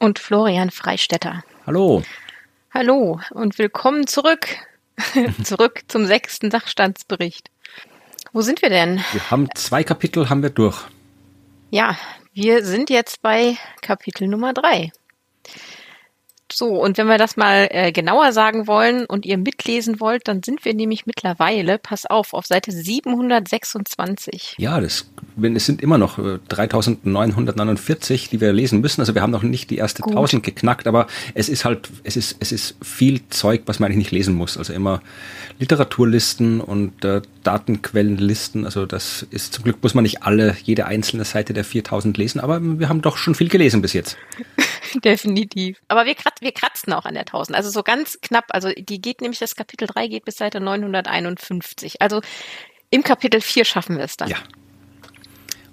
[0.00, 1.44] und Florian Freistetter.
[1.66, 2.02] Hallo.
[2.72, 4.48] Hallo und willkommen zurück.
[5.44, 7.50] zurück zum sechsten Sachstandsbericht.
[8.32, 9.02] Wo sind wir denn?
[9.12, 10.78] Wir haben zwei Kapitel haben wir durch.
[11.70, 11.96] Ja,
[12.32, 14.90] wir sind jetzt bei Kapitel Nummer drei.
[16.52, 20.42] So, und wenn wir das mal äh, genauer sagen wollen und ihr mitlesen wollt, dann
[20.42, 24.56] sind wir nämlich mittlerweile, pass auf, auf Seite 726.
[24.58, 25.06] Ja, das,
[25.42, 26.18] es sind immer noch
[26.48, 29.00] 3949, äh, die wir lesen müssen.
[29.00, 30.12] Also wir haben noch nicht die erste Gut.
[30.12, 33.98] 1000 geknackt, aber es ist halt, es ist, es ist viel Zeug, was man eigentlich
[33.98, 34.56] nicht lesen muss.
[34.56, 35.02] Also immer
[35.58, 38.64] Literaturlisten und äh, Datenquellenlisten.
[38.64, 42.40] Also das ist zum Glück muss man nicht alle, jede einzelne Seite der 4000 lesen,
[42.40, 44.16] aber wir haben doch schon viel gelesen bis jetzt.
[45.04, 45.80] Definitiv.
[45.88, 47.56] Aber wir, wir kratzen auch an der 1000.
[47.56, 48.46] Also so ganz knapp.
[48.48, 52.02] Also die geht nämlich, das Kapitel 3 geht bis Seite 951.
[52.02, 52.20] Also
[52.90, 54.28] im Kapitel 4 schaffen wir es dann.
[54.28, 54.38] Ja.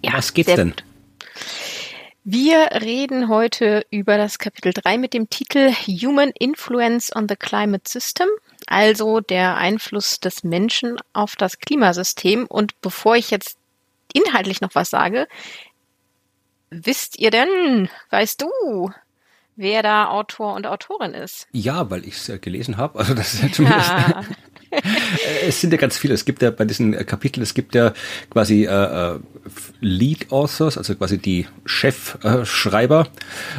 [0.04, 0.72] ja was geht's denn?
[0.72, 0.84] Gut.
[2.30, 7.90] Wir reden heute über das Kapitel 3 mit dem Titel Human Influence on the Climate
[7.90, 8.28] System,
[8.66, 12.46] also der Einfluss des Menschen auf das Klimasystem.
[12.46, 13.58] Und bevor ich jetzt
[14.12, 15.30] inhaltlich noch was sage,
[16.70, 18.92] wisst ihr denn, weißt du,
[19.58, 21.48] wer da Autor und Autorin ist.
[21.52, 22.98] Ja, weil ich es äh, gelesen habe.
[23.00, 23.90] Also das ist ja zumindest.
[23.90, 24.24] Ja.
[25.48, 26.14] es sind ja ganz viele.
[26.14, 27.94] Es gibt ja bei diesen äh, Kapiteln, es gibt ja
[28.30, 29.20] quasi äh, äh
[29.80, 33.08] Lead Authors, also quasi die Chefschreiber.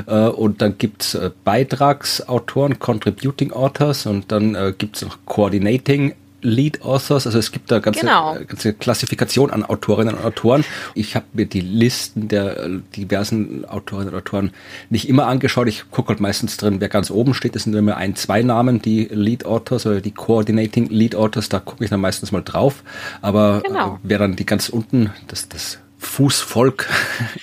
[0.06, 6.83] Äh, und dann gibt's äh, Beitragsautoren, Contributing Authors und dann äh, gibt's noch Coordinating Lead
[6.83, 8.36] Authors, also es gibt da ganze, genau.
[8.47, 10.65] ganze Klassifikation an Autorinnen und Autoren.
[10.94, 14.53] Ich habe mir die Listen der äh, diversen Autorinnen und Autoren
[14.88, 15.69] nicht immer angeschaut.
[15.69, 17.54] Ich gucke halt meistens drin, wer ganz oben steht.
[17.54, 21.49] Das sind immer ein, zwei Namen, die Lead Authors oder die Coordinating Lead Authors.
[21.49, 22.82] Da gucke ich dann meistens mal drauf.
[23.20, 23.94] Aber genau.
[23.94, 26.88] äh, wer dann die ganz unten, das, das Fußvolk,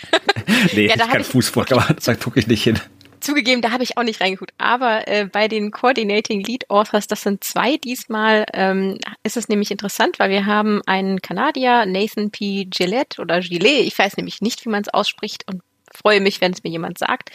[0.74, 2.80] nee, ja, kein Fußvolk, aber da gucke ich nicht hin.
[3.26, 4.54] Zugegeben, da habe ich auch nicht reingeguckt.
[4.60, 9.72] Aber äh, bei den Coordinating Lead Authors, das sind zwei diesmal, ähm, ist es nämlich
[9.72, 12.66] interessant, weil wir haben einen Kanadier, Nathan P.
[12.66, 16.52] Gillette oder Gillet, ich weiß nämlich nicht, wie man es ausspricht und freue mich, wenn
[16.52, 17.32] es mir jemand sagt.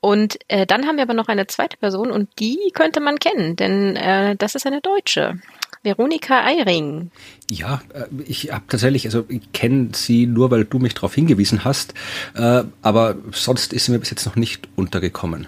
[0.00, 3.56] Und äh, dann haben wir aber noch eine zweite Person und die könnte man kennen,
[3.56, 5.40] denn äh, das ist eine Deutsche.
[5.82, 7.10] Veronika Eiring.
[7.48, 11.64] Ja, äh, ich habe tatsächlich, also ich kenne sie nur, weil du mich darauf hingewiesen
[11.64, 11.94] hast,
[12.34, 15.46] äh, aber sonst ist sie mir bis jetzt noch nicht untergekommen.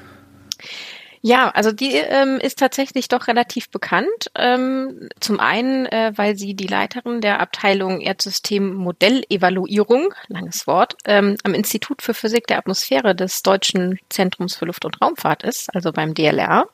[1.25, 4.33] Ja, also die ähm, ist tatsächlich doch relativ bekannt.
[4.35, 11.37] Ähm, zum einen, äh, weil sie die Leiterin der Abteilung Erdsystem Modellevaluierung, langes Wort, ähm,
[11.45, 15.93] am Institut für Physik der Atmosphäre des Deutschen Zentrums für Luft- und Raumfahrt ist, also
[15.93, 16.67] beim DLR.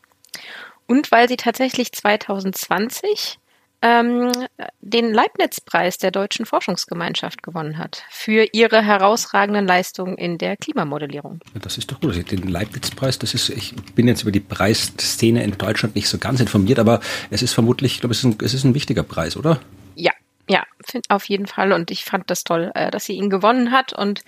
[0.87, 3.39] Und weil sie tatsächlich 2020
[3.81, 4.33] ähm,
[4.81, 11.41] den Leibniz-Preis der Deutschen Forschungsgemeinschaft gewonnen hat für ihre herausragenden Leistungen in der Klimamodellierung.
[11.63, 12.31] Das ist doch gut.
[12.31, 16.41] Den Leibniz-Preis, das ist, ich bin jetzt über die Preisszene in Deutschland nicht so ganz
[16.41, 17.01] informiert, aber
[17.31, 19.61] es ist vermutlich, ich glaube, es ist ein, es ist ein wichtiger Preis, oder?
[19.95, 20.13] Ja,
[20.49, 20.65] ja,
[21.09, 21.73] auf jeden Fall.
[21.73, 23.93] Und ich fand das toll, äh, dass sie ihn gewonnen hat.
[23.93, 24.23] Und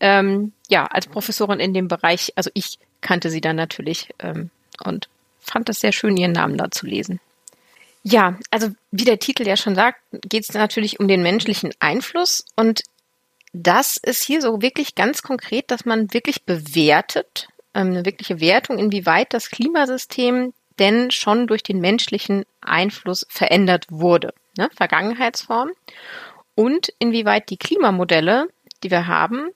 [0.00, 4.50] ähm, ja, als Professorin in dem Bereich, also ich kannte sie dann natürlich ähm,
[4.84, 5.08] und
[5.40, 7.20] fand es sehr schön, ihren Namen da zu lesen.
[8.08, 12.44] Ja, also wie der Titel ja schon sagt, geht es natürlich um den menschlichen Einfluss
[12.54, 12.82] und
[13.52, 18.78] das ist hier so wirklich ganz konkret, dass man wirklich bewertet, ähm, eine wirkliche Wertung,
[18.78, 25.70] inwieweit das Klimasystem denn schon durch den menschlichen Einfluss verändert wurde, ne, Vergangenheitsform,
[26.54, 28.46] und inwieweit die Klimamodelle,
[28.84, 29.48] die wir haben,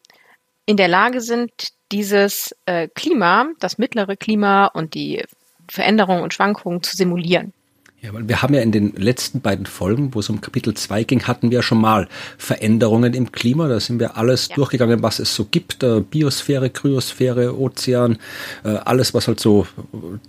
[0.66, 1.52] in der Lage sind,
[1.92, 5.22] dieses äh, Klima, das mittlere Klima und die
[5.68, 7.52] Veränderungen und Schwankungen zu simulieren.
[8.02, 11.04] Ja, weil wir haben ja in den letzten beiden Folgen, wo es um Kapitel 2
[11.04, 12.08] ging, hatten wir schon mal
[12.38, 13.68] Veränderungen im Klima.
[13.68, 14.54] Da sind wir alles ja.
[14.54, 15.82] durchgegangen, was es so gibt.
[15.82, 18.16] Äh, Biosphäre, Kryosphäre, Ozean,
[18.64, 19.66] äh, alles, was halt so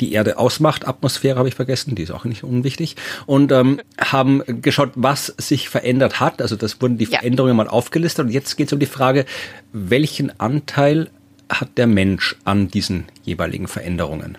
[0.02, 0.86] die Erde ausmacht.
[0.86, 2.98] Atmosphäre habe ich vergessen, die ist auch nicht unwichtig.
[3.26, 6.42] Und ähm, haben geschaut, was sich verändert hat.
[6.42, 7.20] Also das wurden die ja.
[7.20, 8.26] Veränderungen mal aufgelistet.
[8.26, 9.26] Und jetzt geht es um die Frage,
[9.72, 11.10] welchen Anteil
[11.48, 14.38] hat der Mensch an diesen jeweiligen Veränderungen?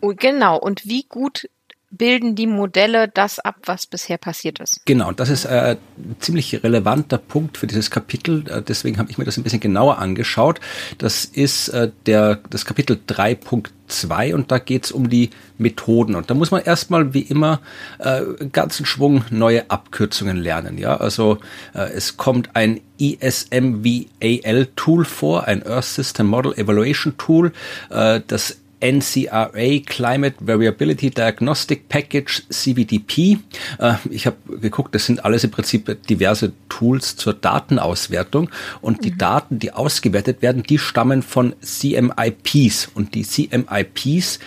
[0.00, 0.58] Genau.
[0.58, 1.48] Und wie gut
[1.96, 4.80] bilden die Modelle das ab, was bisher passiert ist.
[4.84, 8.44] Genau, und das ist äh, ein ziemlich relevanter Punkt für dieses Kapitel.
[8.48, 10.60] Äh, deswegen habe ich mir das ein bisschen genauer angeschaut.
[10.98, 16.16] Das ist äh, der, das Kapitel 3.2 und da geht es um die Methoden.
[16.16, 17.60] Und da muss man erstmal wie immer
[17.98, 20.78] äh, ganzen Schwung neue Abkürzungen lernen.
[20.78, 21.38] Ja, also
[21.74, 27.52] äh, es kommt ein ESMVAL-Tool vor, ein Earth System Model Evaluation Tool.
[27.90, 33.38] Äh, das NCRA Climate Variability Diagnostic Package CVDP.
[33.78, 38.50] Äh, ich habe geguckt, das sind alles im Prinzip diverse Tools zur Datenauswertung
[38.82, 39.18] und die mhm.
[39.18, 44.38] Daten, die ausgewertet werden, die stammen von CMIPs und die CMIPs,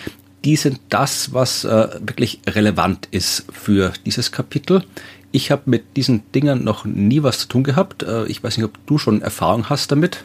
[0.46, 4.84] die sind das, was äh, wirklich relevant ist für dieses Kapitel.
[5.32, 8.04] Ich habe mit diesen Dingern noch nie was zu tun gehabt.
[8.04, 10.24] Äh, ich weiß nicht, ob du schon Erfahrung hast damit.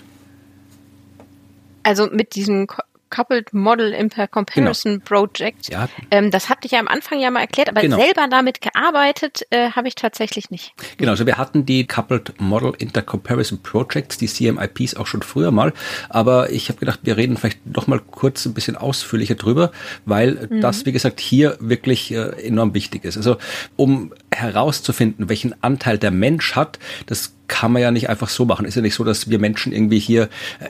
[1.82, 2.66] Also mit diesen
[3.12, 5.04] Coupled Model Impair Comparison genau.
[5.04, 5.68] Project.
[5.70, 5.88] Ja.
[6.10, 7.98] Ähm, das hatte ich ja am Anfang ja mal erklärt, aber genau.
[7.98, 10.72] selber damit gearbeitet äh, habe ich tatsächlich nicht.
[10.96, 15.50] Genau, also wir hatten die Coupled Model Inter Comparison Projects, die CMIPs auch schon früher
[15.50, 15.72] mal,
[16.08, 19.70] aber ich habe gedacht, wir reden vielleicht noch mal kurz ein bisschen ausführlicher drüber,
[20.06, 20.62] weil mhm.
[20.62, 23.18] das, wie gesagt, hier wirklich äh, enorm wichtig ist.
[23.18, 23.36] Also
[23.76, 28.64] um herauszufinden, welchen Anteil der Mensch hat, das kann man ja nicht einfach so machen.
[28.64, 30.68] Ist ja nicht so, dass wir Menschen irgendwie hier äh,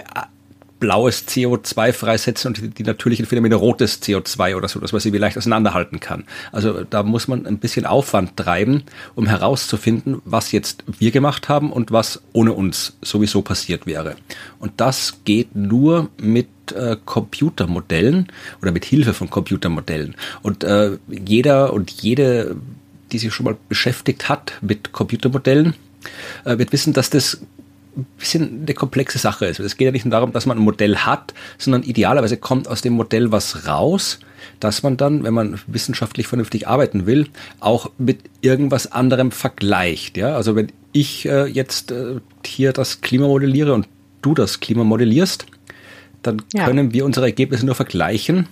[0.83, 5.39] blaues CO2 freisetzen und die, natürlichen Phänomene rotes CO2 oder so, dass man sie vielleicht
[5.39, 6.25] auseinanderhalten kann.
[6.51, 8.83] Also da muss man ein bisschen Aufwand treiben,
[9.15, 14.17] um herauszufinden, was jetzt wir gemacht haben und was ohne uns sowieso passiert wäre.
[14.59, 18.27] Und das geht nur mit äh, Computermodellen
[18.61, 20.17] oder mit Hilfe von Computermodellen.
[20.43, 22.57] Und äh, jeder und jede,
[23.13, 25.75] die sich schon mal beschäftigt hat mit Computermodellen,
[26.45, 27.39] äh, wird wissen, dass das
[27.97, 29.61] ein bisschen eine komplexe Sache ist.
[29.61, 32.83] Es geht ja nicht nur darum, dass man ein Modell hat, sondern idealerweise kommt aus
[32.83, 34.21] dem Modell was raus,
[34.61, 37.29] dass man dann, wenn man wissenschaftlich vernünftig arbeiten will,
[37.61, 40.17] auch mit irgendwas anderem vergleicht.
[40.17, 43.89] Ja, also wenn ich äh, jetzt äh, hier das Klima modelliere und
[44.23, 45.47] du das Klima modellierst,
[46.23, 46.65] dann ja.
[46.65, 48.47] können wir unsere Ergebnisse nur vergleichen,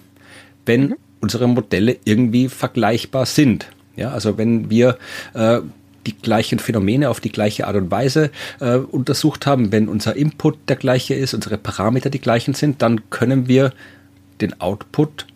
[0.66, 0.96] wenn mhm.
[1.20, 3.68] unsere Modelle irgendwie vergleichbar sind.
[3.96, 4.98] Ja, also wenn wir
[5.34, 5.60] äh,
[6.06, 8.30] die gleichen Phänomene auf die gleiche Art und Weise
[8.60, 9.72] äh, untersucht haben.
[9.72, 13.72] Wenn unser Input der gleiche ist, unsere Parameter die gleichen sind, dann können wir
[14.40, 15.26] den Output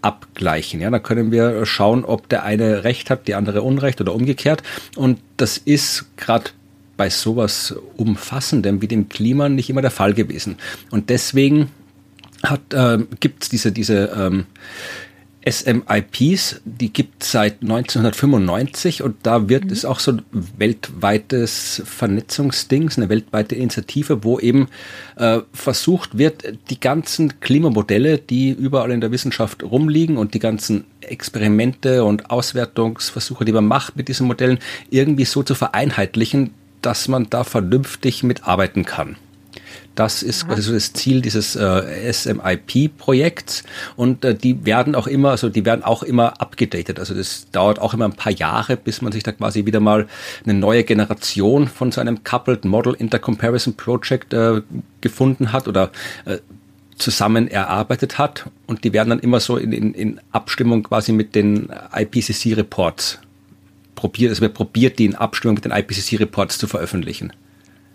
[0.00, 0.80] abgleichen.
[0.80, 4.62] Ja, dann können wir schauen, ob der eine Recht hat, die andere Unrecht oder umgekehrt.
[4.96, 6.50] Und das ist gerade
[6.96, 10.56] bei sowas Umfassendem wie dem Klima nicht immer der Fall gewesen.
[10.90, 11.70] Und deswegen
[12.72, 14.46] äh, gibt es diese diese ähm,
[15.48, 19.70] SMIPs, die gibt es seit 1995 und da wird mhm.
[19.70, 24.68] es auch so ein weltweites Vernetzungsding, eine weltweite Initiative, wo eben
[25.16, 30.84] äh, versucht wird, die ganzen Klimamodelle, die überall in der Wissenschaft rumliegen und die ganzen
[31.00, 34.58] Experimente und Auswertungsversuche, die man macht mit diesen Modellen,
[34.90, 39.16] irgendwie so zu vereinheitlichen, dass man da vernünftig mitarbeiten kann.
[39.94, 43.64] Das ist quasi so das Ziel dieses äh, SMIP-Projekts
[43.96, 46.98] und äh, die werden auch immer, also die werden auch immer abgedatet.
[46.98, 50.06] Also das dauert auch immer ein paar Jahre, bis man sich da quasi wieder mal
[50.44, 54.62] eine neue Generation von so einem Coupled Model Intercomparison Project äh,
[55.02, 55.90] gefunden hat oder
[56.24, 56.38] äh,
[56.96, 61.34] zusammen erarbeitet hat und die werden dann immer so in, in, in Abstimmung quasi mit
[61.34, 63.18] den IPCC-Reports
[63.94, 67.32] probiert, also wir probiert die in Abstimmung mit den IPCC-Reports zu veröffentlichen.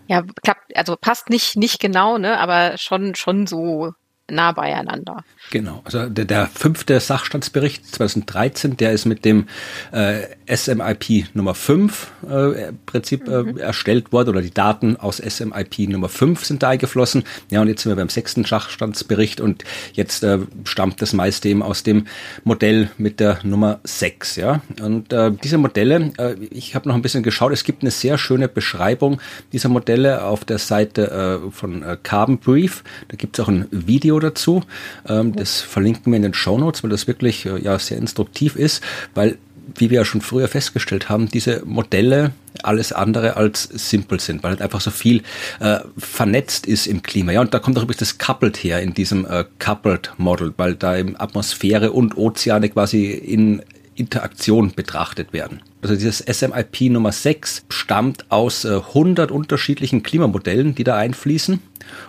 [0.08, 3.92] Ja, klappt, also passt nicht, nicht genau, ne, aber schon, schon so
[4.30, 5.24] nah beieinander.
[5.50, 9.46] Genau, also der, der fünfte Sachstandsbericht 2013, der ist mit dem
[9.92, 10.20] äh,
[10.54, 13.56] SMIP Nummer 5 äh, im Prinzip äh, mhm.
[13.56, 17.24] erstellt worden oder die Daten aus SMIP Nummer 5 sind da eingeflossen.
[17.50, 21.62] Ja, und jetzt sind wir beim sechsten Sachstandsbericht und jetzt äh, stammt das meiste eben
[21.62, 22.06] aus dem
[22.44, 24.36] Modell mit der Nummer 6.
[24.36, 27.90] Ja, und äh, diese Modelle, äh, ich habe noch ein bisschen geschaut, es gibt eine
[27.90, 29.20] sehr schöne Beschreibung
[29.52, 32.84] dieser Modelle auf der Seite äh, von äh, Carbon Brief.
[33.08, 34.62] Da gibt es auch ein Video dazu.
[35.08, 38.56] Ähm, das verlinken wir in den Show Notes, weil das wirklich äh, ja sehr instruktiv
[38.56, 38.82] ist,
[39.14, 39.38] weil
[39.74, 42.32] wie wir ja schon früher festgestellt haben, diese Modelle
[42.62, 45.22] alles andere als simpel sind, weil halt einfach so viel
[45.60, 47.32] äh, vernetzt ist im Klima.
[47.32, 50.74] Ja, und da kommt auch übrigens das Coupled her in diesem äh, Coupled Model, weil
[50.74, 53.62] da eben Atmosphäre und Ozeane quasi in
[53.94, 55.60] Interaktion betrachtet werden.
[55.82, 61.60] Also dieses SMIP Nummer 6 stammt aus äh, 100 unterschiedlichen Klimamodellen, die da einfließen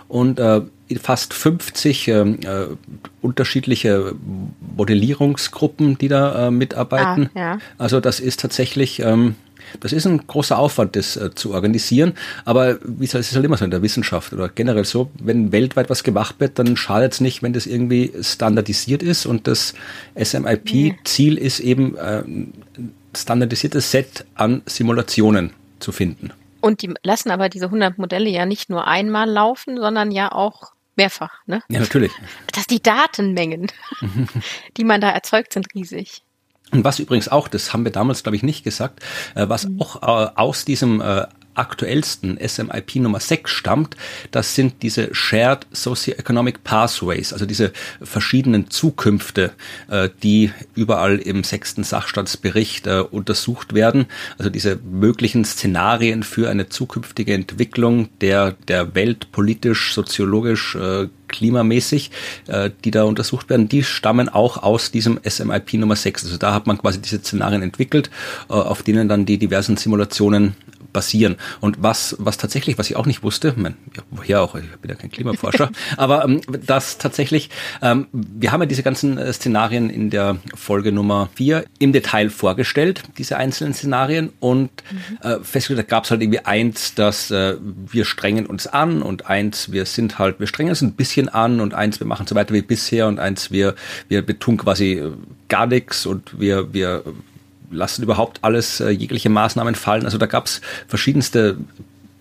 [0.08, 0.62] und äh,
[0.98, 2.66] fast 50 ähm, äh,
[3.22, 4.14] unterschiedliche
[4.76, 7.30] Modellierungsgruppen, die da äh, mitarbeiten.
[7.34, 7.58] Ah, ja.
[7.78, 9.34] Also das ist tatsächlich ähm,
[9.80, 12.14] Das ist ein großer Aufwand, das äh, zu organisieren.
[12.44, 15.90] Aber wie es ist halt immer so in der Wissenschaft oder generell so, wenn weltweit
[15.90, 19.26] was gemacht wird, dann schadet es nicht, wenn das irgendwie standardisiert ist.
[19.26, 19.74] Und das
[20.20, 22.52] SMIP-Ziel ist eben äh, ein
[23.16, 26.32] standardisiertes Set an Simulationen zu finden.
[26.60, 30.72] Und die lassen aber diese 100 Modelle ja nicht nur einmal laufen, sondern ja auch
[31.00, 31.32] mehrfach.
[31.46, 31.62] Ne?
[31.68, 32.12] Ja, natürlich.
[32.52, 33.72] Dass die Datenmengen,
[34.76, 36.22] die man da erzeugt, sind riesig.
[36.72, 39.00] Und was übrigens auch, das haben wir damals, glaube ich, nicht gesagt,
[39.34, 39.80] äh, was mhm.
[39.80, 41.26] auch äh, aus diesem äh,
[41.60, 43.96] aktuellsten SMIP Nummer 6 stammt,
[44.30, 49.52] das sind diese Shared Socioeconomic Pathways, also diese verschiedenen Zukünfte,
[49.88, 54.06] äh, die überall im sechsten Sachstandsbericht äh, untersucht werden.
[54.38, 62.10] Also diese möglichen Szenarien für eine zukünftige Entwicklung der, der Welt politisch, soziologisch, äh, klimamäßig,
[62.84, 66.24] die da untersucht werden, die stammen auch aus diesem SMIP Nummer 6.
[66.24, 68.10] Also da hat man quasi diese Szenarien entwickelt,
[68.48, 70.56] auf denen dann die diversen Simulationen
[70.92, 71.36] basieren.
[71.60, 74.90] Und was, was tatsächlich, was ich auch nicht wusste, mein, ja, woher auch, ich bin
[74.90, 77.50] ja kein Klimaforscher, aber ähm, das tatsächlich,
[77.82, 82.30] ähm, wir haben ja diese ganzen äh, Szenarien in der Folge Nummer vier im Detail
[82.30, 85.28] vorgestellt, diese einzelnen Szenarien und mhm.
[85.28, 89.26] äh, festgestellt, da gab es halt irgendwie eins, dass äh, wir strengen uns an und
[89.26, 92.34] eins, wir sind halt, wir strengen uns ein bisschen an und eins, wir machen so
[92.34, 93.74] weiter wie bisher und eins, wir,
[94.08, 95.12] wir, wir tun quasi äh,
[95.48, 97.02] gar nichts und wir, wir
[97.70, 100.04] lassen überhaupt alles, äh, jegliche Maßnahmen fallen.
[100.04, 101.58] Also da gab es verschiedenste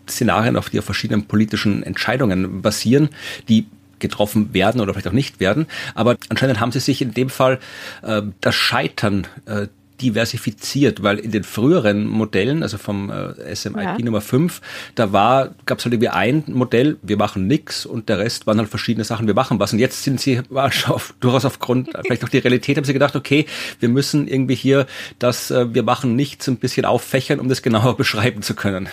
[0.07, 3.09] Szenarien, auf die auf verschiedenen politischen Entscheidungen basieren,
[3.47, 3.67] die
[3.99, 5.67] getroffen werden oder vielleicht auch nicht werden.
[5.93, 7.59] Aber anscheinend haben sie sich in dem Fall
[8.01, 9.67] äh, das Scheitern äh,
[10.01, 13.97] diversifiziert, weil in den früheren Modellen, also vom äh, SMIP ja.
[13.99, 14.61] Nummer 5,
[14.95, 18.57] da war, gab es halt irgendwie ein Modell, wir machen nix und der Rest waren
[18.57, 19.73] halt verschiedene Sachen, wir machen was.
[19.73, 20.41] Und jetzt sind sie
[20.87, 23.45] auf, durchaus aufgrund, vielleicht auch die Realität, haben sie gedacht, okay,
[23.79, 24.87] wir müssen irgendwie hier
[25.19, 28.89] das, äh, wir machen nichts ein bisschen auffächern, um das genauer beschreiben zu können.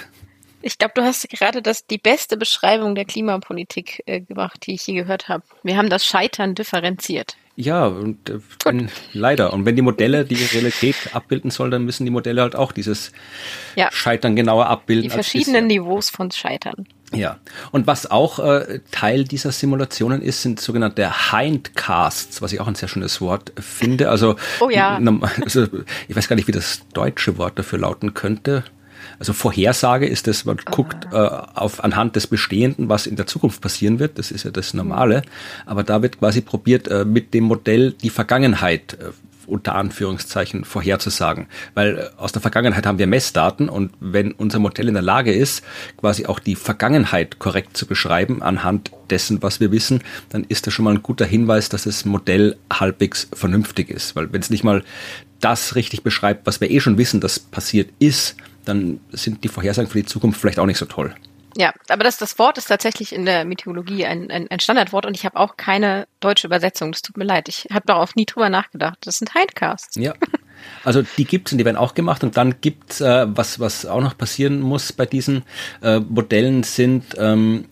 [0.62, 4.86] Ich glaube, du hast gerade das die beste Beschreibung der Klimapolitik äh, gemacht, die ich
[4.86, 5.44] je gehört habe.
[5.62, 7.36] Wir haben das Scheitern differenziert.
[7.58, 9.54] Ja, und äh, wenn, leider.
[9.54, 13.12] Und wenn die Modelle die Realität abbilden sollen, dann müssen die Modelle halt auch dieses
[13.76, 13.90] ja.
[13.90, 15.04] Scheitern genauer abbilden.
[15.04, 16.86] Die verschiedenen Niveaus von Scheitern.
[17.14, 17.38] Ja,
[17.70, 22.74] und was auch äh, Teil dieser Simulationen ist, sind sogenannte Hindcasts, was ich auch ein
[22.74, 24.10] sehr schönes Wort finde.
[24.10, 25.00] Also, oh ja.
[25.42, 25.66] also
[26.08, 28.64] ich weiß gar nicht, wie das deutsche Wort dafür lauten könnte.
[29.18, 33.60] Also Vorhersage ist es, man guckt äh, auf anhand des Bestehenden, was in der Zukunft
[33.60, 34.18] passieren wird.
[34.18, 35.22] Das ist ja das Normale.
[35.64, 39.10] Aber da wird quasi probiert, äh, mit dem Modell die Vergangenheit äh,
[39.46, 41.46] unter Anführungszeichen vorherzusagen.
[41.74, 45.32] Weil äh, aus der Vergangenheit haben wir Messdaten und wenn unser Modell in der Lage
[45.32, 45.64] ist,
[45.96, 50.74] quasi auch die Vergangenheit korrekt zu beschreiben anhand dessen, was wir wissen, dann ist das
[50.74, 54.16] schon mal ein guter Hinweis, dass das Modell halbwegs vernünftig ist.
[54.16, 54.82] Weil wenn es nicht mal
[55.40, 59.90] das richtig beschreibt, was wir eh schon wissen, das passiert ist, dann sind die Vorhersagen
[59.90, 61.14] für die Zukunft vielleicht auch nicht so toll.
[61.56, 65.16] Ja, aber das, das Wort ist tatsächlich in der Meteorologie ein, ein, ein Standardwort und
[65.16, 66.92] ich habe auch keine deutsche Übersetzung.
[66.92, 67.48] Das tut mir leid.
[67.48, 68.98] Ich habe darauf nie drüber nachgedacht.
[69.00, 69.96] Das sind Hindcasts.
[69.96, 70.12] Ja.
[70.84, 74.00] Also die gibt's und die werden auch gemacht und dann gibt's äh, was was auch
[74.00, 75.44] noch passieren muss bei diesen
[75.82, 77.66] äh, Modellen sind ähm,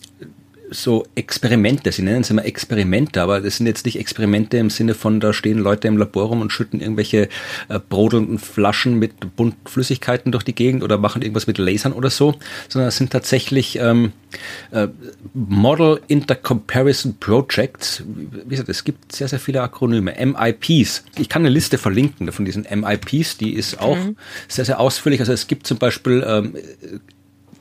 [0.75, 4.95] so Experimente, sie nennen es immer Experimente, aber das sind jetzt nicht Experimente im Sinne
[4.95, 7.29] von, da stehen Leute im Labor rum und schütten irgendwelche
[7.69, 12.11] äh, brodelnden Flaschen mit bunten Flüssigkeiten durch die Gegend oder machen irgendwas mit Lasern oder
[12.11, 12.35] so,
[12.69, 14.13] sondern es sind tatsächlich ähm,
[14.73, 14.89] äh,
[15.33, 18.03] Model Intercomparison Projects.
[18.07, 20.15] Wie gesagt, es gibt sehr, sehr viele Akronyme.
[20.19, 21.05] MIPs.
[21.19, 24.17] Ich kann eine Liste verlinken von diesen MIPs, die ist auch mhm.
[24.49, 25.21] sehr, sehr ausführlich.
[25.21, 26.55] Also es gibt zum Beispiel ähm,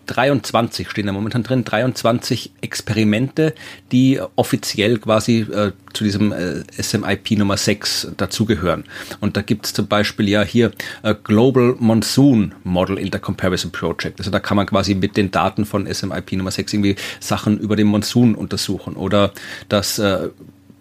[0.06, 3.54] 23 stehen da momentan drin, 23 Experimente,
[3.92, 8.84] die offiziell quasi äh, zu diesem äh, SMIP Nummer 6 dazugehören.
[9.20, 10.72] Und da gibt es zum Beispiel ja hier
[11.04, 14.20] äh, Global Monsoon Model Intercomparison Project.
[14.20, 17.76] Also da kann man quasi mit den Daten von SMIP Nummer 6 irgendwie Sachen über
[17.76, 18.96] den Monsun untersuchen.
[18.96, 19.32] Oder
[19.70, 20.30] das äh,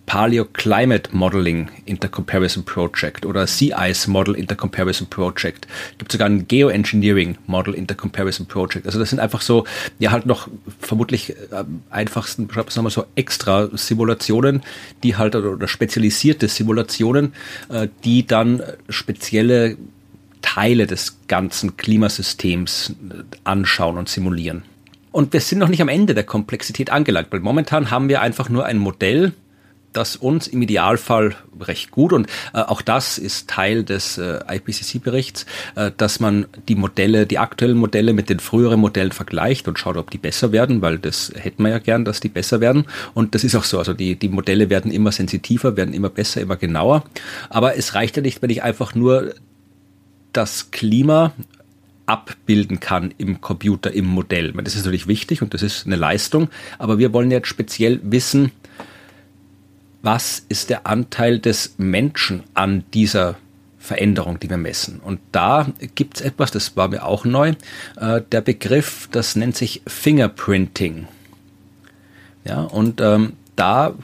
[0.06, 5.66] Paleoclimate Modeling Intercomparison Project oder Sea Ice Model Intercomparison Project.
[5.98, 8.86] Gibt sogar ein Geoengineering Model Intercomparison Project.
[8.86, 9.64] Also das sind einfach so,
[9.98, 10.48] ja halt noch
[10.80, 14.62] vermutlich äh, einfachsten, sagen wir mal so extra Simulationen,
[15.02, 17.32] die halt oder spezialisierte Simulationen,
[17.68, 19.76] äh, die dann spezielle
[20.42, 24.64] Teile des ganzen Klimasystems äh, anschauen und simulieren.
[25.12, 28.48] Und wir sind noch nicht am Ende der Komplexität angelangt, weil momentan haben wir einfach
[28.48, 29.32] nur ein Modell,
[29.92, 35.46] das uns im Idealfall recht gut und äh, auch das ist Teil des äh, IPCC-Berichts,
[35.76, 39.96] äh, dass man die Modelle, die aktuellen Modelle mit den früheren Modellen vergleicht und schaut,
[39.96, 43.34] ob die besser werden, weil das hätten wir ja gern, dass die besser werden und
[43.34, 43.78] das ist auch so.
[43.78, 47.04] Also die, die Modelle werden immer sensitiver, werden immer besser, immer genauer.
[47.50, 49.34] Aber es reicht ja nicht, wenn ich einfach nur
[50.32, 51.32] das Klima
[52.06, 54.52] abbilden kann im Computer, im Modell.
[54.52, 58.50] Das ist natürlich wichtig und das ist eine Leistung, aber wir wollen jetzt speziell wissen,
[60.02, 63.36] was ist der Anteil des Menschen an dieser
[63.78, 65.00] Veränderung, die wir messen.
[65.00, 67.54] Und da gibt es etwas, das war mir auch neu,
[67.96, 71.08] äh, der Begriff, das nennt sich Fingerprinting.
[72.44, 73.94] Ja, und ähm, da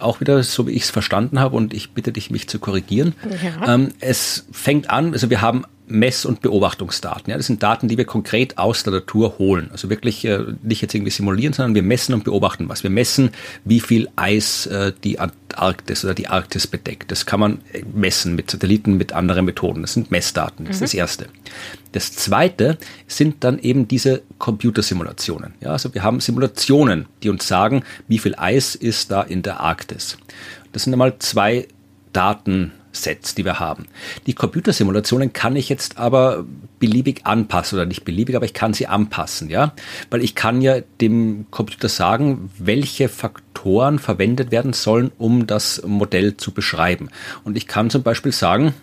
[0.00, 3.14] auch wieder, so wie ich es verstanden habe, und ich bitte dich, mich zu korrigieren.
[3.42, 3.74] Ja.
[3.74, 7.30] Ähm, es fängt an, also wir haben Mess- und Beobachtungsdaten.
[7.30, 9.68] Ja, das sind Daten, die wir konkret aus der Natur holen.
[9.72, 12.82] Also wirklich äh, nicht jetzt irgendwie simulieren, sondern wir messen und beobachten was.
[12.82, 13.30] Wir messen,
[13.64, 17.10] wie viel Eis äh, die Antarktis oder die Arktis bedeckt.
[17.10, 19.82] Das kann man äh, messen mit Satelliten, mit anderen Methoden.
[19.82, 20.66] Das sind Messdaten.
[20.66, 20.84] Das mhm.
[20.84, 21.26] ist das Erste.
[21.92, 25.54] Das Zweite sind dann eben diese Computersimulationen.
[25.60, 29.60] Ja, also wir haben Simulationen, die uns sagen, wie viel Eis ist da in der
[29.60, 30.16] Arktis.
[30.72, 31.68] Das sind einmal zwei
[32.12, 33.86] Daten Sets, die wir haben.
[34.26, 36.44] Die Computersimulationen kann ich jetzt aber
[36.78, 39.72] beliebig anpassen oder nicht beliebig, aber ich kann sie anpassen, ja,
[40.10, 46.36] weil ich kann ja dem Computer sagen, welche Faktoren verwendet werden sollen, um das Modell
[46.36, 47.08] zu beschreiben.
[47.44, 48.74] Und ich kann zum Beispiel sagen,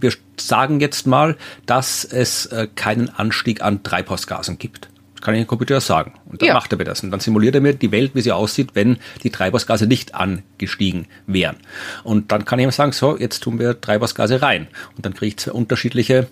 [0.00, 4.91] wir sagen jetzt mal, dass es äh, keinen Anstieg an Treibhausgasen gibt
[5.22, 6.12] kann ich dem Computer sagen.
[6.26, 6.54] Und dann ja.
[6.54, 7.02] macht er mir das.
[7.02, 11.06] Und dann simuliert er mir die Welt, wie sie aussieht, wenn die Treibhausgase nicht angestiegen
[11.26, 11.56] wären.
[12.04, 14.66] Und dann kann ich ihm sagen, so, jetzt tun wir Treibhausgase rein.
[14.96, 16.26] Und dann kriege ich zwei unterschiedliche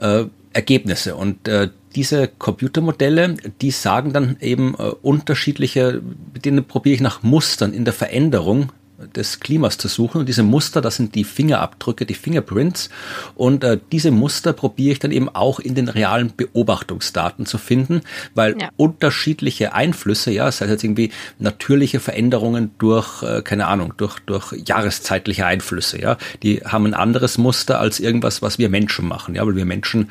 [0.00, 1.16] äh, Ergebnisse.
[1.16, 7.22] Und äh, diese Computermodelle, die sagen dann eben äh, unterschiedliche, mit denen probiere ich nach
[7.22, 8.70] Mustern in der Veränderung
[9.08, 10.20] des Klimas zu suchen.
[10.20, 12.90] Und diese Muster, das sind die Fingerabdrücke, die Fingerprints.
[13.34, 18.02] Und äh, diese Muster probiere ich dann eben auch in den realen Beobachtungsdaten zu finden,
[18.34, 18.68] weil ja.
[18.76, 24.52] unterschiedliche Einflüsse, ja, sei es jetzt irgendwie natürliche Veränderungen durch, äh, keine Ahnung, durch, durch
[24.66, 29.46] jahreszeitliche Einflüsse, ja, die haben ein anderes Muster als irgendwas, was wir Menschen machen, ja,
[29.46, 30.10] weil wir Menschen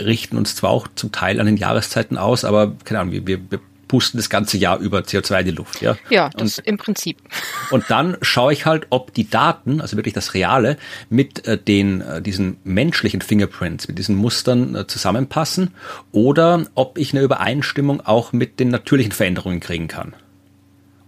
[0.00, 3.60] richten uns zwar auch zum Teil an den Jahreszeiten aus, aber keine Ahnung, wir, wir
[3.88, 5.80] pusten das ganze Jahr über CO2 in die Luft.
[5.80, 7.18] Ja, ja das und, im Prinzip.
[7.70, 10.76] Und dann schaue ich halt, ob die Daten, also wirklich das Reale,
[11.10, 15.74] mit äh, den äh, diesen menschlichen Fingerprints, mit diesen Mustern äh, zusammenpassen
[16.12, 20.14] oder ob ich eine Übereinstimmung auch mit den natürlichen Veränderungen kriegen kann.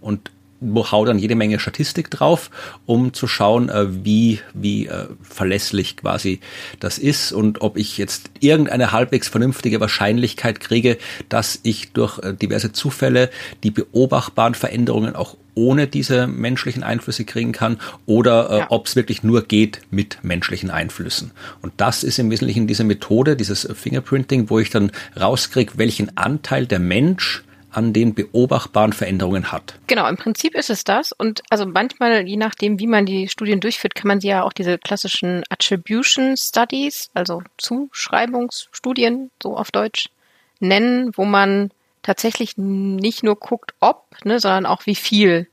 [0.01, 0.31] Und
[0.61, 2.49] hau dann jede Menge Statistik drauf,
[2.85, 6.39] um zu schauen, äh, wie, wie äh, verlässlich quasi
[6.79, 10.97] das ist und ob ich jetzt irgendeine halbwegs vernünftige Wahrscheinlichkeit kriege,
[11.29, 13.29] dass ich durch äh, diverse Zufälle
[13.63, 18.67] die beobachtbaren Veränderungen auch ohne diese menschlichen Einflüsse kriegen kann oder äh, ja.
[18.69, 21.31] ob es wirklich nur geht mit menschlichen Einflüssen.
[21.61, 26.65] Und das ist im Wesentlichen diese Methode, dieses Fingerprinting, wo ich dann rauskriege, welchen Anteil
[26.65, 29.75] der Mensch an den beobachtbaren Veränderungen hat.
[29.87, 31.11] Genau, im Prinzip ist es das.
[31.11, 34.53] Und also manchmal, je nachdem, wie man die Studien durchführt, kann man sie ja auch
[34.53, 40.09] diese klassischen Attribution Studies, also Zuschreibungsstudien, so auf Deutsch,
[40.59, 45.47] nennen, wo man tatsächlich nicht nur guckt, ob, ne, sondern auch wie viel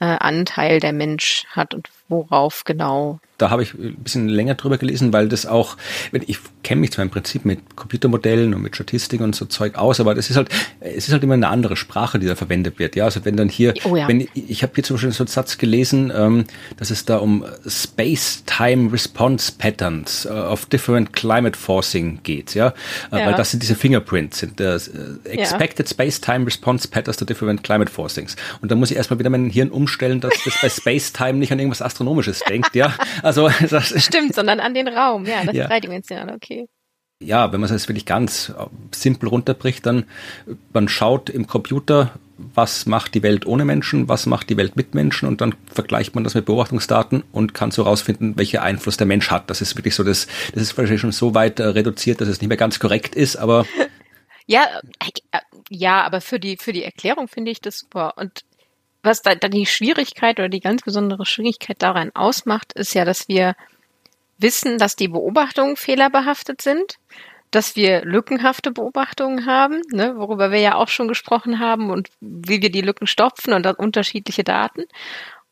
[0.00, 4.78] äh, Anteil der Mensch hat und worauf genau da habe ich ein bisschen länger drüber
[4.78, 5.76] gelesen, weil das auch,
[6.12, 9.98] ich kenne mich zwar im Prinzip mit Computermodellen und mit Statistik und so Zeug aus,
[9.98, 12.94] aber das ist halt, es ist halt immer eine andere Sprache, die da verwendet wird.
[12.94, 14.06] Ja, also wenn dann hier, oh ja.
[14.06, 16.44] wenn ich habe hier zum Beispiel so einen Satz gelesen, ähm,
[16.76, 22.74] dass es da um Space-Time Response Patterns uh, of different climate forcing geht, ja,
[23.10, 23.26] äh, ja.
[23.26, 24.76] weil das sind diese Fingerprints, sind uh,
[25.24, 25.90] expected ja.
[25.90, 28.36] Space-Time Response Patterns to different climate forcings.
[28.60, 31.58] Und da muss ich erstmal wieder mein Hirn umstellen, dass das bei Space-Time nicht an
[31.58, 32.94] irgendwas Astronomisches denkt, ja.
[33.22, 33.31] Also
[33.70, 35.26] das stimmt, sondern an den Raum.
[35.26, 35.64] Ja, das ja.
[35.64, 36.34] ist dreidimensional.
[36.34, 36.68] Okay.
[37.22, 38.52] Ja, wenn man es wirklich ganz
[38.90, 40.04] simpel runterbricht, dann
[40.72, 42.12] man schaut im Computer,
[42.54, 46.14] was macht die Welt ohne Menschen, was macht die Welt mit Menschen und dann vergleicht
[46.14, 49.48] man das mit Beobachtungsdaten und kann so rausfinden, welcher Einfluss der Mensch hat.
[49.50, 52.40] Das ist wirklich so, das, das ist wahrscheinlich schon so weit äh, reduziert, dass es
[52.40, 53.66] nicht mehr ganz korrekt ist, aber
[54.46, 54.66] ja,
[55.30, 55.38] äh,
[55.70, 58.42] ja, aber für die für die Erklärung finde ich das super und
[59.02, 63.28] was da, da die Schwierigkeit oder die ganz besondere Schwierigkeit daran ausmacht, ist ja, dass
[63.28, 63.56] wir
[64.38, 66.98] wissen, dass die Beobachtungen fehlerbehaftet sind,
[67.50, 72.62] dass wir lückenhafte Beobachtungen haben, ne, worüber wir ja auch schon gesprochen haben und wie
[72.62, 74.84] wir die Lücken stopfen und dann unterschiedliche Daten.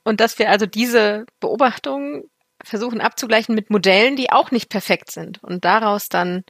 [0.02, 2.24] Und dass wir also diese Beobachtungen
[2.64, 6.44] versuchen abzugleichen mit Modellen, die auch nicht perfekt sind und daraus dann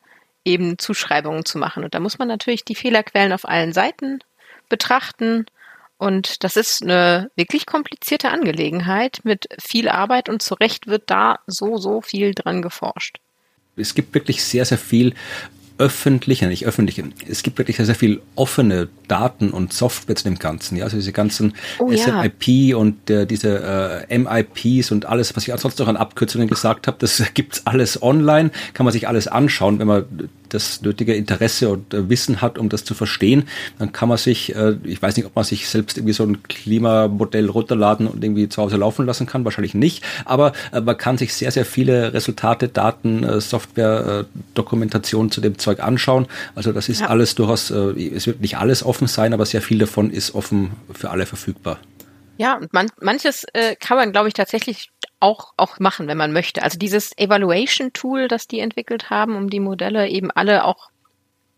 [0.45, 1.85] eben Zuschreibungen zu machen.
[1.85, 4.21] Und da muss man natürlich die Fehlerquellen auf allen Seiten
[4.69, 5.47] betrachten
[6.01, 11.41] und das ist eine wirklich komplizierte Angelegenheit mit viel Arbeit und zu Recht wird da
[11.47, 13.19] so, so viel dran geforscht.
[13.77, 15.15] Es gibt wirklich sehr, sehr viel
[15.77, 20.39] öffentliche, nicht öffentliche, es gibt wirklich sehr, sehr viel offene Daten und Software zu dem
[20.39, 20.77] Ganzen.
[20.77, 22.77] Ja, also diese ganzen oh, SMIP ja.
[22.77, 26.97] und äh, diese äh, MIPs und alles, was ich ansonsten noch an Abkürzungen gesagt habe,
[26.99, 31.95] das gibt's alles online, kann man sich alles anschauen, wenn man das nötige Interesse und
[31.95, 35.27] äh, Wissen hat, um das zu verstehen, dann kann man sich, äh, ich weiß nicht,
[35.27, 39.27] ob man sich selbst irgendwie so ein Klimamodell runterladen und irgendwie zu Hause laufen lassen
[39.27, 44.27] kann, wahrscheinlich nicht, aber äh, man kann sich sehr, sehr viele Resultate, Daten, äh, Software,
[44.27, 46.27] äh, Dokumentation zu dem Zeug anschauen.
[46.55, 47.07] Also das ist ja.
[47.07, 50.73] alles durchaus, äh, es wird nicht alles offen sein, aber sehr viel davon ist offen
[50.93, 51.79] für alle verfügbar.
[52.41, 56.33] Ja, und man, manches äh, kann man, glaube ich, tatsächlich auch, auch machen, wenn man
[56.33, 56.63] möchte.
[56.63, 60.91] Also dieses Evaluation Tool, das die entwickelt haben, um die Modelle eben alle auch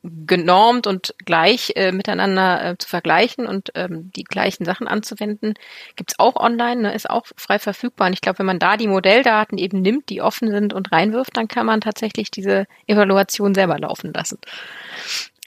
[0.05, 5.55] genormt und gleich äh, miteinander äh, zu vergleichen und ähm, die gleichen Sachen anzuwenden,
[5.95, 8.09] gibt's auch online, ne, ist auch frei verfügbar.
[8.09, 11.37] Und ich glaube, wenn man da die Modelldaten eben nimmt, die offen sind und reinwirft,
[11.37, 14.39] dann kann man tatsächlich diese Evaluation selber laufen lassen.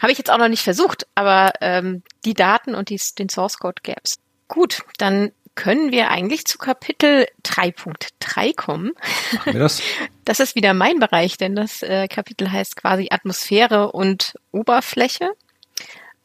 [0.01, 3.57] Habe ich jetzt auch noch nicht versucht, aber ähm, die Daten und die, den Source
[3.57, 4.19] Code gäb's.
[4.47, 8.91] Gut, dann können wir eigentlich zu Kapitel 3.3 kommen.
[9.33, 9.81] Machen wir das?
[10.25, 15.33] Das ist wieder mein Bereich, denn das äh, Kapitel heißt quasi Atmosphäre und Oberfläche.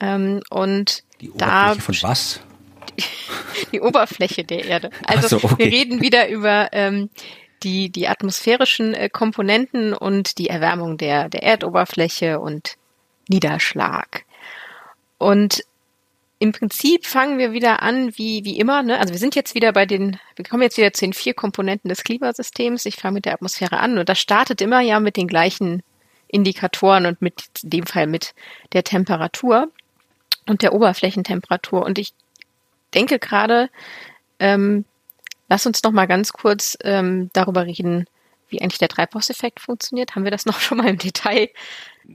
[0.01, 2.40] Ähm, und die Oberfläche da, von was?
[2.97, 3.05] Die,
[3.73, 4.90] die Oberfläche der Erde.
[5.07, 5.59] Also so, okay.
[5.59, 7.11] wir reden wieder über ähm,
[7.62, 12.77] die, die atmosphärischen äh, Komponenten und die Erwärmung der, der Erdoberfläche und
[13.29, 14.25] Niederschlag.
[15.19, 15.62] Und
[16.40, 18.83] im Prinzip fangen wir wieder an, wie, wie immer.
[18.83, 18.98] Ne?
[18.98, 21.90] Also wir sind jetzt wieder bei den, wir kommen jetzt wieder zu den vier Komponenten
[21.90, 22.87] des Klimasystems.
[22.87, 25.83] Ich fange mit der Atmosphäre an und das startet immer ja mit den gleichen
[26.29, 28.35] Indikatoren und mit in dem Fall mit
[28.72, 29.68] der Temperatur
[30.46, 31.85] und der Oberflächentemperatur.
[31.85, 32.14] Und ich
[32.94, 33.68] denke gerade,
[34.38, 34.87] ähm,
[35.50, 38.07] lass uns noch mal ganz kurz ähm, darüber reden,
[38.48, 40.14] wie eigentlich der Treibhauseffekt funktioniert.
[40.14, 41.50] Haben wir das noch schon mal im Detail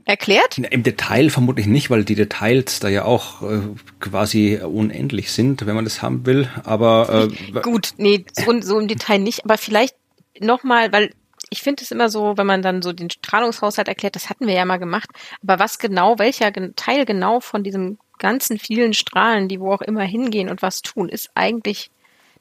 [0.03, 0.58] erklärt?
[0.58, 3.62] Im Detail vermutlich nicht, weil die Details da ja auch äh,
[3.99, 6.49] quasi unendlich sind, wenn man das haben will.
[6.63, 9.45] Aber äh, gut, nee, so, so im Detail nicht.
[9.45, 9.95] Aber vielleicht
[10.39, 11.12] noch mal, weil
[11.49, 14.53] ich finde es immer so, wenn man dann so den Strahlungshaushalt erklärt, das hatten wir
[14.53, 15.10] ja mal gemacht.
[15.41, 20.03] Aber was genau, welcher Teil genau von diesem ganzen vielen Strahlen, die wo auch immer
[20.03, 21.91] hingehen und was tun, ist eigentlich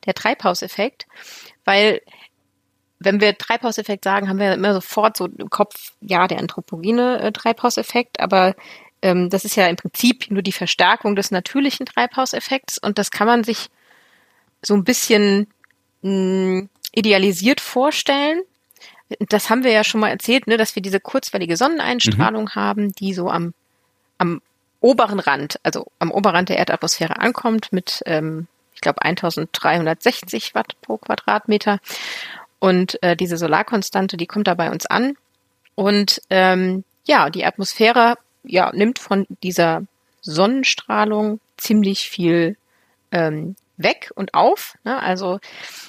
[0.06, 1.06] der Treibhauseffekt,
[1.64, 2.00] weil
[3.04, 7.32] wenn wir Treibhauseffekt sagen, haben wir immer sofort so im Kopf, ja, der anthropogene äh,
[7.32, 8.54] Treibhauseffekt, aber
[9.02, 13.26] ähm, das ist ja im Prinzip nur die Verstärkung des natürlichen Treibhauseffekts und das kann
[13.26, 13.68] man sich
[14.62, 15.46] so ein bisschen
[16.02, 18.42] mh, hm, idealisiert vorstellen.
[19.28, 22.54] Das haben wir ja schon mal erzählt, ne, dass wir diese kurzwellige Sonneneinstrahlung mhm.
[22.54, 23.52] haben, die so am,
[24.16, 24.40] am
[24.80, 30.96] oberen Rand, also am Oberrand der Erdatmosphäre ankommt mit, ähm, ich glaube, 1360 Watt pro
[30.98, 31.78] Quadratmeter.
[32.64, 35.18] Und äh, diese Solarkonstante, die kommt da bei uns an.
[35.74, 39.82] Und ähm, ja, die Atmosphäre ja, nimmt von dieser
[40.22, 42.56] Sonnenstrahlung ziemlich viel
[43.12, 44.78] ähm, weg und auf.
[44.82, 44.98] Ne?
[44.98, 45.40] Also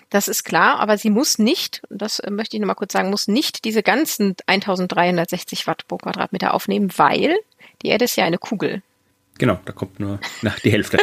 [0.10, 3.30] das ist klar, aber sie muss nicht, das äh, möchte ich nochmal kurz sagen, muss
[3.30, 7.38] nicht diese ganzen 1360 Watt pro Quadratmeter aufnehmen, weil
[7.84, 8.82] die Erde ist ja eine Kugel.
[9.38, 10.98] Genau, da kommt nur na, die Hälfte.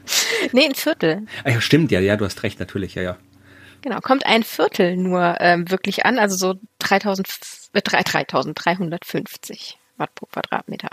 [0.52, 1.26] nee, ein Viertel.
[1.44, 3.18] Ah, ja, stimmt, ja, ja, du hast recht, natürlich, ja, ja.
[3.82, 7.28] Genau, kommt ein Viertel nur ähm, wirklich an, also so 3000,
[7.72, 10.88] äh, 3350 Watt pro Quadratmeter.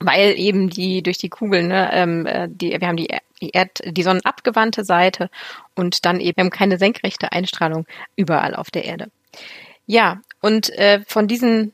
[0.00, 3.08] Weil eben die durch die Kugeln, ne, ähm, äh, die, wir haben die,
[3.52, 5.28] Erd, die sonnenabgewandte Seite
[5.74, 9.10] und dann eben keine senkrechte Einstrahlung überall auf der Erde.
[9.86, 11.72] Ja, und äh, von diesen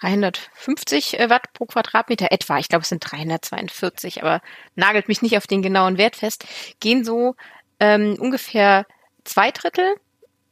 [0.00, 4.42] 350 äh, Watt pro Quadratmeter etwa, ich glaube es sind 342, aber
[4.74, 6.44] nagelt mich nicht auf den genauen Wert fest,
[6.80, 7.36] gehen so
[7.78, 8.86] ähm, ungefähr
[9.24, 9.94] zwei Drittel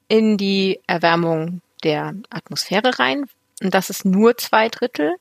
[0.08, 3.26] in die Erwärmung der Atmosphäre rein.
[3.62, 5.16] Und das ist nur zwei Drittel,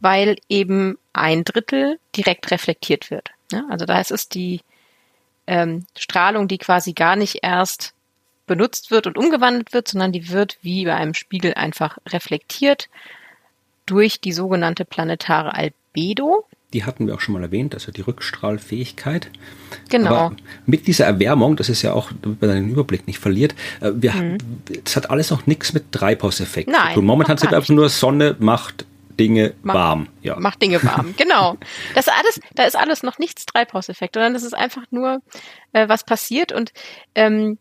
[0.00, 3.30] weil eben ein Drittel direkt reflektiert wird.
[3.70, 4.60] Also da ist es die
[5.46, 7.94] ähm, Strahlung, die quasi gar nicht erst
[8.46, 12.88] benutzt wird und umgewandelt wird, sondern die wird wie bei einem Spiegel einfach reflektiert
[13.86, 19.30] durch die sogenannte planetare Albedo die hatten wir auch schon mal erwähnt, also die Rückstrahlfähigkeit.
[19.88, 20.10] Genau.
[20.10, 23.92] Aber mit dieser Erwärmung, das ist ja auch, damit man den Überblick nicht verliert, äh,
[23.94, 24.38] wir, mhm.
[24.84, 27.04] das hat alles noch nichts mit Treibhauseffekt Nein, tun.
[27.04, 28.84] Momentan sind einfach nur Sonne macht
[29.18, 30.08] Dinge Mach, warm.
[30.22, 30.38] Ja.
[30.40, 31.56] Macht Dinge warm, genau.
[31.94, 35.22] Das alles, da ist alles noch nichts Treibhauseffekt, sondern das ist einfach nur,
[35.72, 36.72] äh, was passiert und
[37.14, 37.58] ähm,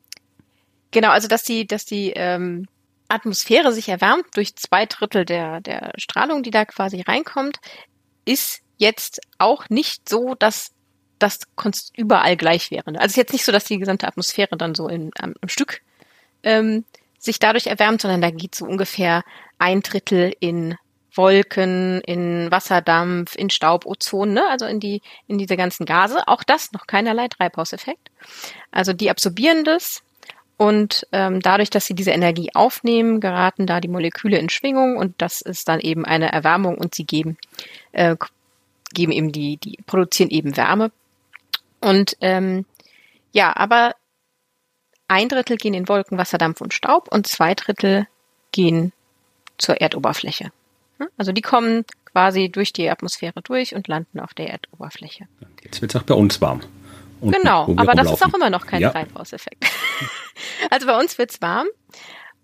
[0.89, 2.67] genau, also dass die, dass die ähm,
[3.09, 7.59] Atmosphäre sich erwärmt durch zwei Drittel der, der Strahlung, die da quasi reinkommt,
[8.25, 10.71] ist jetzt auch nicht so, dass
[11.19, 11.39] das
[11.95, 12.87] überall gleich wäre.
[12.87, 15.49] Also es ist jetzt nicht so, dass die gesamte Atmosphäre dann so in, am, am
[15.49, 15.81] Stück
[16.43, 16.83] ähm,
[17.17, 19.23] sich dadurch erwärmt, sondern da geht so ungefähr
[19.57, 20.75] ein Drittel in
[21.15, 24.43] Wolken, in Wasserdampf, in Staub, Ozon, ne?
[24.49, 26.27] also in die in diese ganzen Gase.
[26.27, 28.09] Auch das noch keinerlei Treibhauseffekt.
[28.71, 30.03] Also die absorbieren das
[30.57, 35.13] und ähm, dadurch, dass sie diese Energie aufnehmen, geraten da die Moleküle in Schwingung und
[35.21, 37.37] das ist dann eben eine Erwärmung und sie geben
[37.91, 38.15] äh,
[38.93, 40.91] geben eben die die produzieren eben Wärme
[41.81, 42.65] und ähm,
[43.33, 43.95] ja, aber
[45.07, 48.07] ein Drittel gehen in Wolken, Wasserdampf und Staub und zwei Drittel
[48.51, 48.93] gehen
[49.57, 50.51] zur Erdoberfläche.
[51.17, 55.27] Also die kommen quasi durch die Atmosphäre durch und landen auf der Erdoberfläche.
[55.63, 56.61] Jetzt wird es auch bei uns warm.
[57.19, 58.91] Unten, genau, aber das ist auch immer noch kein ja.
[58.91, 59.65] Treibhauseffekt.
[60.69, 61.67] also bei uns wird es warm,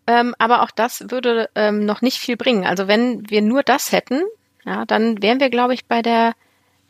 [0.07, 2.65] ähm, aber auch das würde ähm, noch nicht viel bringen.
[2.65, 4.21] Also wenn wir nur das hätten,
[4.69, 6.33] ja, dann wären wir, glaube ich, bei der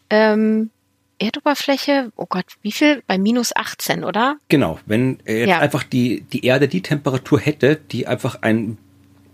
[0.09, 0.69] ähm,
[1.17, 3.01] Erdoberfläche, oh Gott, wie viel?
[3.07, 4.35] Bei minus 18, oder?
[4.49, 5.59] Genau, wenn jetzt ja.
[5.59, 8.77] einfach die, die Erde die Temperatur hätte, die einfach ein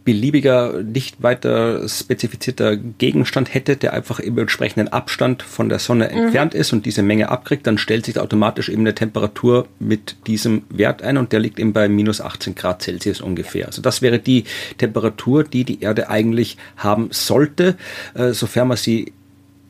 [0.06, 6.26] beliebiger, nicht weiter spezifizierter Gegenstand hätte, der einfach im entsprechenden Abstand von der Sonne mhm.
[6.26, 10.63] entfernt ist und diese Menge abkriegt, dann stellt sich automatisch eben eine Temperatur mit diesem
[10.70, 13.65] Wert ein und der liegt eben bei minus 18 Grad Celsius ungefähr.
[13.65, 14.46] Also das wäre die
[14.78, 17.76] Temperatur, die die Erde eigentlich haben sollte,
[18.13, 19.12] äh, sofern man sie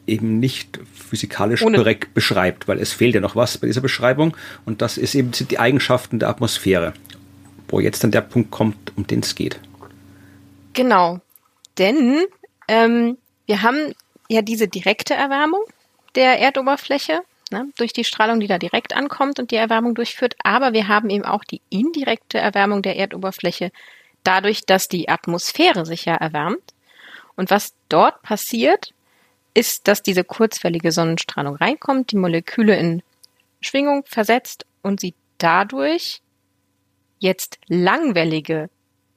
[0.06, 1.78] eben nicht physikalisch Ohne.
[1.78, 5.32] korrekt beschreibt, weil es fehlt ja noch was bei dieser Beschreibung und das ist eben
[5.32, 6.94] sind die Eigenschaften der Atmosphäre,
[7.70, 9.60] wo jetzt dann der Punkt kommt, um den es geht.
[10.76, 11.22] Genau,
[11.78, 12.26] denn
[12.68, 13.94] ähm, wir haben
[14.28, 15.62] ja diese direkte Erwärmung
[16.16, 20.74] der Erdoberfläche ne, durch die Strahlung, die da direkt ankommt und die Erwärmung durchführt, aber
[20.74, 23.72] wir haben eben auch die indirekte Erwärmung der Erdoberfläche
[24.24, 26.74] dadurch, dass die Atmosphäre sich ja erwärmt.
[27.38, 28.94] Und was dort passiert,
[29.54, 33.02] ist, dass diese kurzwellige Sonnenstrahlung reinkommt, die Moleküle in
[33.62, 36.22] Schwingung versetzt und sie dadurch
[37.20, 38.70] jetzt langwellige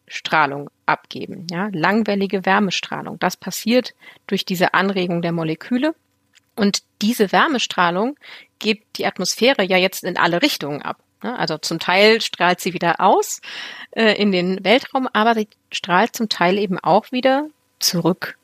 [0.06, 3.18] Strahlung abgeben, ja, langwellige Wärmestrahlung.
[3.18, 3.94] Das passiert
[4.26, 5.94] durch diese Anregung der Moleküle.
[6.56, 8.16] Und diese Wärmestrahlung
[8.58, 10.98] gibt die Atmosphäre ja jetzt in alle Richtungen ab.
[11.22, 11.38] Ne?
[11.38, 13.40] Also zum Teil strahlt sie wieder aus
[13.92, 17.48] äh, in den Weltraum, aber sie strahlt zum Teil eben auch wieder
[17.78, 18.36] zurück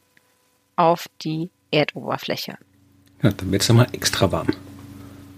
[0.77, 2.57] auf die Erdoberfläche.
[3.23, 4.49] Ja, dann wird es mal extra warm.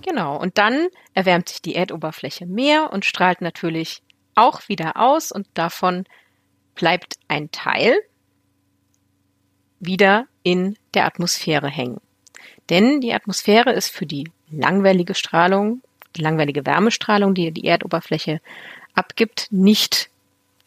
[0.02, 4.02] Genau, und dann erwärmt sich die Erdoberfläche mehr und strahlt natürlich
[4.34, 6.04] auch wieder aus und davon
[6.76, 7.98] bleibt ein Teil
[9.80, 12.00] wieder in der Atmosphäre hängen.
[12.70, 15.82] Denn die Atmosphäre ist für die langwellige Strahlung,
[16.16, 18.40] die langwellige Wärmestrahlung, die die Erdoberfläche
[18.94, 20.08] abgibt, nicht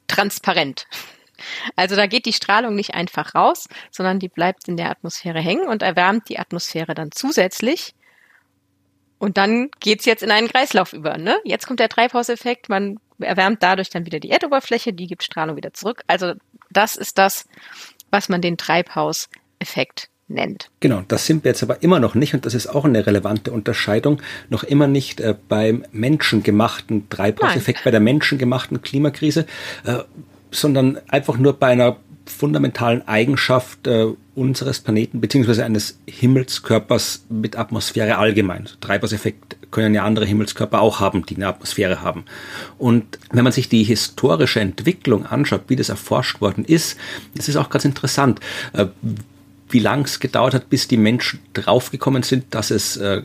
[0.07, 0.87] transparent.
[1.75, 5.67] Also da geht die Strahlung nicht einfach raus, sondern die bleibt in der Atmosphäre hängen
[5.67, 7.93] und erwärmt die Atmosphäre dann zusätzlich.
[9.17, 11.17] Und dann geht's jetzt in einen Kreislauf über.
[11.17, 11.39] Ne?
[11.43, 15.73] Jetzt kommt der Treibhauseffekt, man erwärmt dadurch dann wieder die Erdoberfläche, die gibt Strahlung wieder
[15.73, 16.03] zurück.
[16.07, 16.33] Also
[16.71, 17.45] das ist das,
[18.11, 20.69] was man den Treibhauseffekt nennt.
[20.79, 23.51] Genau, das sind wir jetzt aber immer noch nicht, und das ist auch eine relevante
[23.51, 27.83] Unterscheidung, noch immer nicht äh, beim menschengemachten Treibhauseffekt, Nein.
[27.85, 29.45] bei der menschengemachten Klimakrise.
[29.85, 29.99] Äh,
[30.51, 38.17] sondern einfach nur bei einer fundamentalen Eigenschaft äh, unseres Planeten beziehungsweise eines Himmelskörpers mit Atmosphäre
[38.17, 38.69] allgemein.
[38.81, 42.25] Treibhauseffekt können ja andere Himmelskörper auch haben, die eine Atmosphäre haben.
[42.77, 46.97] Und wenn man sich die historische Entwicklung anschaut, wie das erforscht worden ist,
[47.35, 48.39] das ist auch ganz interessant,
[48.73, 48.87] äh,
[49.69, 53.21] wie lang es gedauert hat, bis die Menschen draufgekommen sind, dass es äh,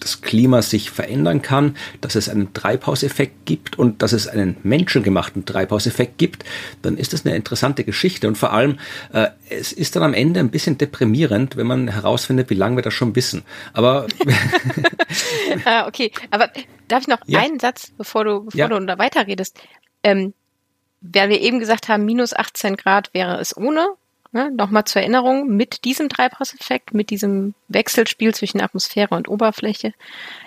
[0.00, 5.44] das Klima sich verändern kann, dass es einen Treibhauseffekt gibt und dass es einen menschengemachten
[5.44, 6.44] Treibhauseffekt gibt,
[6.82, 8.28] dann ist das eine interessante Geschichte.
[8.28, 8.78] Und vor allem,
[9.12, 12.82] äh, es ist dann am Ende ein bisschen deprimierend, wenn man herausfindet, wie lange wir
[12.82, 13.42] das schon wissen.
[13.72, 14.06] Aber
[15.64, 16.50] ah, okay, aber
[16.88, 17.40] darf ich noch ja.
[17.40, 18.68] einen Satz, bevor du, bevor ja.
[18.68, 19.58] du da weiterredest?
[20.02, 20.34] Ähm,
[21.00, 23.88] weil wir eben gesagt haben, minus 18 Grad wäre es ohne
[24.36, 29.94] Ne, Nochmal zur Erinnerung, mit diesem Treibhauseffekt, mit diesem Wechselspiel zwischen Atmosphäre und Oberfläche,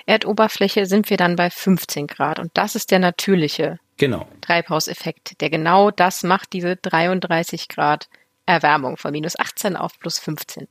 [0.05, 2.37] Erdoberfläche, sind wir dann bei 15 Grad.
[2.37, 4.27] Und das ist der natürliche genau.
[4.41, 8.09] Treibhauseffekt, der genau das macht, diese 33 Grad
[8.45, 10.67] Erwärmung von minus 18 auf plus 15.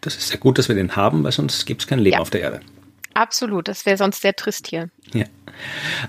[0.00, 2.20] Das ist sehr gut, dass wir den haben, weil sonst gibt es kein Leben ja.
[2.20, 2.60] auf der Erde.
[3.16, 4.90] Absolut, das wäre sonst sehr trist hier.
[5.14, 5.24] Ja.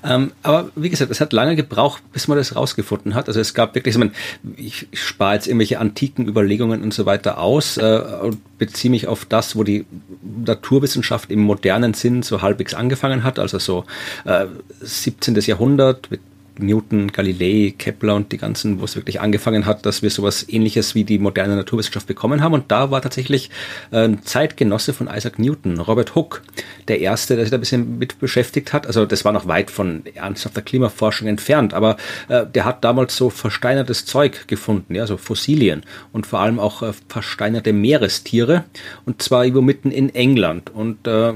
[0.04, 3.30] Ähm, aber wie gesagt, es hat lange gebraucht, bis man das rausgefunden hat.
[3.30, 4.12] Also es gab wirklich, ich, meine,
[4.58, 9.24] ich, spare jetzt irgendwelche antiken Überlegungen und so weiter aus äh, und beziehe mich auf
[9.24, 9.86] das, wo die
[10.22, 13.86] Naturwissenschaft im modernen Sinn so halbwegs angefangen hat, also so
[14.26, 14.48] äh,
[14.82, 15.36] 17.
[15.36, 16.20] Jahrhundert mit
[16.60, 20.96] Newton, Galilei, Kepler und die ganzen, wo es wirklich angefangen hat, dass wir sowas ähnliches
[20.96, 22.54] wie die moderne Naturwissenschaft bekommen haben.
[22.54, 23.50] Und da war tatsächlich
[23.92, 26.42] ein Zeitgenosse von Isaac Newton, Robert Hooke,
[26.88, 28.88] der erste, der sich da ein bisschen mit beschäftigt hat.
[28.88, 31.98] Also das war noch weit von ernsthafter Klimaforschung entfernt, aber
[32.30, 36.82] äh, der hat damals so versteinertes Zeug gefunden, ja, so Fossilien und vor allem auch
[36.82, 38.66] äh, versteinerte Meerestiere
[39.06, 41.34] und zwar irgendwo mitten in England und äh,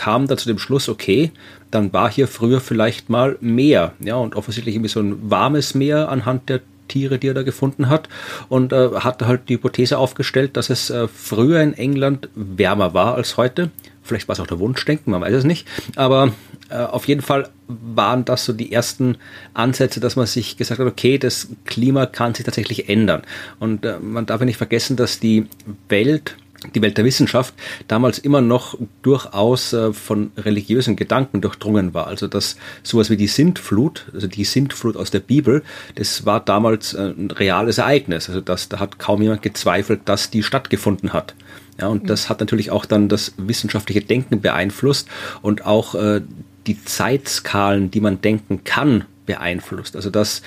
[0.00, 1.30] kam dann zu dem Schluss, okay,
[1.70, 6.08] dann war hier früher vielleicht mal Meer, ja, und offensichtlich irgendwie so ein warmes Meer
[6.08, 8.08] anhand der Tiere, die er da gefunden hat
[8.48, 13.14] und äh, hat halt die Hypothese aufgestellt, dass es äh, früher in England wärmer war
[13.14, 13.70] als heute.
[14.02, 15.68] Vielleicht war es auch der Wunschdenken, man weiß es nicht.
[15.96, 16.32] Aber
[16.70, 19.18] äh, auf jeden Fall waren das so die ersten
[19.52, 23.20] Ansätze, dass man sich gesagt hat, okay, das Klima kann sich tatsächlich ändern.
[23.58, 25.46] Und äh, man darf ja nicht vergessen, dass die
[25.90, 26.36] Welt
[26.74, 27.54] die Welt der Wissenschaft
[27.88, 32.06] damals immer noch durchaus äh, von religiösen Gedanken durchdrungen war.
[32.06, 35.62] Also dass sowas wie die Sintflut, also die Sintflut aus der Bibel,
[35.94, 38.28] das war damals äh, ein reales Ereignis.
[38.28, 41.34] Also das, da hat kaum jemand gezweifelt, dass die stattgefunden hat.
[41.80, 45.08] Ja, und das hat natürlich auch dann das wissenschaftliche Denken beeinflusst
[45.40, 46.20] und auch äh,
[46.66, 49.96] die Zeitskalen, die man denken kann, beeinflusst.
[49.96, 50.42] Also dass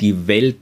[0.00, 0.58] die Welt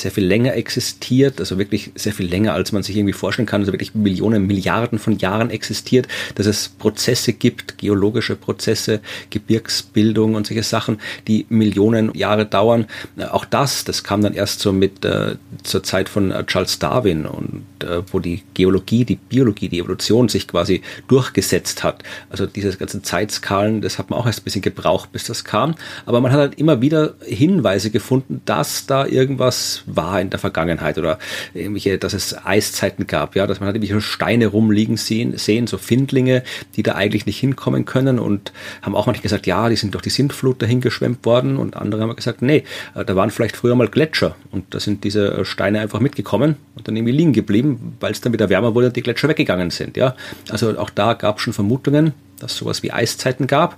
[0.00, 3.62] sehr viel länger existiert, also wirklich sehr viel länger, als man sich irgendwie vorstellen kann,
[3.62, 10.46] also wirklich Millionen, Milliarden von Jahren existiert, dass es Prozesse gibt, geologische Prozesse, Gebirgsbildung und
[10.46, 12.86] solche Sachen, die Millionen Jahre dauern.
[13.30, 17.26] Auch das, das kam dann erst so mit äh, zur Zeit von äh, Charles Darwin
[17.26, 22.02] und äh, wo die Geologie, die Biologie, die Evolution sich quasi durchgesetzt hat.
[22.30, 25.74] Also diese ganzen Zeitskalen, das hat man auch erst ein bisschen gebraucht, bis das kam.
[26.06, 30.98] Aber man hat halt immer wieder Hinweise gefunden, dass da irgendwas war in der Vergangenheit
[30.98, 31.18] oder
[31.54, 35.78] irgendwelche, dass es Eiszeiten gab, ja, dass man hat irgendwelche Steine rumliegen sehen, sehen, so
[35.78, 36.42] Findlinge,
[36.76, 40.02] die da eigentlich nicht hinkommen können und haben auch manchmal gesagt, ja, die sind durch
[40.02, 43.74] die Sintflut dahin geschwemmt worden und andere haben gesagt, nee, äh, da waren vielleicht früher
[43.74, 47.96] mal Gletscher und da sind diese äh, Steine einfach mitgekommen und dann irgendwie liegen geblieben,
[48.00, 50.14] weil es dann wieder wärmer wurde und die Gletscher weggegangen sind, ja.
[50.50, 53.76] Also auch da gab es schon Vermutungen, dass sowas wie Eiszeiten gab.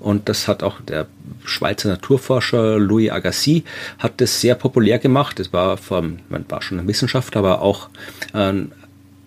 [0.00, 1.06] Und das hat auch der
[1.44, 3.64] Schweizer Naturforscher Louis Agassiz
[3.98, 5.38] hat das sehr populär gemacht.
[5.38, 7.88] Das war vom, man war schon ein Wissenschaftler, aber auch
[8.32, 8.72] ein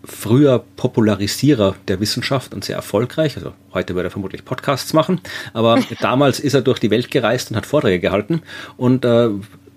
[0.04, 3.38] früher Popularisierer der Wissenschaft und sehr erfolgreich.
[3.38, 5.22] Also heute würde er vermutlich Podcasts machen,
[5.54, 8.42] aber damals ist er durch die Welt gereist und hat Vorträge gehalten
[8.78, 9.30] und äh,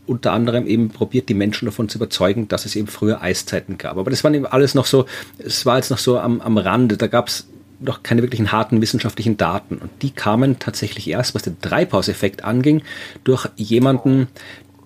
[0.07, 3.97] unter anderem eben probiert, die Menschen davon zu überzeugen, dass es eben früher Eiszeiten gab.
[3.97, 5.07] Aber das waren eben alles noch so,
[5.39, 6.97] es war jetzt noch so am, am Rande.
[6.97, 7.47] Da gab es
[7.81, 9.77] noch keine wirklichen harten wissenschaftlichen Daten.
[9.79, 12.83] Und die kamen tatsächlich erst, was den Treibhauseffekt anging,
[13.25, 14.29] durch jemanden,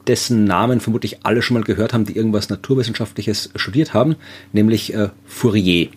[0.06, 4.16] dessen Namen vermutlich alle schon mal gehört haben, die irgendwas Naturwissenschaftliches studiert haben,
[4.52, 5.88] nämlich äh, Fourier.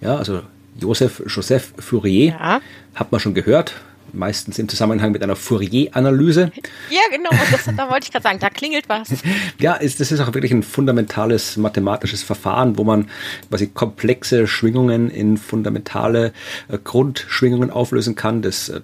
[0.00, 0.42] Ja, also
[0.80, 2.60] Joseph Joseph Fourier, ja.
[2.94, 3.74] hat man schon gehört,
[4.14, 6.52] meistens im Zusammenhang mit einer Fourier-Analyse.
[6.90, 9.08] Ja, genau, das, da wollte ich gerade sagen, da klingelt was.
[9.58, 13.08] ja, ist, das ist auch wirklich ein fundamentales mathematisches Verfahren, wo man
[13.48, 16.32] quasi komplexe Schwingungen in fundamentale
[16.68, 18.42] äh, Grundschwingungen auflösen kann.
[18.42, 18.80] Das äh,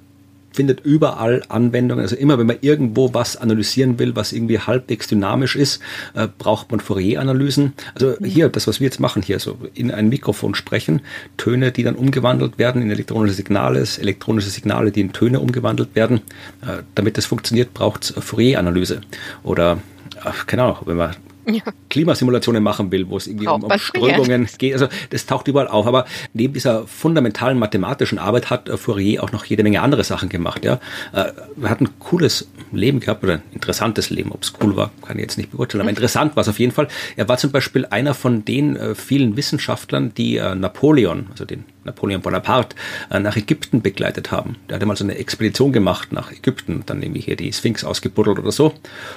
[0.53, 2.03] findet überall Anwendungen.
[2.03, 5.81] Also immer, wenn man irgendwo was analysieren will, was irgendwie halbwegs dynamisch ist,
[6.15, 7.73] äh, braucht man Fourier-Analysen.
[7.95, 8.25] Also mhm.
[8.25, 11.03] hier, das, was wir jetzt machen hier, so in ein Mikrofon sprechen,
[11.37, 16.21] Töne, die dann umgewandelt werden in elektronische Signale, elektronische Signale, die in Töne umgewandelt werden.
[16.63, 19.01] Äh, damit das funktioniert, braucht es Fourier-Analyse.
[19.43, 19.79] Oder,
[20.23, 21.15] ach, keine Ahnung, wenn man
[21.47, 21.63] ja.
[21.89, 24.75] Klimasimulationen machen will, wo es irgendwie um, um Strömungen geht.
[24.75, 25.87] Also das taucht überall auf.
[25.87, 30.29] Aber neben dieser fundamentalen mathematischen Arbeit hat äh, Fourier auch noch jede Menge andere Sachen
[30.29, 30.65] gemacht.
[30.65, 30.75] Ja,
[31.13, 34.33] äh, er hat ein cooles Leben gehabt oder ein interessantes Leben.
[34.33, 35.81] Ob es cool war, kann ich jetzt nicht beurteilen.
[35.81, 35.97] Aber mhm.
[35.97, 36.89] interessant war es auf jeden Fall.
[37.17, 41.65] Er war zum Beispiel einer von den äh, vielen Wissenschaftlern, die äh, Napoleon, also den
[41.91, 42.77] Napoleon Bonaparte,
[43.11, 44.57] äh, nach Ägypten begleitet haben.
[44.69, 48.39] Der hatte mal so eine Expedition gemacht nach Ägypten, dann irgendwie hier die Sphinx ausgebuddelt
[48.39, 48.73] oder so.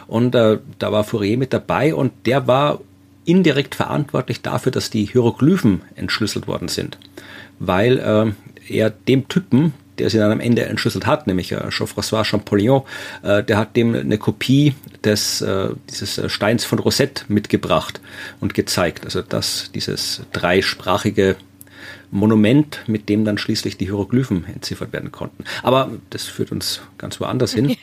[0.08, 2.80] Und äh, da war Fourier mit dabei und der war
[3.26, 6.98] indirekt verantwortlich dafür, dass die Hieroglyphen entschlüsselt worden sind.
[7.60, 12.26] Weil äh, er dem Typen, der sie dann am Ende entschlüsselt hat, nämlich äh, Jean-François
[12.26, 12.84] Champollion,
[13.22, 18.02] äh, der hat dem eine Kopie des, äh, dieses äh, Steins von Rosette mitgebracht
[18.42, 19.06] und gezeigt.
[19.06, 21.36] Also dass dieses dreisprachige
[22.14, 25.44] Monument, mit dem dann schließlich die Hieroglyphen entziffert werden konnten.
[25.64, 27.76] Aber das führt uns ganz woanders hin.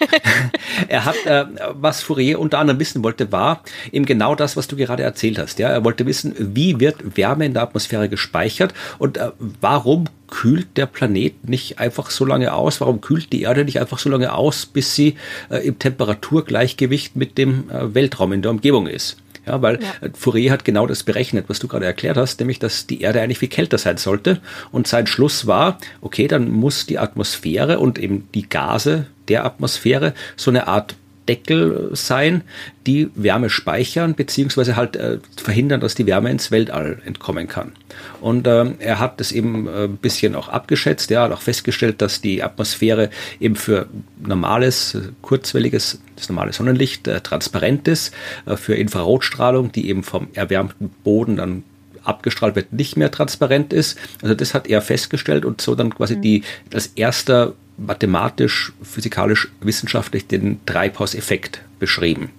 [0.88, 4.76] er hat, äh, was Fourier unter anderem wissen wollte, war eben genau das, was du
[4.76, 5.58] gerade erzählt hast.
[5.58, 10.76] Ja, er wollte wissen, wie wird Wärme in der Atmosphäre gespeichert und äh, warum kühlt
[10.76, 12.80] der Planet nicht einfach so lange aus?
[12.80, 15.16] Warum kühlt die Erde nicht einfach so lange aus, bis sie
[15.50, 19.16] äh, im Temperaturgleichgewicht mit dem äh, Weltraum in der Umgebung ist?
[19.46, 20.10] Ja, weil ja.
[20.14, 23.38] Fourier hat genau das berechnet, was du gerade erklärt hast, nämlich, dass die Erde eigentlich
[23.38, 24.40] viel kälter sein sollte.
[24.70, 30.14] Und sein Schluss war, okay, dann muss die Atmosphäre und eben die Gase der Atmosphäre
[30.36, 30.94] so eine Art
[31.28, 32.42] Deckel sein,
[32.86, 37.72] die Wärme speichern, beziehungsweise halt äh, verhindern, dass die Wärme ins Weltall entkommen kann.
[38.20, 42.02] Und ähm, er hat das eben äh, ein bisschen auch abgeschätzt, er hat auch festgestellt,
[42.02, 43.86] dass die Atmosphäre eben für
[44.20, 48.14] normales, kurzwelliges, das normale Sonnenlicht äh, transparent ist,
[48.46, 51.62] äh, für Infrarotstrahlung, die eben vom erwärmten Boden dann
[52.02, 53.98] abgestrahlt wird, nicht mehr transparent ist.
[54.22, 56.22] Also das hat er festgestellt und so dann quasi mhm.
[56.22, 62.30] die als erster mathematisch, physikalisch, wissenschaftlich den Treibhauseffekt beschrieben.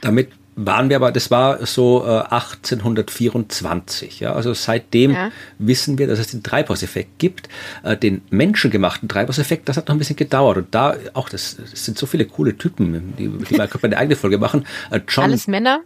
[0.00, 4.20] Damit waren wir aber, das war so äh, 1824.
[4.20, 5.30] Ja, also seitdem ja.
[5.58, 7.50] wissen wir, dass es den Treibhauseffekt gibt.
[7.82, 10.56] Äh, den menschengemachten Treibhauseffekt, das hat noch ein bisschen gedauert.
[10.56, 14.16] Und da auch, das, das sind so viele coole Typen, die, die mal eine eigene
[14.16, 14.66] Folge machen.
[14.90, 15.80] Äh, John, Alles Männer?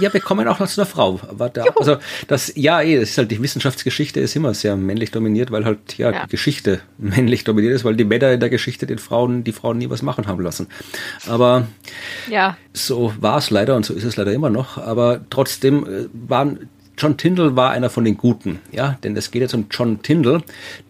[0.00, 1.20] Ja, wir kommen auch noch zu einer Frau.
[1.52, 1.96] Da, also
[2.28, 5.98] das, ja, eh, das ist halt die Wissenschaftsgeschichte ist immer sehr männlich dominiert, weil halt
[5.98, 9.44] ja, ja, die Geschichte männlich dominiert ist, weil die Männer in der Geschichte den Frauen,
[9.44, 10.66] die Frauen nie was machen haben lassen.
[11.26, 11.66] Aber
[12.30, 12.56] ja.
[12.72, 14.78] so war es leider und so ist es leider immer noch.
[14.78, 19.42] Aber trotzdem äh, waren John Tyndall war einer von den Guten, ja, denn es geht
[19.42, 20.42] jetzt um John Tyndall.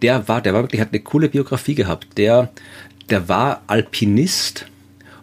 [0.02, 2.18] Der war, der war wirklich, hat eine coole Biografie gehabt.
[2.18, 2.50] Der,
[3.08, 4.66] der war Alpinist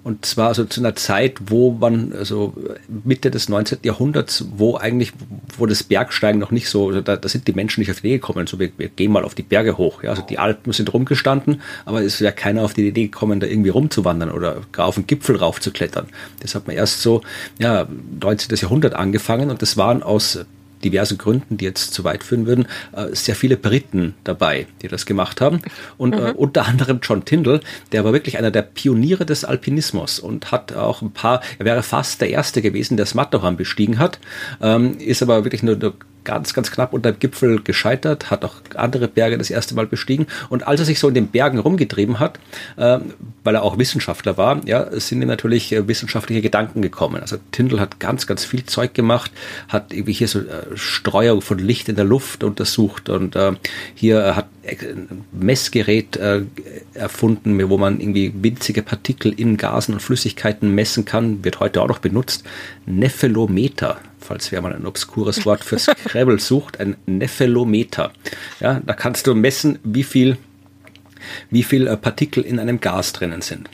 [0.10, 2.55] und zwar also zu einer Zeit, wo man, also
[2.88, 3.78] Mitte des 19.
[3.84, 5.14] Jahrhunderts, wo eigentlich,
[5.55, 8.07] wo das Bergsteigen noch nicht so, also da, da sind die Menschen nicht auf die
[8.07, 10.01] Idee gekommen, so wir, wir gehen mal auf die Berge hoch.
[10.01, 13.45] Ja, also die Alpen sind rumgestanden, aber es wäre keiner auf die Idee gekommen, da
[13.45, 16.07] irgendwie rumzuwandern oder gar auf den Gipfel raufzuklettern.
[16.39, 17.22] Das hat man erst so,
[17.60, 17.88] ja,
[18.20, 18.57] 19.
[18.57, 20.39] Jahrhundert angefangen und das waren aus
[20.84, 25.06] diversen Gründen, die jetzt zu weit führen würden, äh, sehr viele Briten dabei, die das
[25.06, 25.62] gemacht haben.
[25.98, 26.26] Und äh, mhm.
[26.28, 27.62] äh, unter anderem John Tyndall,
[27.92, 31.84] der war wirklich einer der Pioniere des Alpinismus und hat auch ein paar, er wäre
[31.84, 34.20] fast der Erste gewesen, der das Matterhorn bestiegen hat,
[34.62, 38.55] ähm, ist aber wirklich nur, nur ganz, ganz knapp unter dem Gipfel gescheitert, hat auch
[38.76, 40.28] andere Berge das erste Mal bestiegen.
[40.49, 42.39] Und als er sich so in den Bergen rumgetrieben hat,
[42.78, 42.99] äh,
[43.43, 47.22] weil er auch Wissenschaftler war, ja, sind ihm natürlich äh, wissenschaftliche Gedanken gekommen.
[47.22, 49.32] Also Tyndall hat ganz, ganz viel Zeug gemacht,
[49.67, 53.53] hat irgendwie hier so äh, Streuung von Licht in der Luft untersucht und äh,
[53.95, 56.41] hier hat ein Messgerät äh,
[56.93, 61.88] erfunden, wo man irgendwie winzige Partikel in Gasen und Flüssigkeiten messen kann, wird heute auch
[61.88, 62.43] noch benutzt.
[62.86, 63.97] Nephelometer
[64.30, 68.12] falls wer mal ein obskures Wort für Scrabble sucht, ein Nephelometer.
[68.60, 70.38] Ja, da kannst du messen, wie viel,
[71.50, 73.72] wie viel äh, Partikel in einem Gas drinnen sind.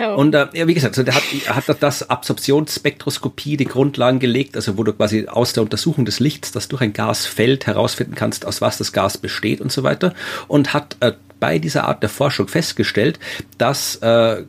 [0.00, 0.14] Oh.
[0.14, 4.78] Und äh, ja, wie gesagt, also der hat, hat das Absorptionsspektroskopie die Grundlagen gelegt, also
[4.78, 8.46] wo du quasi aus der Untersuchung des Lichts, das durch ein Gas fällt, herausfinden kannst,
[8.46, 10.14] aus was das Gas besteht und so weiter.
[10.46, 13.18] Und hat äh, bei dieser Art der Forschung festgestellt,
[13.58, 14.44] dass äh,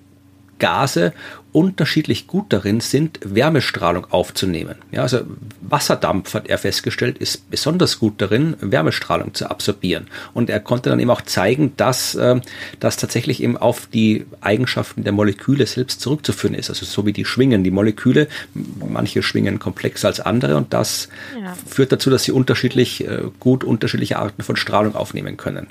[0.59, 1.13] Gase
[1.53, 4.75] unterschiedlich gut darin sind, Wärmestrahlung aufzunehmen.
[4.91, 5.21] Ja, also
[5.61, 10.07] Wasserdampf, hat er festgestellt, ist besonders gut darin, Wärmestrahlung zu absorbieren.
[10.33, 12.39] Und er konnte dann eben auch zeigen, dass äh,
[12.79, 16.69] das tatsächlich eben auf die Eigenschaften der Moleküle selbst zurückzuführen ist.
[16.69, 21.53] Also so wie die schwingen, die Moleküle, manche schwingen komplexer als andere und das ja.
[21.67, 25.67] führt dazu, dass sie unterschiedlich äh, gut unterschiedliche Arten von Strahlung aufnehmen können.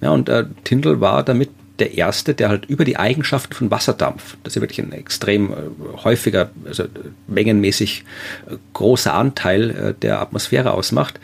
[0.00, 4.36] Ja, und äh, Tyndall war damit der erste, der halt über die Eigenschaften von Wasserdampf,
[4.42, 5.54] das ist ja wirklich ein extrem äh,
[6.04, 6.88] häufiger, also äh,
[7.26, 8.04] mengenmäßig
[8.48, 11.20] äh, großer Anteil der Atmosphäre ausmacht.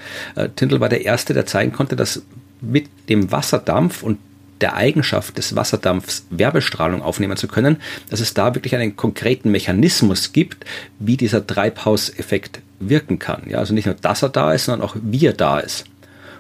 [0.57, 2.23] Tyndall war der erste, der zeigen konnte, dass
[2.61, 4.19] mit dem Wasserdampf und
[4.61, 7.79] der Eigenschaft des Wasserdampfs Wärmestrahlung aufnehmen zu können,
[8.11, 10.65] dass es da wirklich einen konkreten Mechanismus gibt,
[10.99, 13.43] wie dieser Treibhauseffekt wirken kann.
[13.49, 15.85] Ja, also nicht nur, dass er da ist, sondern auch wie er da ist.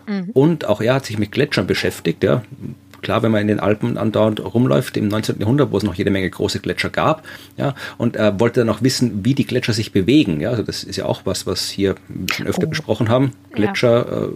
[0.07, 0.31] Mhm.
[0.33, 2.23] Und auch er hat sich mit Gletschern beschäftigt.
[2.23, 2.43] Ja.
[3.03, 5.41] Klar, wenn man in den Alpen andauernd rumläuft, im 19.
[5.41, 7.25] Jahrhundert, wo es noch jede Menge große Gletscher gab,
[7.57, 10.41] ja, und er wollte dann auch wissen, wie die Gletscher sich bewegen.
[10.41, 12.71] Ja, also das ist ja auch was, was hier ein bisschen öfter oh.
[12.71, 13.33] besprochen haben.
[13.53, 14.25] Gletscher ja.
[14.27, 14.29] äh,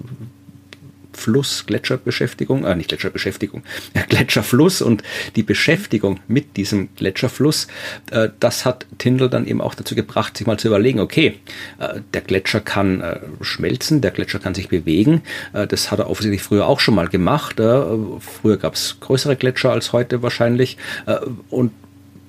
[1.17, 3.63] Fluss, Gletscherbeschäftigung, äh, nicht Gletscherbeschäftigung,
[3.95, 5.03] ja, Gletscherfluss und
[5.35, 7.67] die Beschäftigung mit diesem Gletscherfluss,
[8.11, 11.39] äh, das hat Tyndall dann eben auch dazu gebracht, sich mal zu überlegen, okay,
[11.79, 16.11] äh, der Gletscher kann äh, schmelzen, der Gletscher kann sich bewegen, äh, das hat er
[16.11, 17.59] offensichtlich früher auch schon mal gemacht.
[17.61, 17.83] Äh,
[18.21, 20.77] früher gab es größere Gletscher als heute wahrscheinlich.
[21.07, 21.17] Äh,
[21.51, 21.73] und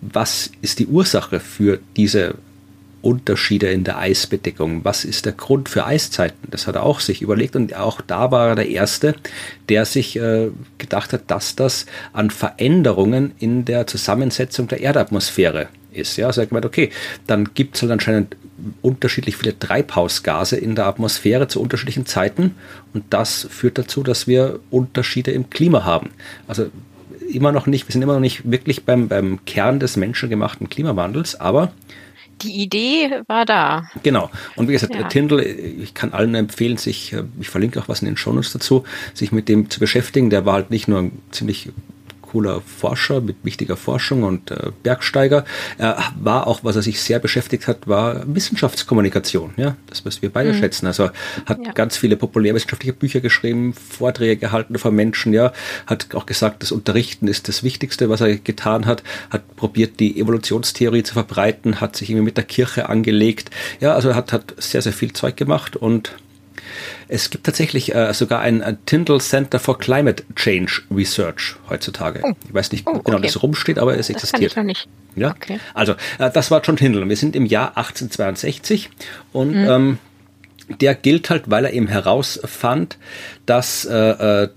[0.01, 2.35] was ist die Ursache für diese
[3.01, 4.83] Unterschiede in der Eisbedeckung.
[4.83, 6.49] Was ist der Grund für Eiszeiten?
[6.49, 9.15] Das hat er auch sich überlegt und auch da war er der Erste,
[9.69, 16.17] der sich äh, gedacht hat, dass das an Veränderungen in der Zusammensetzung der Erdatmosphäre ist.
[16.17, 16.89] Ja, also er hat gemeint, okay,
[17.27, 18.35] dann gibt es halt anscheinend
[18.81, 22.55] unterschiedlich viele Treibhausgase in der Atmosphäre zu unterschiedlichen Zeiten
[22.93, 26.09] und das führt dazu, dass wir Unterschiede im Klima haben.
[26.47, 26.67] Also
[27.31, 31.39] immer noch nicht, wir sind immer noch nicht wirklich beim, beim Kern des menschengemachten Klimawandels,
[31.39, 31.71] aber
[32.41, 33.89] die Idee war da.
[34.03, 34.29] Genau.
[34.55, 35.03] Und wie gesagt, ja.
[35.03, 38.83] Tindall, ich kann allen empfehlen, sich, äh, ich verlinke auch was in den Shownotes dazu,
[39.13, 40.29] sich mit dem zu beschäftigen.
[40.29, 41.69] Der war halt nicht nur ein ziemlich
[42.27, 45.45] cooler Forscher mit wichtiger Forschung und äh, Bergsteiger.
[45.77, 49.53] Er war auch, was er sich sehr beschäftigt hat, war Wissenschaftskommunikation.
[49.57, 50.59] Ja, das, was wir beide mhm.
[50.59, 50.87] schätzen.
[50.87, 51.09] Also
[51.45, 51.71] hat ja.
[51.71, 55.33] ganz viele populärwissenschaftliche Bücher geschrieben, Vorträge gehalten von Menschen.
[55.33, 55.53] Ja,
[55.85, 59.03] hat auch gesagt, das Unterrichten ist das Wichtigste, was er getan hat.
[59.29, 63.49] Hat probiert, die Evolutionstheorie zu verbreiten, hat sich irgendwie mit der Kirche angelegt.
[63.79, 66.13] Ja, also hat hat sehr sehr viel Zeug gemacht und
[67.07, 72.21] es gibt tatsächlich äh, sogar ein, ein Tyndall Center for Climate Change Research heutzutage.
[72.23, 72.33] Oh.
[72.47, 73.27] Ich weiß nicht oh, genau, okay.
[73.27, 74.51] das rumsteht, aber es existiert.
[74.51, 74.87] Das kann ich noch nicht.
[75.15, 75.31] Ja?
[75.31, 75.59] Okay.
[75.73, 77.07] Also, äh, das war John Tyndall.
[77.07, 78.89] Wir sind im Jahr 1862
[79.33, 79.67] und mhm.
[79.67, 79.97] ähm,
[80.81, 82.97] der gilt halt, weil er eben herausfand,
[83.45, 84.49] dass äh, äh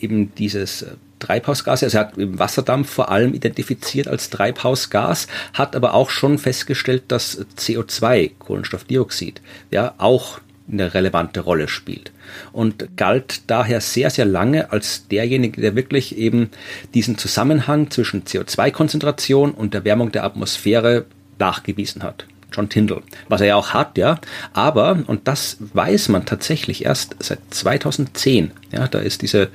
[0.00, 5.94] eben dieses äh, Treibhausgas, also er hat Wasserdampf vor allem identifiziert als Treibhausgas, hat aber
[5.94, 9.40] auch schon festgestellt, dass CO2, Kohlenstoffdioxid,
[9.70, 10.40] ja, auch
[10.70, 12.12] eine relevante Rolle spielt.
[12.52, 16.50] Und galt daher sehr, sehr lange als derjenige, der wirklich eben
[16.94, 21.04] diesen Zusammenhang zwischen CO2-Konzentration und der Wärmung der Atmosphäre
[21.38, 22.26] nachgewiesen hat.
[22.52, 24.20] John Tyndall, was er ja auch hat, ja.
[24.52, 29.50] Aber, und das weiß man tatsächlich erst seit 2010, ja, da ist diese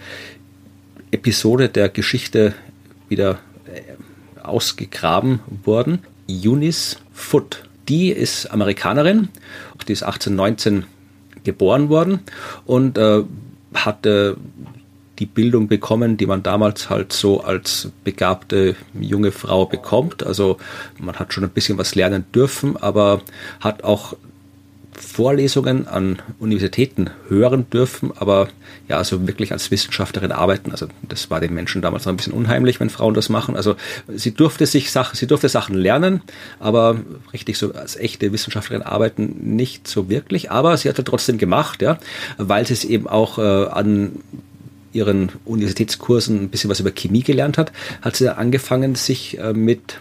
[1.11, 2.53] Episode der Geschichte
[3.07, 5.99] wieder äh, ausgegraben worden.
[6.29, 9.29] Eunice Foote, die ist Amerikanerin,
[9.87, 10.85] die ist 1819
[11.49, 12.19] geboren worden
[12.65, 13.23] und äh,
[13.73, 14.37] hatte
[15.19, 20.25] die Bildung bekommen, die man damals halt so als begabte junge Frau bekommt.
[20.25, 20.57] Also
[20.97, 23.21] man hat schon ein bisschen was lernen dürfen, aber
[23.59, 24.13] hat auch
[25.01, 28.49] Vorlesungen an Universitäten hören dürfen, aber
[28.87, 30.71] ja, also wirklich als Wissenschaftlerin arbeiten.
[30.71, 33.55] Also das war den Menschen damals noch ein bisschen unheimlich, wenn Frauen das machen.
[33.55, 33.75] Also
[34.07, 36.21] sie durfte sich Sachen, sie durfte Sachen lernen,
[36.59, 36.99] aber
[37.31, 40.51] richtig so als echte Wissenschaftlerin arbeiten nicht so wirklich.
[40.51, 41.97] Aber sie hat es trotzdem gemacht, ja,
[42.37, 44.11] weil sie es eben auch äh, an
[44.91, 47.71] ihren Universitätskursen ein bisschen was über Chemie gelernt hat,
[48.01, 49.99] hat sie angefangen, sich äh, mit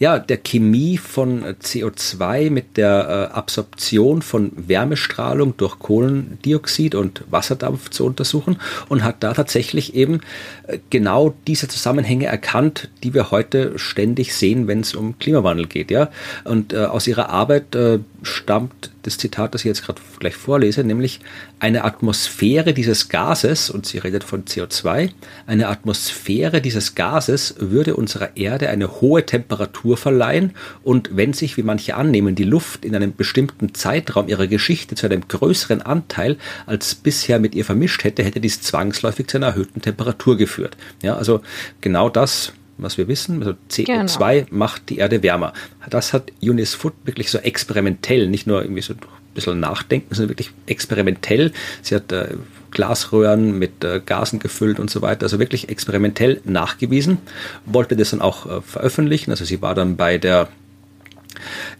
[0.00, 7.90] ja, der Chemie von CO2 mit der äh, Absorption von Wärmestrahlung durch Kohlendioxid und Wasserdampf
[7.90, 8.56] zu untersuchen
[8.88, 10.22] und hat da tatsächlich eben
[10.66, 15.90] äh, genau diese Zusammenhänge erkannt, die wir heute ständig sehen, wenn es um Klimawandel geht.
[15.90, 16.08] Ja?
[16.44, 20.84] Und äh, aus ihrer Arbeit äh, stammt das Zitat, das ich jetzt gerade gleich vorlese,
[20.84, 21.20] nämlich
[21.58, 25.10] eine Atmosphäre dieses Gases, und sie redet von CO2,
[25.46, 31.62] eine Atmosphäre dieses Gases würde unserer Erde eine hohe Temperatur verleihen und wenn sich, wie
[31.62, 36.94] manche annehmen, die Luft in einem bestimmten Zeitraum ihrer Geschichte zu einem größeren Anteil als
[36.94, 40.76] bisher mit ihr vermischt hätte, hätte dies zwangsläufig zu einer erhöhten Temperatur geführt.
[41.02, 41.40] Ja, also
[41.80, 42.52] genau das
[42.82, 43.42] was wir wissen.
[43.42, 44.46] Also CO2 genau.
[44.50, 45.52] macht die Erde wärmer.
[45.88, 49.00] Das hat Eunice Foot wirklich so experimentell, nicht nur irgendwie so ein
[49.34, 51.52] bisschen nachdenken, sondern wirklich experimentell.
[51.82, 52.34] Sie hat äh,
[52.70, 57.18] Glasröhren mit äh, Gasen gefüllt und so weiter, also wirklich experimentell nachgewiesen,
[57.66, 59.30] wollte das dann auch äh, veröffentlichen.
[59.30, 60.48] Also sie war dann bei der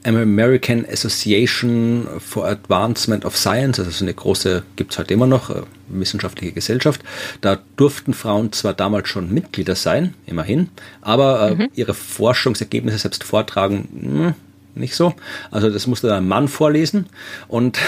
[0.05, 5.51] American Association for Advancement of Science, also so eine große, gibt es heute immer noch,
[5.51, 7.03] äh, wissenschaftliche Gesellschaft.
[7.40, 10.68] Da durften Frauen zwar damals schon Mitglieder sein, immerhin,
[11.03, 11.68] aber äh, mhm.
[11.74, 14.34] ihre Forschungsergebnisse selbst vortragen, mh, hm,
[14.74, 15.14] nicht so.
[15.51, 17.07] Also das musste dann ein Mann vorlesen
[17.48, 17.78] und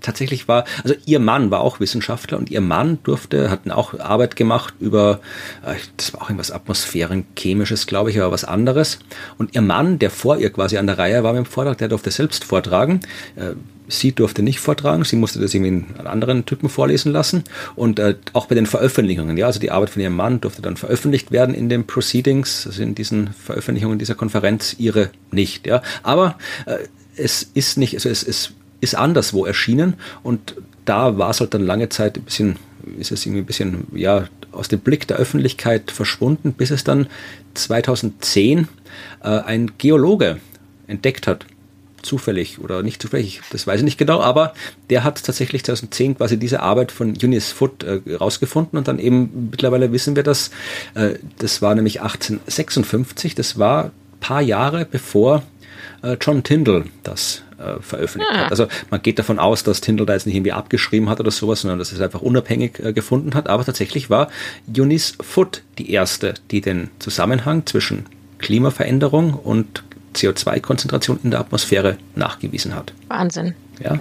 [0.00, 4.36] tatsächlich war, also ihr Mann war auch Wissenschaftler und ihr Mann durfte, hatten auch Arbeit
[4.36, 5.20] gemacht über,
[5.64, 8.98] äh, das war auch irgendwas Atmosphärenchemisches, glaube ich, aber was anderes.
[9.38, 11.88] Und ihr Mann, der vor ihr quasi an der Reihe war mit dem Vortrag, der
[11.88, 13.00] durfte selbst vortragen.
[13.36, 13.54] Äh,
[13.90, 17.44] sie durfte nicht vortragen, sie musste das irgendwie einen anderen Typen vorlesen lassen.
[17.74, 20.76] Und äh, auch bei den Veröffentlichungen, ja, also die Arbeit von ihrem Mann durfte dann
[20.76, 25.82] veröffentlicht werden in den Proceedings, also in diesen Veröffentlichungen dieser Konferenz, ihre nicht, ja.
[26.02, 26.36] Aber
[27.16, 31.66] es ist nicht, also es, es ist anderswo erschienen und da war es halt dann
[31.66, 32.56] lange Zeit ein bisschen,
[32.98, 37.06] ist es irgendwie ein bisschen, ja, aus dem Blick der Öffentlichkeit verschwunden, bis es dann
[37.54, 38.68] 2010
[39.22, 40.38] äh, ein Geologe
[40.86, 41.44] entdeckt hat,
[42.02, 44.54] zufällig oder nicht zufällig, das weiß ich nicht genau, aber
[44.88, 49.48] der hat tatsächlich 2010 quasi diese Arbeit von Eunice Foot äh, rausgefunden und dann eben
[49.50, 50.50] mittlerweile wissen wir das,
[50.94, 55.42] äh, das war nämlich 1856, das war paar Jahre bevor
[56.02, 58.44] äh, John Tyndall das äh, veröffentlicht ah.
[58.44, 58.50] hat.
[58.50, 61.62] Also man geht davon aus, dass Tyndall da jetzt nicht irgendwie abgeschrieben hat oder sowas,
[61.62, 63.48] sondern dass es einfach unabhängig äh, gefunden hat.
[63.48, 64.28] Aber tatsächlich war
[64.76, 68.06] Eunice Foot die erste, die den Zusammenhang zwischen
[68.38, 69.82] Klimaveränderung und
[70.14, 72.92] CO2-Konzentration in der Atmosphäre nachgewiesen hat.
[73.08, 73.54] Wahnsinn.
[73.82, 73.98] Ja.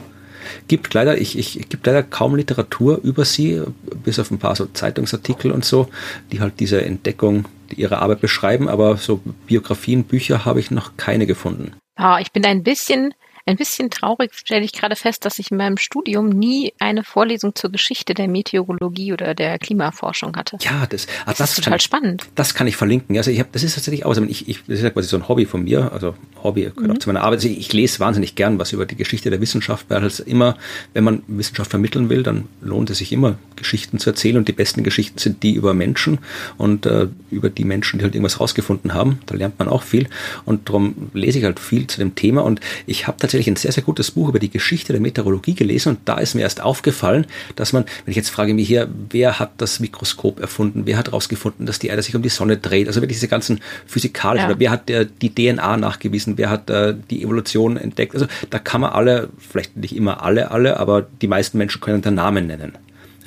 [0.68, 3.62] Gibt leider, ich, ich gibt leider kaum Literatur über sie,
[4.04, 5.90] bis auf ein paar so Zeitungsartikel und so,
[6.32, 7.46] die halt diese Entdeckung
[7.76, 11.74] ihrer Arbeit beschreiben, aber so Biografien, Bücher habe ich noch keine gefunden.
[12.00, 13.14] Oh, ich bin ein bisschen
[13.48, 17.56] Ein bisschen traurig stelle ich gerade fest, dass ich in meinem Studium nie eine Vorlesung
[17.56, 20.58] zur Geschichte der Meteorologie oder der Klimaforschung hatte.
[20.60, 22.26] Ja, das, ah, das, das ist total ich, spannend.
[22.36, 23.16] Das kann ich verlinken.
[23.16, 24.18] Also ich habe, das ist tatsächlich aus.
[24.18, 25.94] Ich, ich, das ist ja quasi so ein Hobby von mir.
[25.94, 26.92] Also Hobby gehört mhm.
[26.92, 27.38] auch zu meiner Arbeit.
[27.38, 30.58] Also ich, ich, lese wahnsinnig gern was über die Geschichte der Wissenschaft, weil es immer,
[30.94, 34.36] wenn man Wissenschaft vermitteln will, dann lohnt es sich immer, Geschichten zu erzählen.
[34.36, 36.20] Und die besten Geschichten sind die über Menschen
[36.58, 39.20] und äh, über die Menschen, die halt irgendwas rausgefunden haben.
[39.26, 40.10] Da lernt man auch viel.
[40.44, 42.42] Und darum lese ich halt viel zu dem Thema.
[42.44, 45.90] Und ich habe tatsächlich ein sehr, sehr gutes Buch über die Geschichte der Meteorologie gelesen.
[45.90, 49.38] Und da ist mir erst aufgefallen, dass man, wenn ich jetzt frage mich hier, wer
[49.38, 50.88] hat das Mikroskop erfunden?
[50.88, 52.88] Wer hat herausgefunden, dass die Erde sich um die Sonne dreht?
[52.88, 54.60] Also wirklich diese ganzen physikalischen, ja.
[54.60, 56.40] wer hat der, die DNA nachgewiesen?
[56.40, 58.16] Wer hat äh, die Evolution entdeckt?
[58.16, 62.02] Also da kann man alle, vielleicht nicht immer alle, alle, aber die meisten Menschen können
[62.02, 62.74] den Namen nennen.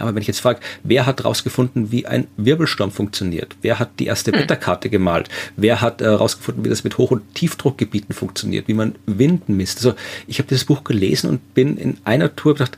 [0.01, 3.57] Aber wenn ich jetzt frage, wer hat herausgefunden, wie ein Wirbelsturm funktioniert?
[3.63, 4.41] Wer hat die erste hm.
[4.41, 5.29] Wetterkarte gemalt?
[5.57, 8.69] Wer hat herausgefunden, äh, wie das mit Hoch- und Tiefdruckgebieten funktioniert?
[8.69, 9.79] Wie man Winden misst?
[9.79, 9.95] Also
[10.27, 12.77] ich habe dieses Buch gelesen und bin in einer Tour gedacht,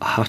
[0.00, 0.26] aha,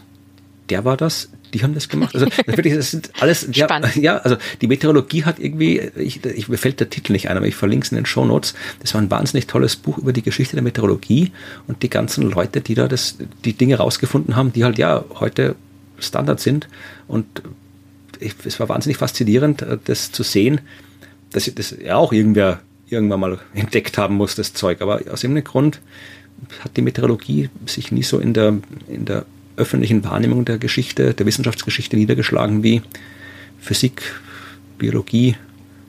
[0.70, 2.14] der war das, die haben das gemacht.
[2.16, 6.58] Also wirklich, das sind alles, ja, ja, also die Meteorologie hat irgendwie, ich, ich, mir
[6.58, 8.56] fällt der Titel nicht ein, aber ich verlinke es in den Show Notes.
[8.80, 11.32] Das war ein wahnsinnig tolles Buch über die Geschichte der Meteorologie
[11.68, 15.56] und die ganzen Leute, die da das, die Dinge rausgefunden haben, die halt ja heute
[16.00, 16.68] Standard sind.
[17.08, 17.26] Und
[18.20, 20.62] ich, es war wahnsinnig faszinierend, äh, das zu sehen,
[21.32, 24.82] dass das ja auch irgendwer irgendwann mal entdeckt haben muss, das Zeug.
[24.82, 25.82] Aber aus irgendeinem Grund
[26.64, 29.26] hat die Meteorologie sich nie so in der, in der
[29.58, 32.82] öffentlichen Wahrnehmung der Geschichte, der Wissenschaftsgeschichte niedergeschlagen wie
[33.60, 34.02] Physik,
[34.78, 35.36] Biologie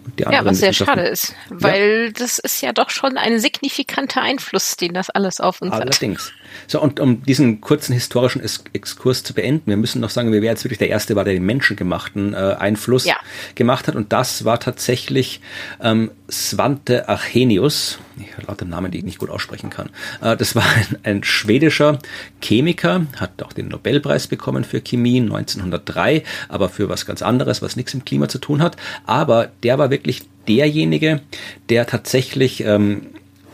[0.04, 0.46] und die anderen.
[0.46, 2.12] Ja, was sehr schade ist, weil ja.
[2.12, 5.96] das ist ja doch schon ein signifikanter Einfluss, den das alles auf uns Allerdings.
[5.96, 6.02] hat.
[6.02, 6.32] Allerdings.
[6.66, 8.42] So, und um diesen kurzen historischen
[8.72, 11.44] Exkurs zu beenden, wir müssen noch sagen, wer jetzt wirklich der Erste war, der den
[11.44, 13.16] menschengemachten äh, Einfluss ja.
[13.54, 13.96] gemacht hat.
[13.96, 15.40] Und das war tatsächlich
[15.80, 17.98] ähm, Svante Arrhenius.
[18.18, 19.90] Ich lauter Namen, die ich nicht gut aussprechen kann.
[20.20, 21.98] Äh, das war ein, ein, schwedischer
[22.42, 27.76] Chemiker, hat auch den Nobelpreis bekommen für Chemie 1903, aber für was ganz anderes, was
[27.76, 28.76] nichts im Klima zu tun hat.
[29.04, 31.20] Aber der war wirklich derjenige,
[31.68, 33.08] der tatsächlich ähm,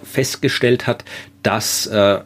[0.04, 1.04] festgestellt hat,
[1.42, 2.20] dass äh,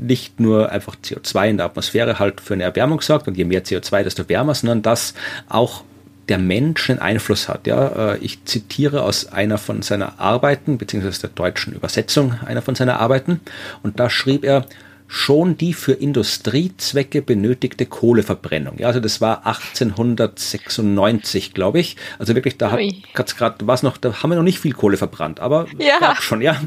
[0.00, 3.64] nicht nur einfach CO2 in der Atmosphäre halt für eine Erwärmung sorgt und je mehr
[3.64, 5.14] CO2, desto wärmer, sondern dass
[5.48, 5.84] auch
[6.28, 7.66] der Mensch einen Einfluss hat.
[7.66, 12.74] Ja, äh, ich zitiere aus einer von seiner Arbeiten, beziehungsweise der deutschen Übersetzung einer von
[12.74, 13.40] seiner Arbeiten.
[13.82, 14.64] Und da schrieb er,
[15.12, 18.78] schon die für Industriezwecke benötigte Kohleverbrennung.
[18.78, 21.96] Ja, also das war 1896, glaube ich.
[22.20, 25.40] Also wirklich, da hat gerade was noch, da haben wir noch nicht viel Kohle verbrannt,
[25.40, 25.98] aber ja.
[25.98, 26.60] gab schon, ja.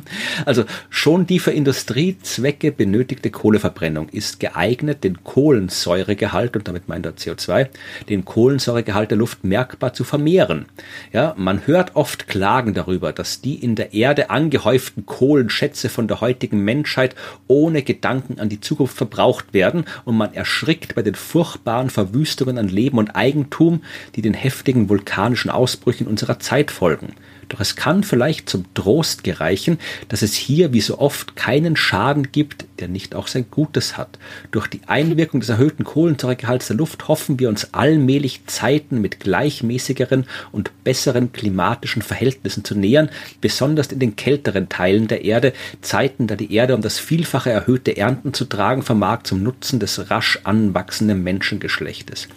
[0.45, 7.13] Also schon die für Industriezwecke benötigte Kohleverbrennung ist geeignet, den Kohlensäuregehalt, und damit meint er
[7.13, 7.69] CO2,
[8.09, 10.65] den Kohlensäuregehalt der Luft merkbar zu vermehren.
[11.13, 16.19] Ja, man hört oft Klagen darüber, dass die in der Erde angehäuften Kohlenschätze von der
[16.19, 17.15] heutigen Menschheit
[17.47, 22.57] ohne Gedanken Gedanken an die Zukunft verbraucht werden und man erschrickt bei den furchtbaren Verwüstungen
[22.57, 23.81] an Leben und Eigentum,
[24.15, 27.13] die den heftigen vulkanischen Ausbrüchen unserer Zeit folgen.
[27.53, 29.77] Doch es kann vielleicht zum Trost gereichen,
[30.09, 34.17] dass es hier wie so oft keinen Schaden gibt, der nicht auch sein Gutes hat.
[34.49, 40.25] Durch die Einwirkung des erhöhten Kohlensäuregehalts der Luft hoffen wir uns allmählich Zeiten mit gleichmäßigeren
[40.51, 46.35] und besseren klimatischen Verhältnissen zu nähern, besonders in den kälteren Teilen der Erde, Zeiten, da
[46.35, 51.21] die Erde um das Vielfache erhöhte Ernten zu tragen vermag zum Nutzen des rasch anwachsenden
[51.21, 52.29] Menschengeschlechtes.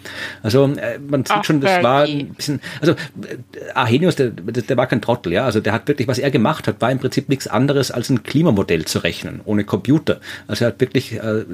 [0.43, 4.77] Also äh, man sieht Ach, schon, das war ein bisschen, also äh, Arrhenius, der, der
[4.77, 5.45] war kein Trottel, ja.
[5.45, 8.25] Also der hat wirklich, was er gemacht hat, war im Prinzip nichts anderes als ein
[8.25, 10.21] Klimamodell zu rechnen, ohne Computer.
[10.49, 11.45] Also er hat wirklich äh,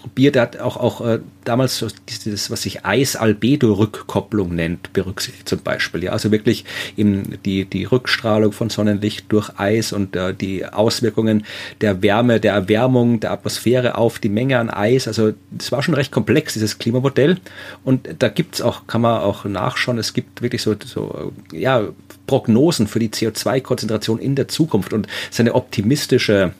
[0.00, 6.04] probiert, er hat auch, auch äh, damals dieses, was sich Eis-Albedo-Rückkopplung nennt, berücksichtigt zum Beispiel.
[6.04, 6.64] Ja, also wirklich
[6.96, 11.44] eben die, die Rückstrahlung von Sonnenlicht durch Eis und äh, die Auswirkungen
[11.80, 15.06] der Wärme, der Erwärmung der Atmosphäre auf die Menge an Eis.
[15.06, 17.38] Also das war schon recht komplex, dieses Klimamodell.
[17.84, 21.88] Und da gibt's auch, kann man auch nachschauen, es gibt wirklich so, so ja,
[22.26, 26.52] Prognosen für die CO2-Konzentration in der Zukunft und seine optimistische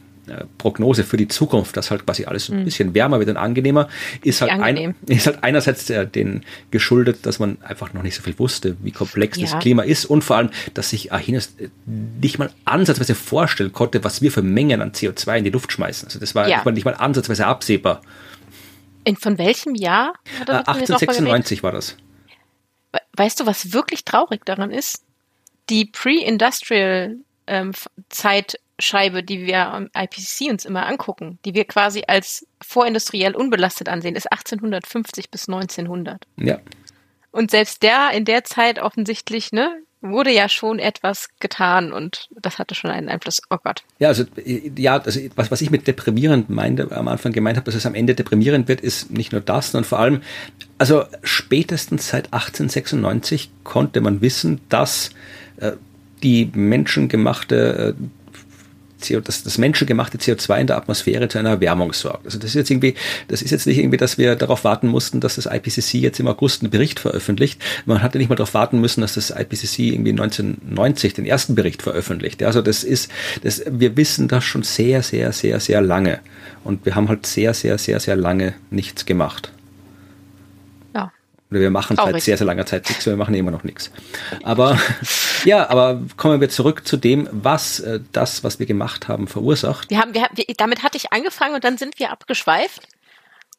[0.58, 2.64] Prognose für die Zukunft, dass halt quasi alles ein hm.
[2.64, 3.88] bisschen wärmer wird und angenehmer,
[4.22, 8.22] ist halt, ein, ist halt einerseits äh, den geschuldet, dass man einfach noch nicht so
[8.22, 9.46] viel wusste, wie komplex ja.
[9.46, 11.68] das Klima ist und vor allem, dass sich Ahinas äh,
[12.20, 16.08] nicht mal ansatzweise vorstellen konnte, was wir für Mengen an CO2 in die Luft schmeißen.
[16.08, 16.64] Also das war ja.
[16.70, 18.02] nicht mal ansatzweise absehbar.
[19.04, 20.12] In von welchem Jahr?
[20.46, 21.96] Äh, 1896 war das.
[23.16, 25.04] Weißt du, was wirklich traurig daran ist?
[25.68, 27.16] Die Pre-Industrial
[27.46, 27.72] ähm,
[28.08, 33.88] Zeit Scheibe, die wir am IPCC uns immer angucken, die wir quasi als vorindustriell unbelastet
[33.88, 36.26] ansehen, ist 1850 bis 1900.
[36.36, 36.58] Ja.
[37.32, 42.58] Und selbst der in der Zeit offensichtlich, ne, wurde ja schon etwas getan und das
[42.58, 43.42] hatte schon einen Einfluss.
[43.50, 43.84] Oh Gott.
[43.98, 44.24] Ja, also
[44.76, 47.94] ja, also was, was ich mit deprimierend meinte, am Anfang gemeint habe, dass es am
[47.94, 50.22] Ende deprimierend wird, ist nicht nur das, sondern vor allem,
[50.78, 55.10] also spätestens seit 1896 konnte man wissen, dass
[55.58, 55.72] äh,
[56.22, 58.04] die menschengemachte äh,
[59.01, 62.24] CO, das, das menschengemachte CO2 in der Atmosphäre zu einer Erwärmung sorgt.
[62.26, 62.94] Also das ist jetzt irgendwie,
[63.28, 66.28] das ist jetzt nicht irgendwie, dass wir darauf warten mussten, dass das IPCC jetzt im
[66.28, 67.61] August einen Bericht veröffentlicht.
[67.86, 71.82] Man hatte nicht mal darauf warten müssen, dass das IPCC irgendwie 1990 den ersten Bericht
[71.82, 72.42] veröffentlicht.
[72.42, 73.11] Also das ist,
[73.42, 76.20] das, wir wissen das schon sehr, sehr, sehr, sehr lange.
[76.64, 79.53] Und wir haben halt sehr, sehr, sehr, sehr lange nichts gemacht.
[81.51, 82.14] Oder wir machen Traurig.
[82.14, 83.90] seit sehr, sehr langer Zeit nichts, wir machen immer noch nichts.
[84.44, 84.78] Aber
[85.44, 89.90] ja, aber kommen wir zurück zu dem, was äh, das, was wir gemacht haben, verursacht.
[89.90, 92.86] Wir haben, wir, wir, damit hatte ich angefangen und dann sind wir abgeschweift.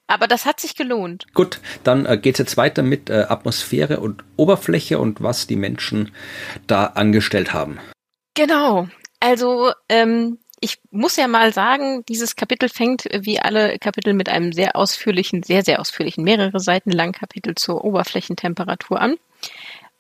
[0.08, 1.26] Aber das hat sich gelohnt.
[1.34, 5.56] Gut, dann äh, geht es jetzt weiter mit äh, Atmosphäre und Oberfläche und was die
[5.56, 6.12] Menschen
[6.68, 7.80] da angestellt haben.
[8.34, 8.88] Genau.
[9.22, 14.54] Also ähm, ich muss ja mal sagen, dieses Kapitel fängt wie alle Kapitel mit einem
[14.54, 19.16] sehr ausführlichen, sehr, sehr ausführlichen, mehrere Seiten lang Kapitel zur Oberflächentemperatur an.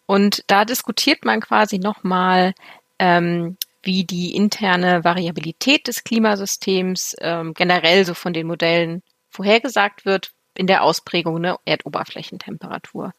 [0.05, 2.53] Und da diskutiert man quasi nochmal,
[2.99, 9.01] ähm, wie die interne Variabilität des Klimasystems ähm, generell so von den Modellen
[9.31, 13.13] vorhergesagt wird in der Ausprägung ne, Erdoberflächentemperatur.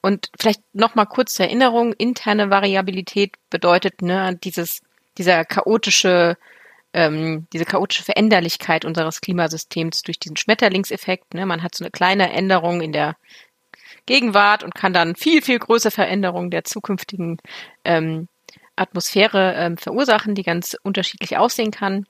[0.00, 4.82] Und vielleicht nochmal kurz zur Erinnerung, interne Variabilität bedeutet ne, dieses
[5.20, 6.36] dieser chaotische,
[6.92, 11.34] ähm, diese chaotische Veränderlichkeit unseres Klimasystems durch diesen Schmetterlingseffekt.
[11.34, 11.46] Ne?
[11.46, 13.16] Man hat so eine kleine Änderung in der
[14.06, 17.38] Gegenwart und kann dann viel, viel größere Veränderungen der zukünftigen
[17.84, 18.28] ähm,
[18.76, 22.06] Atmosphäre ähm, verursachen, die ganz unterschiedlich aussehen kann.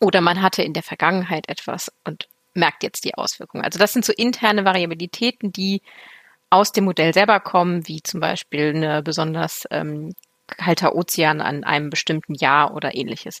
[0.00, 3.64] Oder man hatte in der Vergangenheit etwas und merkt jetzt die Auswirkungen.
[3.64, 5.82] Also das sind so interne Variabilitäten, die
[6.48, 10.14] aus dem Modell selber kommen, wie zum Beispiel eine besonders ähm,
[10.46, 13.40] kalter Ozean an einem bestimmten Jahr oder ähnliches.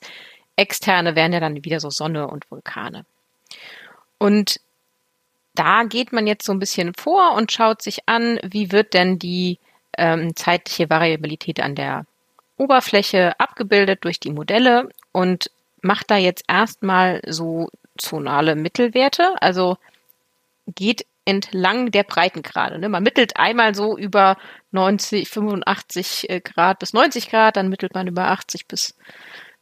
[0.56, 3.04] Externe wären ja dann wieder so Sonne und Vulkane.
[4.18, 4.60] Und
[5.54, 9.18] da geht man jetzt so ein bisschen vor und schaut sich an, wie wird denn
[9.18, 9.58] die
[9.96, 12.04] ähm, zeitliche Variabilität an der
[12.56, 15.50] Oberfläche abgebildet durch die Modelle und
[15.82, 19.76] macht da jetzt erstmal so zonale Mittelwerte, also
[20.66, 22.78] geht entlang der Breitengrade.
[22.78, 22.88] Ne?
[22.88, 24.38] Man mittelt einmal so über
[24.70, 28.96] 90, 85 äh, Grad bis 90 Grad, dann mittelt man über 80 bis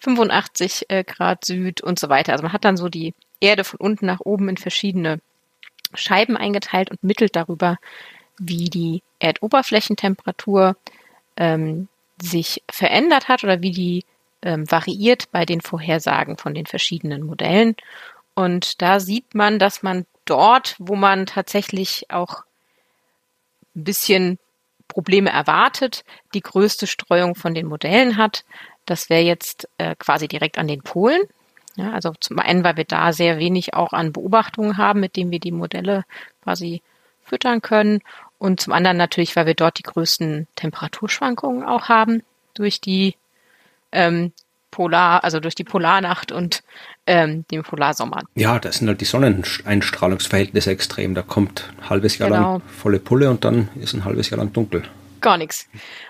[0.01, 2.33] 85 äh, Grad Süd und so weiter.
[2.33, 5.21] Also man hat dann so die Erde von unten nach oben in verschiedene
[5.95, 7.79] Scheiben eingeteilt und mittelt darüber,
[8.39, 10.77] wie die Erdoberflächentemperatur
[11.37, 11.89] ähm,
[12.21, 14.05] sich verändert hat oder wie die
[14.43, 17.75] ähm, variiert bei den Vorhersagen von den verschiedenen Modellen.
[18.35, 22.43] Und da sieht man, dass man dort, wo man tatsächlich auch
[23.75, 24.39] ein bisschen
[24.89, 26.05] Probleme erwartet,
[26.35, 28.45] die größte Streuung von den Modellen hat.
[28.87, 31.23] Das wäre jetzt äh, quasi direkt an den Polen.
[31.77, 35.33] Ja, also zum einen, weil wir da sehr wenig auch an Beobachtungen haben, mit denen
[35.33, 36.05] wir die Modelle
[36.43, 36.83] quasi
[37.25, 38.01] füttern können.
[38.39, 42.23] Und zum anderen natürlich, weil wir dort die größten Temperaturschwankungen auch haben
[42.53, 43.17] durch die
[43.91, 44.33] ähm,
[44.75, 46.65] Polar, also durch die Polarnacht und
[47.07, 48.23] ähm, dem Polarsommer.
[48.35, 51.15] Ja, da sind halt die Sonneneinstrahlungsverhältnisse extrem.
[51.15, 52.53] Da kommt ein halbes Jahr genau.
[52.55, 54.83] lang volle Pulle und dann ist ein halbes Jahr lang dunkel.
[55.21, 55.69] Gar nichts.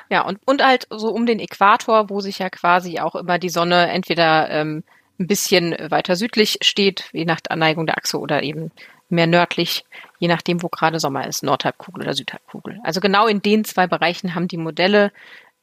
[0.08, 3.50] Ja, und, und halt so um den Äquator, wo sich ja quasi auch immer die
[3.50, 4.82] Sonne entweder ähm,
[5.20, 8.70] ein bisschen weiter südlich steht, je nach Anneigung der Achse oder eben
[9.10, 9.84] mehr nördlich,
[10.18, 12.80] je nachdem, wo gerade Sommer ist, Nordhalbkugel oder Südhalbkugel.
[12.82, 15.12] Also genau in den zwei Bereichen haben die Modelle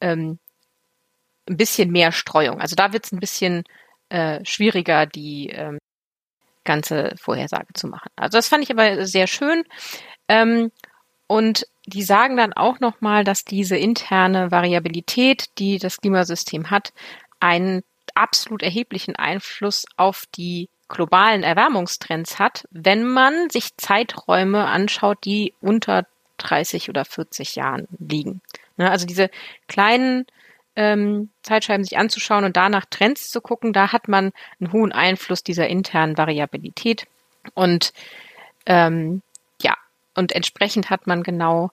[0.00, 0.38] ähm,
[1.48, 2.60] ein bisschen mehr Streuung.
[2.60, 3.64] Also da wird es ein bisschen
[4.08, 5.78] äh, schwieriger, die ähm,
[6.64, 8.10] ganze Vorhersage zu machen.
[8.16, 9.64] Also das fand ich aber sehr schön.
[10.28, 10.70] Ähm,
[11.26, 16.92] und die sagen dann auch nochmal, dass diese interne Variabilität, die das Klimasystem hat,
[17.40, 17.82] einen
[18.14, 26.06] absolut erheblichen Einfluss auf die globalen Erwärmungstrends hat, wenn man sich Zeiträume anschaut, die unter
[26.38, 28.42] 30 oder 40 Jahren liegen.
[28.76, 29.30] Ne, also diese
[29.68, 30.26] kleinen
[30.76, 35.42] ähm, Zeitscheiben sich anzuschauen und danach Trends zu gucken, da hat man einen hohen Einfluss
[35.42, 37.06] dieser internen Variabilität.
[37.54, 37.92] Und
[38.66, 39.22] ähm,
[39.60, 39.74] ja,
[40.14, 41.70] und entsprechend hat man genau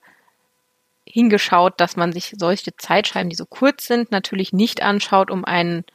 [1.05, 5.85] hingeschaut, dass man sich solche Zeitscheiben, die so kurz sind, natürlich nicht anschaut, um einen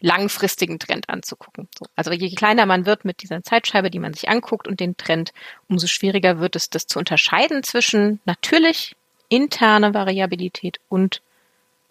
[0.00, 1.68] langfristigen Trend anzugucken.
[1.78, 4.96] So, also je kleiner man wird mit dieser Zeitscheibe, die man sich anguckt und den
[4.96, 5.32] Trend,
[5.68, 8.96] umso schwieriger wird es, das zu unterscheiden zwischen natürlich
[9.28, 11.22] interne Variabilität und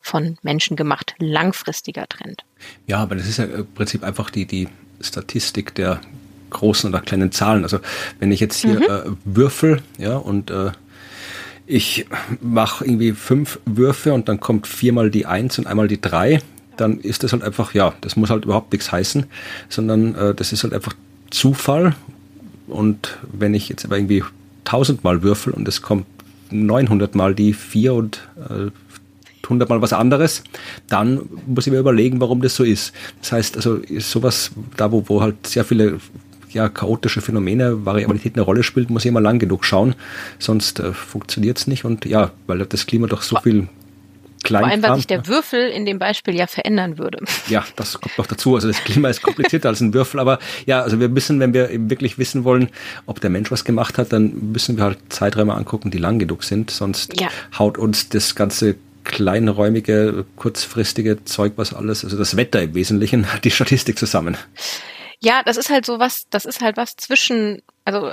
[0.01, 2.43] von Menschen gemacht langfristiger Trend.
[2.87, 4.67] Ja, aber das ist ja im Prinzip einfach die, die
[4.99, 6.01] Statistik der
[6.49, 7.63] großen oder kleinen Zahlen.
[7.63, 7.79] Also
[8.19, 8.83] wenn ich jetzt hier mhm.
[8.83, 10.71] äh, würfel, ja, und äh,
[11.65, 12.05] ich
[12.41, 16.41] mache irgendwie fünf Würfe und dann kommt viermal die Eins und einmal die Drei,
[16.77, 19.25] dann ist das halt einfach, ja, das muss halt überhaupt nichts heißen,
[19.69, 20.93] sondern äh, das ist halt einfach
[21.29, 21.95] Zufall.
[22.67, 24.23] Und wenn ich jetzt aber irgendwie
[24.63, 26.05] tausendmal würfel und es kommt
[26.49, 28.71] 900 mal die vier und äh,
[29.51, 30.43] 100 mal was anderes,
[30.87, 32.93] dann muss ich mir überlegen, warum das so ist.
[33.21, 35.99] Das heißt, also ist sowas da, wo, wo halt sehr viele
[36.53, 39.95] ja, chaotische Phänomene, Variabilität eine Rolle spielt, muss ich immer lang genug schauen,
[40.39, 41.85] sonst äh, funktioniert es nicht.
[41.85, 43.67] Und ja, weil das Klima doch so viel
[44.43, 47.19] klein Vor allem, weil sich der Würfel in dem Beispiel ja verändern würde.
[47.47, 48.55] Ja, das kommt noch dazu.
[48.55, 51.69] Also das Klima ist komplizierter als ein Würfel, aber ja, also wir müssen, wenn wir
[51.69, 52.69] eben wirklich wissen wollen,
[53.05, 56.43] ob der Mensch was gemacht hat, dann müssen wir halt Zeiträume angucken, die lang genug
[56.43, 57.29] sind, sonst ja.
[57.57, 63.51] haut uns das ganze kleinräumige, kurzfristige Zeug, was alles, also das Wetter im Wesentlichen, die
[63.51, 64.37] Statistik zusammen.
[65.19, 68.11] Ja, das ist halt so was, das ist halt was zwischen, also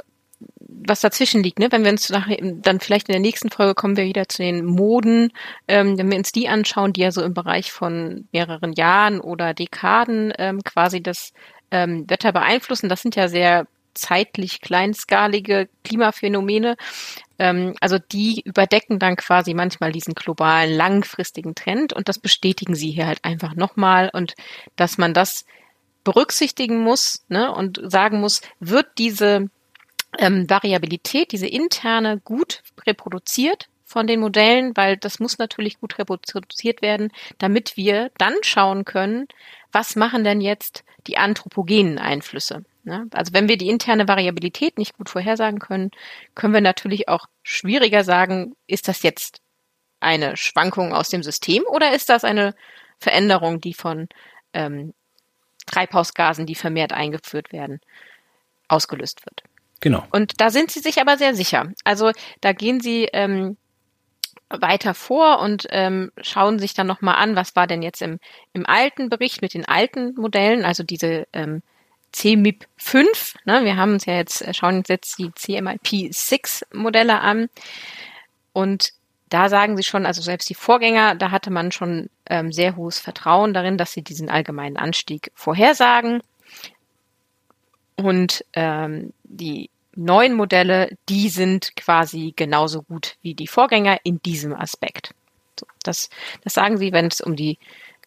[0.68, 1.68] was dazwischen liegt, ne?
[1.70, 4.64] Wenn wir uns nachher, dann vielleicht in der nächsten Folge kommen wir wieder zu den
[4.64, 5.32] Moden,
[5.66, 9.54] ähm, wenn wir uns die anschauen, die ja so im Bereich von mehreren Jahren oder
[9.54, 11.32] Dekaden ähm, quasi das
[11.70, 12.88] ähm, Wetter beeinflussen.
[12.88, 16.76] Das sind ja sehr zeitlich kleinskalige Klimaphänomene.
[17.38, 22.90] Ähm, also die überdecken dann quasi manchmal diesen globalen langfristigen Trend und das bestätigen sie
[22.90, 24.34] hier halt einfach nochmal und
[24.76, 25.44] dass man das
[26.04, 29.50] berücksichtigen muss ne, und sagen muss, wird diese
[30.18, 36.82] ähm, Variabilität, diese interne gut reproduziert von den Modellen, weil das muss natürlich gut reproduziert
[36.82, 39.28] werden, damit wir dann schauen können,
[39.72, 42.64] was machen denn jetzt die anthropogenen Einflüsse.
[42.88, 43.06] Ne?
[43.12, 45.90] Also wenn wir die interne Variabilität nicht gut vorhersagen können,
[46.34, 49.40] können wir natürlich auch schwieriger sagen, ist das jetzt
[50.00, 52.54] eine Schwankung aus dem System oder ist das eine
[52.98, 54.08] Veränderung, die von
[54.54, 54.94] ähm,
[55.66, 57.80] Treibhausgasen, die vermehrt eingeführt werden,
[58.68, 59.42] ausgelöst wird.
[59.80, 60.04] Genau.
[60.10, 61.72] Und da sind sie sich aber sehr sicher.
[61.84, 62.10] Also
[62.40, 63.56] da gehen sie ähm,
[64.48, 68.18] weiter vor und ähm, schauen sich dann nochmal an, was war denn jetzt im,
[68.52, 71.62] im alten Bericht mit den alten Modellen, also diese ähm,
[72.12, 73.36] CMIP 5.
[73.44, 73.64] Ne?
[73.64, 77.48] Wir haben uns ja jetzt, äh, schauen uns jetzt die CMIP 6 Modelle an.
[78.52, 78.92] Und
[79.28, 82.98] da sagen sie schon, also selbst die Vorgänger, da hatte man schon ähm, sehr hohes
[82.98, 86.22] Vertrauen darin, dass sie diesen allgemeinen Anstieg vorhersagen.
[87.96, 94.54] Und ähm, die neuen Modelle, die sind quasi genauso gut wie die Vorgänger in diesem
[94.54, 95.14] Aspekt.
[95.58, 96.08] So, das,
[96.44, 97.58] das sagen sie, wenn es um die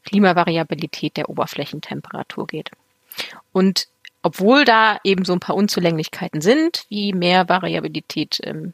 [0.05, 2.71] Klimavariabilität der Oberflächentemperatur geht.
[3.51, 3.87] Und
[4.21, 8.73] obwohl da eben so ein paar Unzulänglichkeiten sind, wie mehr Variabilität ähm,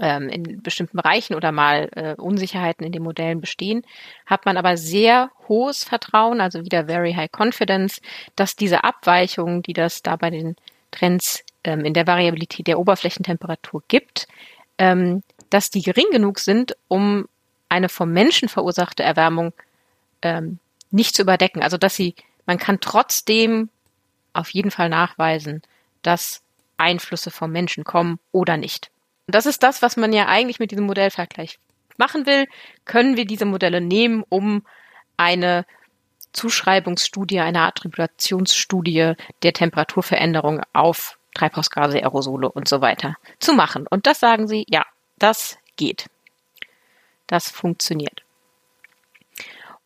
[0.00, 3.82] ähm, in bestimmten Bereichen oder mal äh, Unsicherheiten in den Modellen bestehen,
[4.26, 8.00] hat man aber sehr hohes Vertrauen, also wieder very high confidence,
[8.36, 10.56] dass diese Abweichungen, die das da bei den
[10.90, 14.28] Trends ähm, in der Variabilität der Oberflächentemperatur gibt,
[14.78, 17.26] ähm, dass die gering genug sind, um
[17.68, 19.52] eine vom Menschen verursachte Erwärmung
[20.22, 20.58] ähm,
[20.90, 21.62] nicht zu überdecken.
[21.62, 22.14] Also dass sie,
[22.46, 23.68] man kann trotzdem
[24.34, 25.62] auf jeden Fall nachweisen,
[26.02, 26.42] dass
[26.76, 28.90] Einflüsse vom Menschen kommen oder nicht.
[29.26, 31.58] Und das ist das, was man ja eigentlich mit diesem Modellvergleich
[31.96, 32.46] machen will.
[32.84, 34.66] Können wir diese Modelle nehmen, um
[35.16, 35.64] eine
[36.32, 43.86] Zuschreibungsstudie, eine Attributionsstudie der Temperaturveränderung auf Treibhausgase, Aerosole und so weiter zu machen.
[43.88, 44.84] Und das sagen sie, ja,
[45.18, 46.06] das geht.
[47.26, 48.22] Das funktioniert.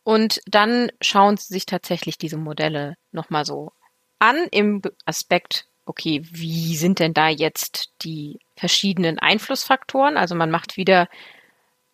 [0.03, 3.71] Und dann schauen sie sich tatsächlich diese Modelle nochmal so
[4.19, 10.17] an im Aspekt, okay, wie sind denn da jetzt die verschiedenen Einflussfaktoren?
[10.17, 11.07] Also man macht wieder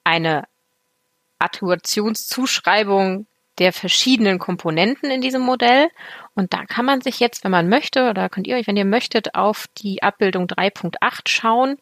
[0.03, 0.47] eine
[1.39, 5.87] Attributionszuschreibung der verschiedenen Komponenten in diesem Modell.
[6.33, 8.85] Und da kann man sich jetzt, wenn man möchte, oder könnt ihr euch, wenn ihr
[8.85, 11.77] möchtet, auf die Abbildung 3.8 schauen.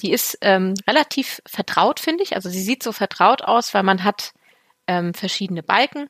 [0.00, 2.34] Die ist ähm, relativ vertraut, finde ich.
[2.34, 4.32] Also sie sieht so vertraut aus, weil man hat
[4.88, 6.08] ähm, verschiedene Balken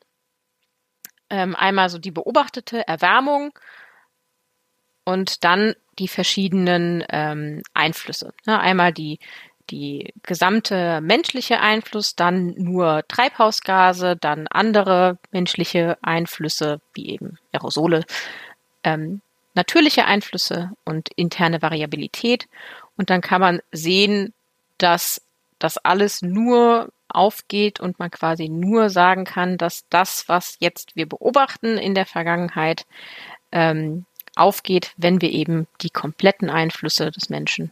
[1.29, 3.57] ähm, einmal so die beobachtete Erwärmung
[5.03, 8.33] und dann die verschiedenen ähm, Einflüsse.
[8.45, 8.59] Ne?
[8.59, 9.19] Einmal die,
[9.69, 18.03] die gesamte menschliche Einfluss, dann nur Treibhausgase, dann andere menschliche Einflüsse, wie eben Aerosole,
[18.83, 19.21] ähm,
[19.53, 22.47] natürliche Einflüsse und interne Variabilität.
[22.97, 24.33] Und dann kann man sehen,
[24.77, 25.21] dass
[25.59, 31.07] das alles nur aufgeht und man quasi nur sagen kann, dass das, was jetzt wir
[31.07, 32.85] beobachten in der Vergangenheit,
[33.51, 37.71] ähm, aufgeht, wenn wir eben die kompletten Einflüsse des Menschen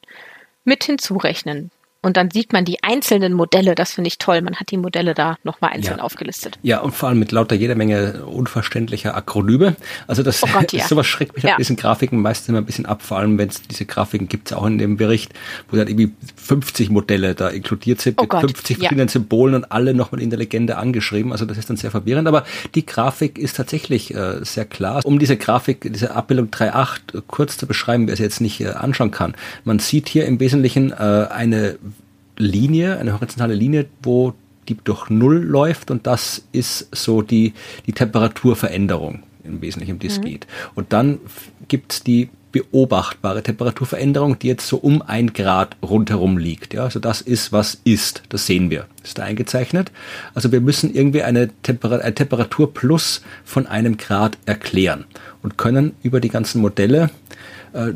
[0.63, 1.71] mit hinzurechnen.
[2.03, 3.75] Und dann sieht man die einzelnen Modelle.
[3.75, 4.41] Das finde ich toll.
[4.41, 6.03] Man hat die Modelle da nochmal einzeln ja.
[6.03, 6.59] aufgelistet.
[6.61, 9.77] Ja, und vor allem mit lauter jeder Menge unverständlicher Akronyme.
[10.05, 10.85] Also das, oh Gott, ja.
[10.85, 11.51] sowas schreckt mich ja.
[11.51, 14.51] an diesen Grafiken meistens immer ein bisschen ab, vor allem wenn es diese Grafiken gibt
[14.51, 15.31] es auch in dem Bericht,
[15.69, 19.71] wo dann irgendwie 50 Modelle da inkludiert sind oh mit Gott, 50 verschiedenen Symbolen und
[19.71, 21.31] alle nochmal in der Legende angeschrieben.
[21.31, 22.27] Also das ist dann sehr verwirrend.
[22.27, 22.43] Aber
[22.75, 24.99] die Grafik ist tatsächlich äh, sehr klar.
[25.05, 29.11] Um diese Grafik, diese Abbildung 3.8 kurz zu beschreiben, wer es jetzt nicht äh, anschauen
[29.11, 29.35] kann.
[29.63, 31.77] Man sieht hier im Wesentlichen äh, eine
[32.37, 34.33] Linie, eine horizontale Linie, wo
[34.69, 37.53] die durch Null läuft und das ist so die,
[37.85, 40.23] die Temperaturveränderung im Wesentlichen, um die es mhm.
[40.23, 40.47] geht.
[40.73, 41.19] Und dann
[41.67, 46.73] gibt es die beobachtbare Temperaturveränderung, die jetzt so um ein Grad rundherum liegt.
[46.75, 48.21] Ja, also das ist, was ist.
[48.29, 48.85] Das sehen wir.
[49.03, 49.91] Ist da eingezeichnet.
[50.35, 55.05] Also wir müssen irgendwie eine, Temper ein Temperaturplus von einem Grad erklären
[55.41, 57.09] und können über die ganzen Modelle
[57.73, 57.93] äh,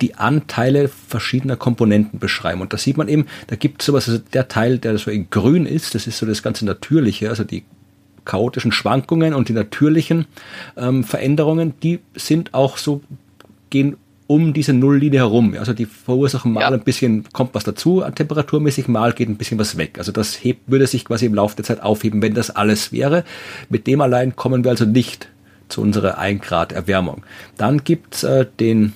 [0.00, 2.60] die Anteile verschiedener Komponenten beschreiben.
[2.60, 5.30] Und da sieht man eben, da gibt es sowas, also der Teil, der so in
[5.30, 7.64] grün ist, das ist so das ganze Natürliche, also die
[8.24, 10.26] chaotischen Schwankungen und die natürlichen
[10.76, 13.00] ähm, Veränderungen, die sind auch so,
[13.70, 15.54] gehen um diese Nulllinie herum.
[15.56, 16.68] Also die verursachen mal ja.
[16.68, 19.98] ein bisschen, kommt was dazu, temperaturmäßig, mal geht ein bisschen was weg.
[19.98, 23.24] Also das hebt, würde sich quasi im Laufe der Zeit aufheben, wenn das alles wäre.
[23.68, 25.28] Mit dem allein kommen wir also nicht
[25.68, 27.22] zu unserer 1 Grad Erwärmung.
[27.56, 28.92] Dann gibt's äh, den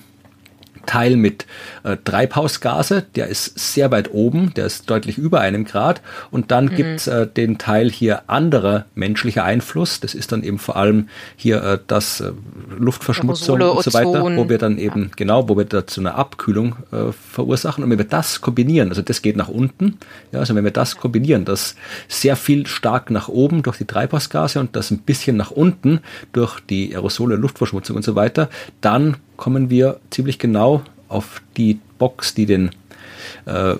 [0.85, 1.45] Teil mit
[1.83, 6.01] äh, Treibhausgase, der ist sehr weit oben, der ist deutlich über einem Grad.
[6.31, 6.75] Und dann mhm.
[6.75, 9.99] gibt's äh, den Teil hier anderer menschlicher Einfluss.
[9.99, 12.31] Das ist dann eben vor allem hier äh, das äh,
[12.77, 14.37] Luftverschmutzung Aerosole, und so weiter, Ozon.
[14.37, 15.09] wo wir dann eben, ja.
[15.15, 17.83] genau, wo wir da zu einer Abkühlung äh, verursachen.
[17.83, 19.97] Und wenn wir das kombinieren, also das geht nach unten,
[20.31, 21.75] ja, also wenn wir das kombinieren, das
[22.07, 26.01] sehr viel stark nach oben durch die Treibhausgase und das ein bisschen nach unten
[26.33, 28.49] durch die Aerosole, Luftverschmutzung und so weiter,
[28.81, 32.71] dann kommen wir ziemlich genau auf die Box, die den
[33.45, 33.75] äh,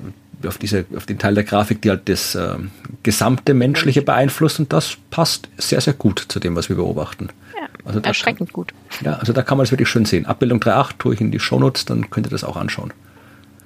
[0.46, 2.56] auf diese auf den Teil der Grafik, die halt das äh,
[3.04, 7.30] gesamte menschliche beeinflusst und das passt sehr sehr gut zu dem, was wir beobachten.
[7.56, 8.74] Ja, also erschreckend kann, gut.
[9.02, 10.26] Ja, also da kann man es wirklich schön sehen.
[10.26, 12.94] Abbildung 3.8 tue ich in die Shownotes, dann könnt ihr das auch anschauen.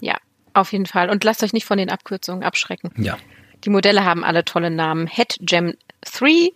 [0.02, 0.18] Ja,
[0.54, 1.10] auf jeden Fall.
[1.10, 2.92] Und lasst euch nicht von den Abkürzungen abschrecken.
[2.98, 3.18] Ja.
[3.64, 5.08] Die Modelle haben alle tolle Namen.
[5.08, 6.52] HeadGem 3,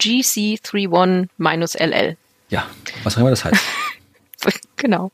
[0.00, 2.16] GC31-LL.
[2.50, 2.66] Ja,
[3.02, 3.60] was auch immer das heißt.
[4.76, 5.10] genau.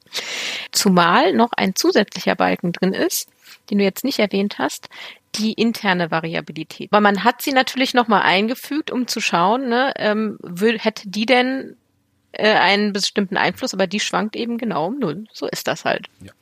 [0.72, 3.28] Zumal noch ein zusätzlicher Balken drin ist,
[3.70, 4.88] den du jetzt nicht erwähnt hast,
[5.36, 6.90] die interne Variabilität.
[6.92, 10.38] Weil man hat sie natürlich nochmal eingefügt, um zu schauen, ne, ähm,
[10.78, 11.76] hätte die denn
[12.32, 15.24] äh, einen bestimmten Einfluss, aber die schwankt eben genau um null.
[15.32, 16.06] So ist das halt.
[16.20, 16.32] Ja.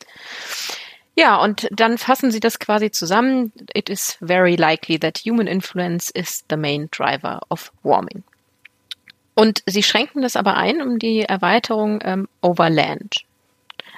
[1.18, 3.52] Ja, und dann fassen sie das quasi zusammen.
[3.74, 8.22] It is very likely that human influence is the main driver of warming.
[9.38, 13.18] Und sie schränken das aber ein um die Erweiterung ähm, Overland.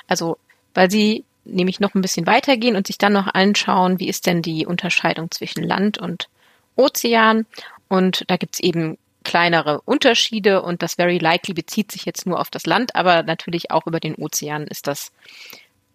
[0.06, 0.36] Also,
[0.74, 4.42] weil sie nämlich noch ein bisschen weitergehen und sich dann noch anschauen, wie ist denn
[4.42, 6.28] die Unterscheidung zwischen Land und
[6.76, 7.46] Ozean.
[7.88, 12.50] Und da gibt's eben kleinere Unterschiede und das Very Likely bezieht sich jetzt nur auf
[12.50, 15.10] das Land, aber natürlich auch über den Ozean ist das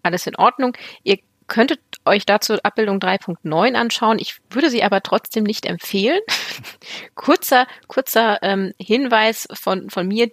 [0.02, 0.76] alles in Ordnung.
[1.04, 4.20] Ihr könntet euch dazu Abbildung 3.9 anschauen.
[4.20, 6.20] Ich würde sie aber trotzdem nicht empfehlen.
[7.16, 10.32] kurzer, kurzer ähm, Hinweis von, von mir.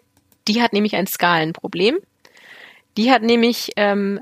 [0.49, 1.99] Die hat nämlich ein Skalenproblem.
[2.97, 4.21] Die hat nämlich ähm,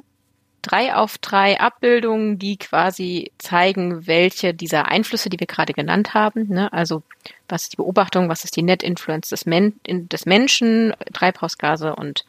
[0.62, 6.48] drei auf drei Abbildungen, die quasi zeigen, welche dieser Einflüsse, die wir gerade genannt haben,
[6.48, 7.02] ne, also
[7.48, 12.24] was ist die Beobachtung, was ist die Net Influence des, Men des Menschen, Treibhausgase und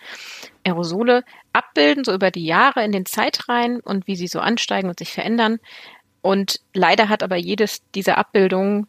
[0.66, 1.24] Aerosole,
[1.54, 5.14] abbilden, so über die Jahre in den Zeitreihen und wie sie so ansteigen und sich
[5.14, 5.60] verändern.
[6.22, 8.88] Und leider hat aber jedes dieser Abbildungen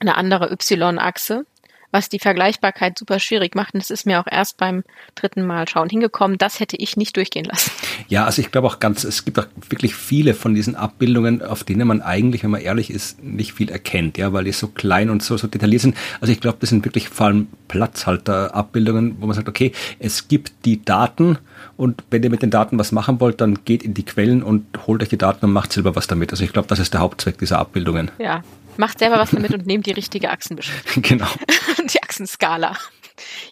[0.00, 1.46] eine andere Y-Achse
[1.94, 3.72] was die Vergleichbarkeit super schwierig macht.
[3.72, 4.82] Und das ist mir auch erst beim
[5.14, 6.38] dritten Mal schauen hingekommen.
[6.38, 7.70] Das hätte ich nicht durchgehen lassen.
[8.08, 11.62] Ja, also ich glaube auch ganz, es gibt auch wirklich viele von diesen Abbildungen, auf
[11.62, 15.08] denen man eigentlich, wenn man ehrlich ist, nicht viel erkennt, ja, weil die so klein
[15.08, 15.96] und so, so detailliert sind.
[16.20, 19.70] Also ich glaube, das sind wirklich vor allem Platzhalter-Abbildungen, wo man sagt, okay,
[20.00, 21.38] es gibt die Daten
[21.76, 24.64] und wenn ihr mit den Daten was machen wollt, dann geht in die Quellen und
[24.88, 26.32] holt euch die Daten und macht selber was damit.
[26.32, 28.10] Also ich glaube, das ist der Hauptzweck dieser Abbildungen.
[28.18, 28.42] Ja,
[28.76, 31.02] Macht selber was damit und nehmt die richtige Achsenbeschriftung.
[31.02, 31.28] Genau.
[31.92, 32.76] die Achsenskala.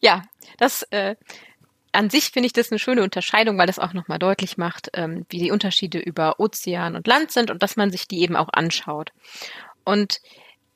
[0.00, 0.22] Ja,
[0.58, 1.16] das äh,
[1.92, 5.26] an sich finde ich das eine schöne Unterscheidung, weil das auch nochmal deutlich macht, ähm,
[5.28, 8.48] wie die Unterschiede über Ozean und Land sind und dass man sich die eben auch
[8.52, 9.12] anschaut.
[9.84, 10.20] Und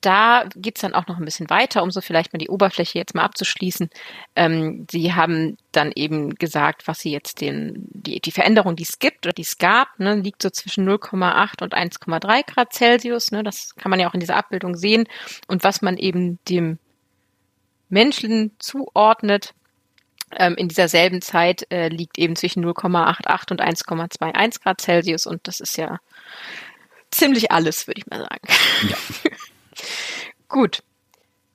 [0.06, 3.16] da geht's dann auch noch ein bisschen weiter, um so vielleicht mal die Oberfläche jetzt
[3.16, 3.90] mal abzuschließen.
[4.36, 9.00] Ähm, Sie haben dann eben gesagt, was Sie jetzt den, die, die Veränderung, die es
[9.00, 13.32] gibt oder die es gab, ne, liegt so zwischen 0,8 und 1,3 Grad Celsius.
[13.32, 15.08] Ne, das kann man ja auch in dieser Abbildung sehen.
[15.48, 16.78] Und was man eben dem
[17.88, 19.54] Menschen zuordnet,
[20.36, 25.26] ähm, in dieser selben Zeit äh, liegt eben zwischen 0,88 und 1,21 Grad Celsius.
[25.26, 25.98] Und das ist ja
[27.10, 28.48] ziemlich alles, würde ich mal sagen.
[28.88, 28.96] Ja.
[30.48, 30.82] Gut.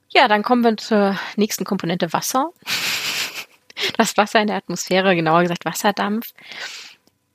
[0.09, 2.49] Ja, dann kommen wir zur nächsten Komponente Wasser.
[3.97, 6.33] Das Wasser in der Atmosphäre, genauer gesagt Wasserdampf.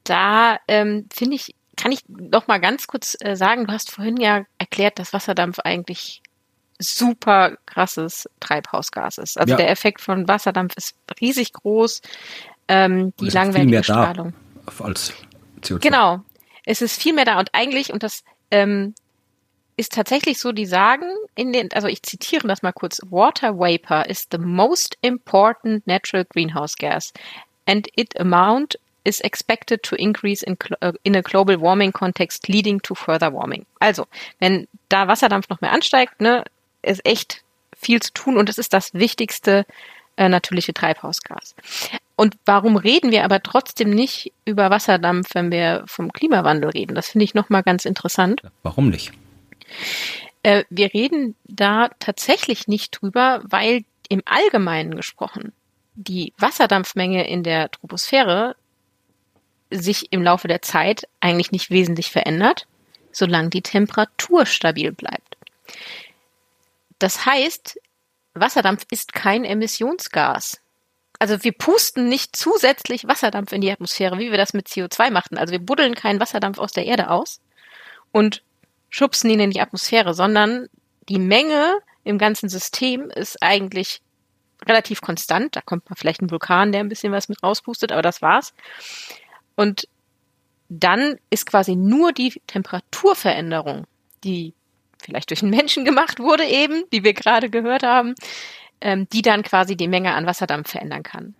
[0.04, 4.16] Da ähm, finde ich, kann ich noch mal ganz kurz äh, sagen, du hast vorhin
[4.16, 6.22] ja erklärt, dass Wasserdampf eigentlich
[6.78, 9.38] super krasses Treibhausgas ist.
[9.38, 9.56] Also ja.
[9.56, 12.02] der Effekt von Wasserdampf ist riesig groß.
[12.68, 14.34] Ähm, die langweilige Strahlung.
[14.78, 15.14] als
[15.62, 15.78] CO2.
[15.80, 16.20] Genau.
[16.64, 18.94] Es ist viel mehr da und eigentlich, und das ähm,
[19.76, 24.06] ist tatsächlich so, die sagen in den, also ich zitiere das mal kurz, Water vapor
[24.06, 27.12] is the most important natural greenhouse gas
[27.66, 32.80] and it amount is expected to increase in, uh, in a global warming context leading
[32.80, 33.64] to further warming.
[33.78, 34.06] Also,
[34.40, 36.44] wenn da Wasserdampf noch mehr ansteigt, ne,
[36.82, 37.42] ist echt
[37.76, 39.64] viel zu tun und es ist das wichtigste
[40.16, 41.54] äh, natürliche Treibhausgas.
[42.16, 46.94] Und warum reden wir aber trotzdem nicht über Wasserdampf, wenn wir vom Klimawandel reden?
[46.94, 48.40] Das finde ich nochmal ganz interessant.
[48.62, 49.12] Warum nicht?
[50.42, 55.52] Äh, wir reden da tatsächlich nicht drüber, weil im Allgemeinen gesprochen
[55.94, 58.54] die Wasserdampfmenge in der Troposphäre
[59.70, 62.66] sich im Laufe der Zeit eigentlich nicht wesentlich verändert,
[63.10, 65.36] solange die Temperatur stabil bleibt.
[66.98, 67.80] Das heißt,
[68.34, 70.60] Wasserdampf ist kein Emissionsgas.
[71.18, 75.38] Also wir pusten nicht zusätzlich Wasserdampf in die Atmosphäre, wie wir das mit CO2 machten.
[75.38, 77.40] Also wir buddeln keinen Wasserdampf aus der Erde aus
[78.12, 78.42] und
[78.96, 80.68] schubsen ihn in die Atmosphäre, sondern
[81.10, 84.00] die Menge im ganzen System ist eigentlich
[84.64, 85.54] relativ konstant.
[85.54, 88.54] Da kommt mal vielleicht ein Vulkan, der ein bisschen was mit rauspustet, aber das war's.
[89.54, 89.86] Und
[90.70, 93.86] dann ist quasi nur die Temperaturveränderung,
[94.24, 94.54] die
[94.98, 98.14] vielleicht durch einen Menschen gemacht wurde eben, wie wir gerade gehört haben,
[98.80, 101.34] ähm, die dann quasi die Menge an Wasserdampf verändern kann.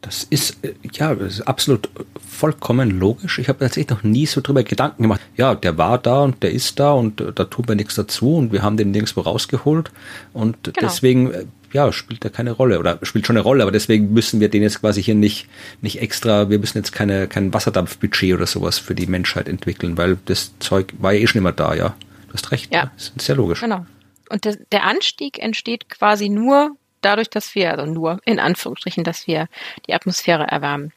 [0.00, 1.90] Das ist, äh, ja, das ist absolut
[2.26, 3.38] vollkommen logisch.
[3.38, 5.20] Ich habe tatsächlich noch nie so drüber Gedanken gemacht.
[5.36, 8.36] Ja, der war da und der ist da und äh, da tun wir nichts dazu
[8.36, 9.90] und wir haben den nirgendwo rausgeholt
[10.32, 10.76] und genau.
[10.80, 14.40] deswegen, äh, ja, spielt er keine Rolle oder spielt schon eine Rolle, aber deswegen müssen
[14.40, 15.48] wir den jetzt quasi hier nicht,
[15.82, 20.18] nicht extra, wir müssen jetzt keine, kein Wasserdampfbudget oder sowas für die Menschheit entwickeln, weil
[20.24, 21.94] das Zeug war ja eh schon immer da, ja.
[22.28, 22.72] Du hast recht.
[22.72, 22.90] Ja.
[22.96, 23.60] Das ist sehr logisch.
[23.60, 23.84] Genau.
[24.30, 29.26] Und der, der Anstieg entsteht quasi nur dadurch, dass wir, also nur in Anführungsstrichen, dass
[29.26, 29.48] wir
[29.86, 30.92] die Atmosphäre erwärmen.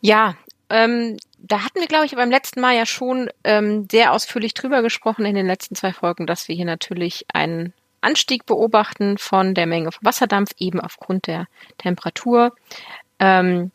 [0.00, 0.34] Ja,
[0.70, 4.82] ähm, da hatten wir, glaube ich, beim letzten Mal ja schon ähm, sehr ausführlich drüber
[4.82, 9.66] gesprochen in den letzten zwei Folgen, dass wir hier natürlich einen Anstieg beobachten von der
[9.66, 11.46] Menge von Wasserdampf, eben aufgrund der
[11.78, 12.54] Temperatur.
[13.18, 13.70] Ähm,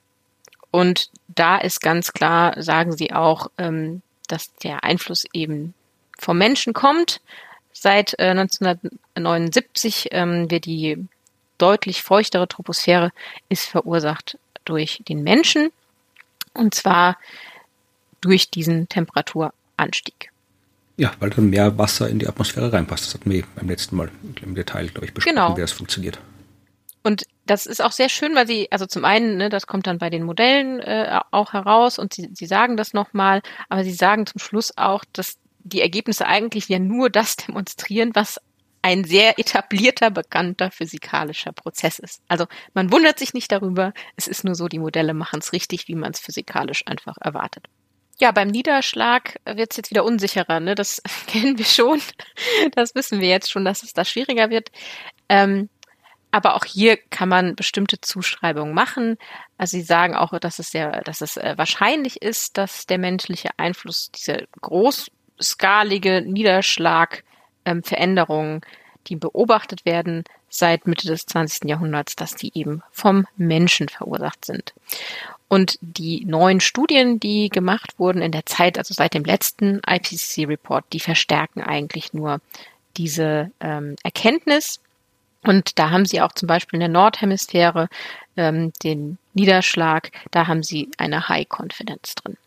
[0.71, 5.73] und da ist ganz klar, sagen sie auch, ähm, dass der Einfluss eben
[6.17, 7.21] vom Menschen kommt.
[7.71, 11.07] Seit äh, 1979 ähm, wird die
[11.57, 13.11] deutlich feuchtere Troposphäre
[13.49, 15.69] ist verursacht durch den Menschen
[16.53, 17.17] und zwar
[18.21, 20.31] durch diesen Temperaturanstieg.
[20.97, 23.05] Ja, weil dann mehr Wasser in die Atmosphäre reinpasst.
[23.05, 24.11] Das hatten wir beim letzten Mal
[24.41, 25.55] im Detail, glaube ich, besprochen, genau.
[25.55, 26.19] wie das funktioniert.
[27.03, 29.97] Und das ist auch sehr schön, weil sie, also zum einen, ne, das kommt dann
[29.97, 34.25] bei den Modellen äh, auch heraus und sie, sie sagen das nochmal, aber sie sagen
[34.25, 35.37] zum Schluss auch, dass
[35.69, 38.39] die Ergebnisse eigentlich ja nur das demonstrieren, was
[38.81, 42.21] ein sehr etablierter, bekannter physikalischer Prozess ist.
[42.27, 45.87] Also man wundert sich nicht darüber, es ist nur so, die Modelle machen es richtig,
[45.87, 47.67] wie man es physikalisch einfach erwartet.
[48.19, 50.59] Ja, beim Niederschlag wird es jetzt wieder unsicherer.
[50.59, 50.75] Ne?
[50.75, 52.01] Das kennen wir schon.
[52.73, 54.71] Das wissen wir jetzt schon, dass es da schwieriger wird.
[55.29, 55.69] Ähm,
[56.31, 59.17] aber auch hier kann man bestimmte Zuschreibungen machen.
[59.57, 63.49] Also sie sagen auch, dass es sehr, dass es äh, wahrscheinlich ist, dass der menschliche
[63.57, 65.09] Einfluss diese groß
[65.41, 68.61] skalige Niederschlagveränderungen, ähm,
[69.07, 71.69] die beobachtet werden seit Mitte des 20.
[71.69, 74.73] Jahrhunderts, dass die eben vom Menschen verursacht sind.
[75.47, 80.85] Und die neuen Studien, die gemacht wurden in der Zeit, also seit dem letzten IPCC-Report,
[80.93, 82.41] die verstärken eigentlich nur
[82.97, 84.79] diese ähm, Erkenntnis.
[85.43, 87.87] Und da haben sie auch zum Beispiel in der Nordhemisphäre
[88.37, 92.37] ähm, den Niederschlag, da haben sie eine High-Confidence drin.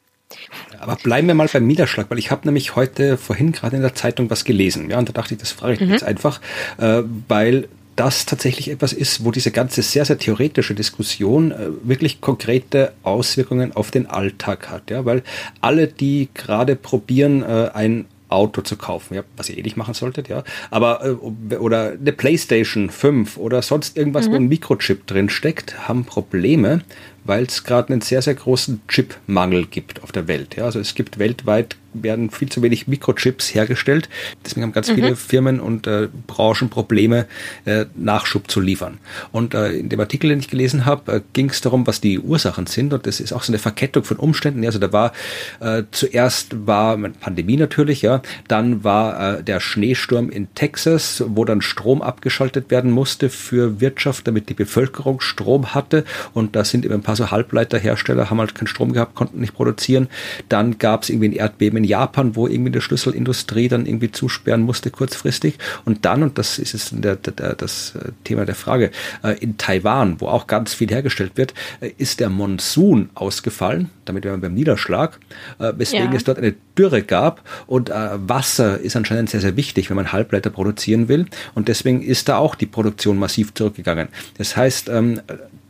[0.78, 3.95] Aber bleiben wir mal beim Niederschlag, weil ich habe nämlich heute vorhin gerade in der
[3.95, 4.91] Zeitung was gelesen.
[4.91, 5.91] Ja, und da dachte ich, das frage ich mhm.
[5.91, 6.41] jetzt einfach,
[6.78, 12.20] äh, weil das tatsächlich etwas ist, wo diese ganze sehr, sehr theoretische Diskussion äh, wirklich
[12.20, 14.91] konkrete Auswirkungen auf den Alltag hat.
[14.91, 15.22] Ja, weil
[15.61, 19.95] alle, die gerade probieren, äh, ein Auto zu kaufen, ja, was ihr eh nicht machen
[19.95, 24.33] solltet, ja, aber äh, oder eine Playstation 5 oder sonst irgendwas, mhm.
[24.33, 26.80] wo ein Mikrochip drin steckt, haben Probleme,
[27.25, 30.57] weil es gerade einen sehr, sehr großen Chipmangel gibt auf der Welt.
[30.57, 30.64] Ja.
[30.64, 34.09] Also es gibt weltweit werden viel zu wenig Mikrochips hergestellt.
[34.45, 34.95] Deswegen haben ganz mhm.
[34.95, 37.26] viele Firmen und äh, Branchen Probleme,
[37.64, 38.99] äh, Nachschub zu liefern.
[39.30, 42.18] Und äh, in dem Artikel, den ich gelesen habe, äh, ging es darum, was die
[42.18, 42.92] Ursachen sind.
[42.92, 44.64] Und das ist auch so eine Verkettung von Umständen.
[44.64, 45.12] Also da war
[45.61, 48.22] äh, zuerst war Pandemie natürlich, ja.
[48.49, 54.26] Dann war äh, der Schneesturm in Texas, wo dann Strom abgeschaltet werden musste für Wirtschaft,
[54.26, 56.04] damit die Bevölkerung Strom hatte.
[56.33, 59.54] Und da sind eben ein paar so Halbleiterhersteller, haben halt keinen Strom gehabt, konnten nicht
[59.54, 60.08] produzieren.
[60.49, 64.63] Dann gab es irgendwie ein Erdbeben in Japan, wo irgendwie die Schlüsselindustrie dann irgendwie zusperren
[64.63, 65.59] musste kurzfristig.
[65.84, 68.91] Und dann, und das ist jetzt der, der, das äh, Thema der Frage,
[69.22, 74.25] äh, in Taiwan, wo auch ganz viel hergestellt wird, äh, ist der Monsun ausgefallen, damit
[74.25, 75.18] wären wir beim Niederschlag,
[75.59, 76.17] weswegen ja.
[76.17, 80.50] es dort eine Dürre gab und Wasser ist anscheinend sehr, sehr wichtig, wenn man Halbleiter
[80.50, 84.09] produzieren will und deswegen ist da auch die Produktion massiv zurückgegangen.
[84.38, 85.21] Das heißt, ähm,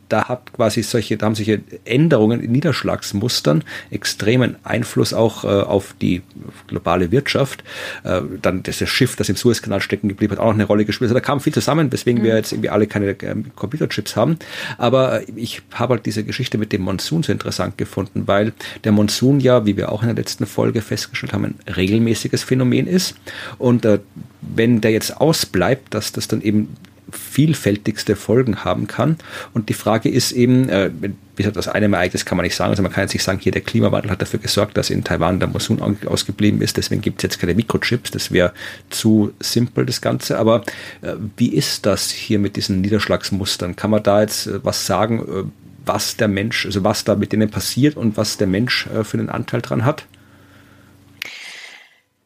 [0.09, 5.95] da hat quasi solche, da haben solche Änderungen in Niederschlagsmustern extremen Einfluss auch äh, auf
[6.01, 6.21] die
[6.67, 7.63] globale Wirtschaft.
[8.03, 11.09] Äh, dann das Schiff, das im Suezkanal stecken geblieben hat, auch noch eine Rolle gespielt.
[11.09, 12.25] Also da kam viel zusammen, weswegen mhm.
[12.25, 14.37] wir jetzt irgendwie alle keine äh, Computerchips haben.
[14.77, 18.53] Aber ich habe halt diese Geschichte mit dem Monsun so interessant gefunden, weil
[18.83, 22.87] der Monsun ja, wie wir auch in der letzten Folge festgestellt haben, ein regelmäßiges Phänomen
[22.87, 23.15] ist.
[23.57, 23.99] Und äh,
[24.41, 26.75] wenn der jetzt ausbleibt, dass das dann eben
[27.11, 29.17] vielfältigste Folgen haben kann.
[29.53, 32.71] Und die Frage ist eben, äh, wie gesagt, das eine Ereignis kann man nicht sagen.
[32.71, 35.39] Also man kann jetzt nicht sagen, hier der Klimawandel hat dafür gesorgt, dass in Taiwan
[35.39, 36.77] der Monsun ausgeblieben ist.
[36.77, 38.11] Deswegen gibt es jetzt keine Mikrochips.
[38.11, 38.53] Das wäre
[38.89, 40.37] zu simpel, das Ganze.
[40.37, 40.63] Aber
[41.01, 43.75] äh, wie ist das hier mit diesen Niederschlagsmustern?
[43.75, 45.43] Kann man da jetzt äh, was sagen, äh,
[45.85, 49.27] was der Mensch, also was da mit denen passiert und was der Mensch für einen
[49.27, 50.05] Anteil dran hat?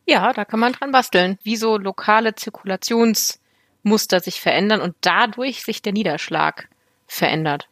[0.05, 1.39] Ja, da kann man dran basteln.
[1.41, 3.39] Wie so lokale Zirkulations-
[3.83, 6.67] Muster sich verändern und dadurch sich der Niederschlag
[7.07, 7.67] verändert.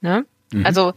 [0.00, 0.26] Ne?
[0.52, 0.66] Mhm.
[0.66, 0.92] Also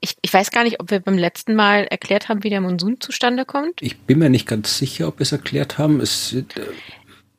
[0.00, 3.00] ich, ich weiß gar nicht, ob wir beim letzten Mal erklärt haben, wie der Monsun
[3.00, 3.82] zustande kommt.
[3.82, 6.00] Ich bin mir nicht ganz sicher, ob wir es erklärt haben.
[6.00, 6.44] Es, äh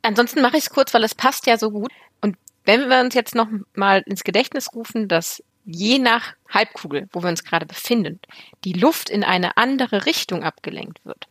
[0.03, 1.91] Ansonsten mache ich es kurz, weil es passt ja so gut.
[2.21, 7.21] Und wenn wir uns jetzt noch mal ins Gedächtnis rufen, dass je nach Halbkugel, wo
[7.21, 8.19] wir uns gerade befinden,
[8.63, 11.27] die Luft in eine andere Richtung abgelenkt wird.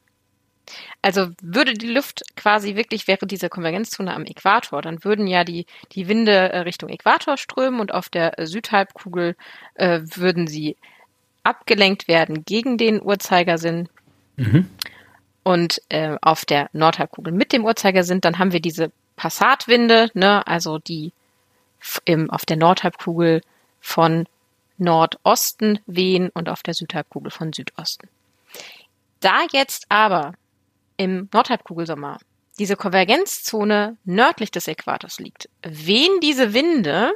[1.02, 5.66] Also würde die Luft quasi wirklich, wäre diese Konvergenzzone am Äquator, dann würden ja die,
[5.92, 9.36] die Winde äh, Richtung Äquator strömen und auf der äh, Südhalbkugel
[9.74, 10.76] äh, würden sie
[11.42, 13.88] abgelenkt werden gegen den Uhrzeigersinn.
[14.36, 14.68] Mhm.
[15.42, 20.78] Und äh, auf der Nordhalbkugel mit dem Uhrzeigersinn, dann haben wir diese Passatwinde, ne, also
[20.78, 21.12] die
[22.04, 23.40] im, auf der Nordhalbkugel
[23.80, 24.26] von
[24.76, 28.08] Nordosten wehen und auf der Südhalbkugel von Südosten.
[29.20, 30.32] Da jetzt aber
[31.00, 32.18] im Nordhalbkugelsommer
[32.58, 37.12] diese Konvergenzzone nördlich des Äquators liegt, wehen diese Winde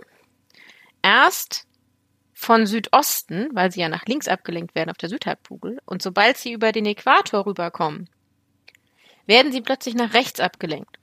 [1.02, 1.66] erst
[2.32, 6.52] von Südosten, weil sie ja nach links abgelenkt werden auf der Südhalbkugel, und sobald sie
[6.52, 8.09] über den Äquator rüberkommen,
[9.27, 10.98] werden sie plötzlich nach rechts abgelenkt.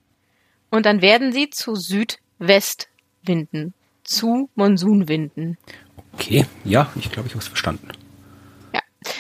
[0.72, 5.60] Und dann werden sie zu Südwestwinden, zu Monsunwinden.
[6.14, 7.90] Okay, ja, ich glaube, ich habe es verstanden.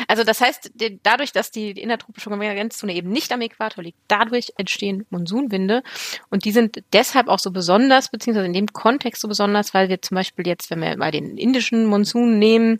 [0.07, 0.71] Also das heißt,
[1.03, 5.81] dadurch, dass die innertropische Konvergenzzone eben nicht am Äquator liegt, dadurch entstehen Monsunwinde
[6.29, 10.01] und die sind deshalb auch so besonders, beziehungsweise in dem Kontext so besonders, weil wir
[10.01, 12.77] zum Beispiel jetzt, wenn wir mal den indischen Monsun nehmen,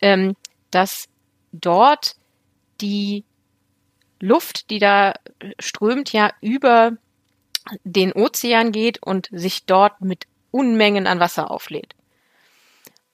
[0.00, 0.36] ähm,
[0.70, 1.08] dass
[1.52, 2.16] dort
[2.80, 3.24] die
[4.20, 5.14] Luft, die da
[5.58, 6.92] strömt, ja über
[7.84, 11.94] den Ozean geht und sich dort mit Unmengen an Wasser auflädt.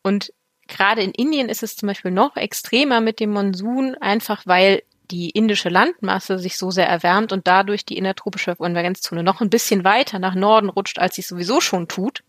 [0.02, 0.32] Und
[0.70, 5.30] gerade in Indien ist es zum Beispiel noch extremer mit dem Monsun, einfach weil die
[5.30, 10.18] indische Landmasse sich so sehr erwärmt und dadurch die innertropische Konvergenzzone noch ein bisschen weiter
[10.18, 12.22] nach Norden rutscht, als sie sowieso schon tut,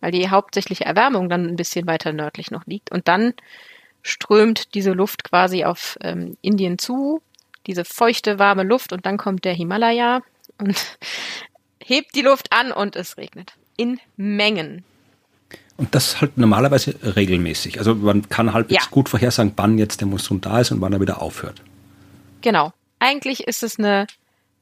[0.00, 2.92] weil die hauptsächliche Erwärmung dann ein bisschen weiter nördlich noch liegt.
[2.92, 3.32] Und dann
[4.02, 7.22] strömt diese Luft quasi auf ähm, Indien zu,
[7.66, 10.20] diese feuchte, warme Luft, und dann kommt der Himalaya
[10.58, 10.98] und
[11.82, 13.54] hebt die Luft an und es regnet.
[13.76, 14.84] In Mengen.
[15.76, 17.78] Und das halt normalerweise regelmäßig.
[17.78, 18.80] Also man kann halt ja.
[18.90, 21.60] gut vorhersagen, wann jetzt der Monsun da ist und wann er wieder aufhört.
[22.42, 22.72] Genau.
[23.00, 24.06] Eigentlich ist es eine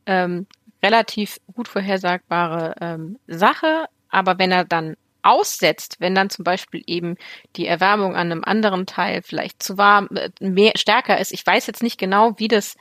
[0.07, 0.47] ähm,
[0.83, 7.17] relativ gut vorhersagbare ähm, Sache, aber wenn er dann aussetzt, wenn dann zum Beispiel eben
[7.57, 11.33] die Erwärmung an einem anderen Teil vielleicht zu warm, äh, mehr stärker ist.
[11.33, 12.75] Ich weiß jetzt nicht genau, wie das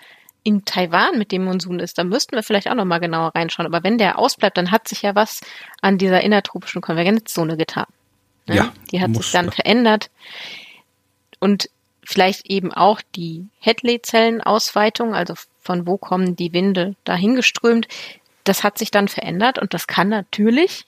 [0.44, 1.98] in Taiwan mit dem Monsun ist.
[1.98, 3.68] Da müssten wir vielleicht auch noch mal genauer reinschauen.
[3.68, 5.42] Aber wenn der ausbleibt, dann hat sich ja was
[5.82, 7.86] an dieser innertropischen Konvergenzzone getan.
[8.52, 8.58] Ne?
[8.58, 10.10] Ja, die hat sich dann verändert.
[11.40, 11.70] Und
[12.04, 17.88] vielleicht eben auch die Hadley-Zellenausweitung, also von wo kommen die Winde dahin geströmt,
[18.44, 20.86] das hat sich dann verändert und das kann natürlich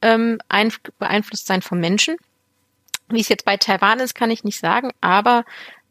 [0.00, 0.38] ähm,
[0.98, 2.16] beeinflusst sein vom Menschen.
[3.08, 5.44] Wie es jetzt bei Taiwan ist, kann ich nicht sagen, aber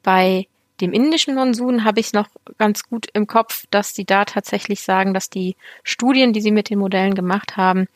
[0.04, 0.48] bei
[0.80, 2.28] dem indischen Monsun habe ich noch
[2.58, 6.70] ganz gut im Kopf, dass sie da tatsächlich sagen, dass die Studien, die sie mit
[6.70, 7.88] den Modellen gemacht haben,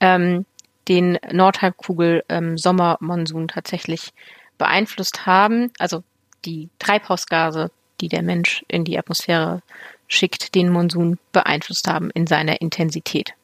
[0.00, 0.44] ähm,
[0.88, 4.12] den Nordhalbkugel-Sommermonsun ähm, tatsächlich
[4.58, 5.72] beeinflusst haben.
[5.78, 6.02] Also
[6.44, 9.62] die Treibhausgase, die der Mensch in die Atmosphäre
[10.08, 13.34] schickt, den Monsun beeinflusst haben in seiner Intensität.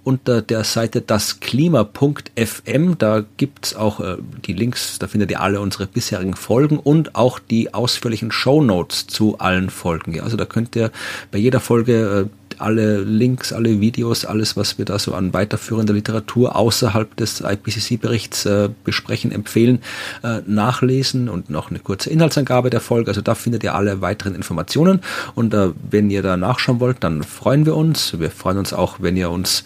[0.05, 4.17] Unter der Seite dasklima.fm, da gibt's auch äh,
[4.47, 9.07] die Links, da findet ihr alle unsere bisherigen Folgen und auch die ausführlichen Show Notes
[9.07, 10.21] zu allen Folgen.
[10.21, 10.91] Also da könnt ihr
[11.31, 15.95] bei jeder Folge äh, alle Links, alle Videos, alles, was wir da so an weiterführender
[15.95, 19.81] Literatur außerhalb des IPCC-Berichts äh, besprechen, empfehlen,
[20.23, 23.11] äh, nachlesen und noch eine kurze Inhaltsangabe der Folge.
[23.11, 25.01] Also da findet ihr alle weiteren Informationen.
[25.35, 28.19] Und äh, wenn ihr da nachschauen wollt, dann freuen wir uns.
[28.19, 29.65] Wir freuen uns auch, wenn ihr uns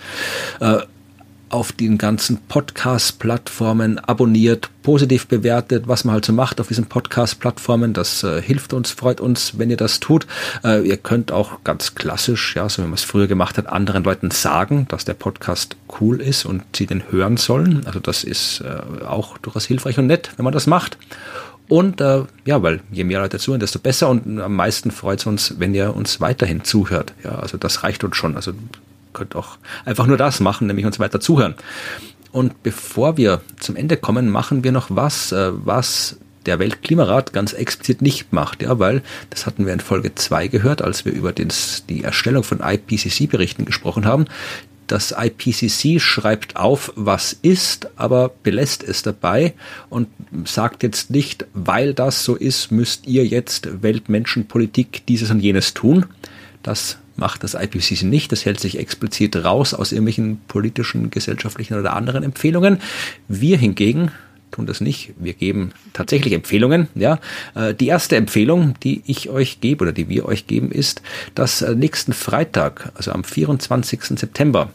[0.61, 0.79] äh,
[1.51, 7.93] auf den ganzen Podcast-Plattformen abonniert, positiv bewertet, was man halt so macht auf diesen Podcast-Plattformen.
[7.93, 10.27] Das äh, hilft uns, freut uns, wenn ihr das tut.
[10.65, 14.05] Äh, ihr könnt auch ganz klassisch, ja, so wie man es früher gemacht hat, anderen
[14.05, 17.83] Leuten sagen, dass der Podcast cool ist und sie den hören sollen.
[17.85, 20.97] Also das ist äh, auch durchaus hilfreich und nett, wenn man das macht.
[21.69, 25.27] Und äh, ja, weil je mehr Leute zuhören, desto besser und am meisten freut es
[25.27, 27.13] uns, wenn ihr uns weiterhin zuhört.
[27.23, 28.35] Ja, also das reicht uns schon.
[28.35, 28.53] Also
[29.13, 31.55] könnt auch einfach nur das machen, nämlich uns weiter zuhören.
[32.33, 37.53] Und bevor wir zum Ende kommen, machen wir noch was, äh, was der Weltklimarat ganz
[37.53, 41.33] explizit nicht macht, ja, weil das hatten wir in Folge 2 gehört, als wir über
[41.33, 41.49] den,
[41.89, 44.25] die Erstellung von IPCC-Berichten gesprochen haben.
[44.87, 49.55] Das IPCC schreibt auf, was ist, aber belässt es dabei
[49.89, 50.09] und
[50.45, 56.07] sagt jetzt nicht, weil das so ist, müsst ihr jetzt Weltmenschenpolitik dieses und jenes tun.
[56.65, 58.33] Das macht das IPCC nicht.
[58.33, 62.79] Das hält sich explizit raus aus irgendwelchen politischen, gesellschaftlichen oder anderen Empfehlungen.
[63.29, 64.11] Wir hingegen
[64.51, 65.13] tun das nicht.
[65.19, 66.89] Wir geben tatsächlich Empfehlungen.
[66.95, 67.19] Ja,
[67.55, 71.03] äh, die erste Empfehlung, die ich euch gebe oder die wir euch geben, ist,
[71.35, 74.03] dass äh, nächsten Freitag, also am 24.
[74.19, 74.71] September,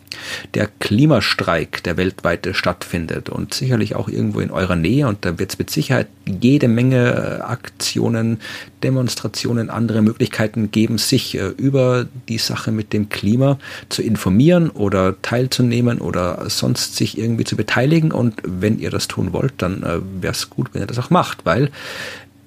[0.53, 5.07] der Klimastreik, der weltweite stattfindet und sicherlich auch irgendwo in eurer Nähe.
[5.07, 8.39] Und da wird es mit Sicherheit jede Menge äh, Aktionen,
[8.83, 13.57] Demonstrationen, andere Möglichkeiten geben, sich über die Sache mit dem Klima
[13.89, 18.11] zu informieren oder teilzunehmen oder sonst sich irgendwie zu beteiligen.
[18.11, 21.09] Und wenn ihr das tun wollt, dann äh, wäre es gut, wenn er das auch
[21.09, 21.71] macht, weil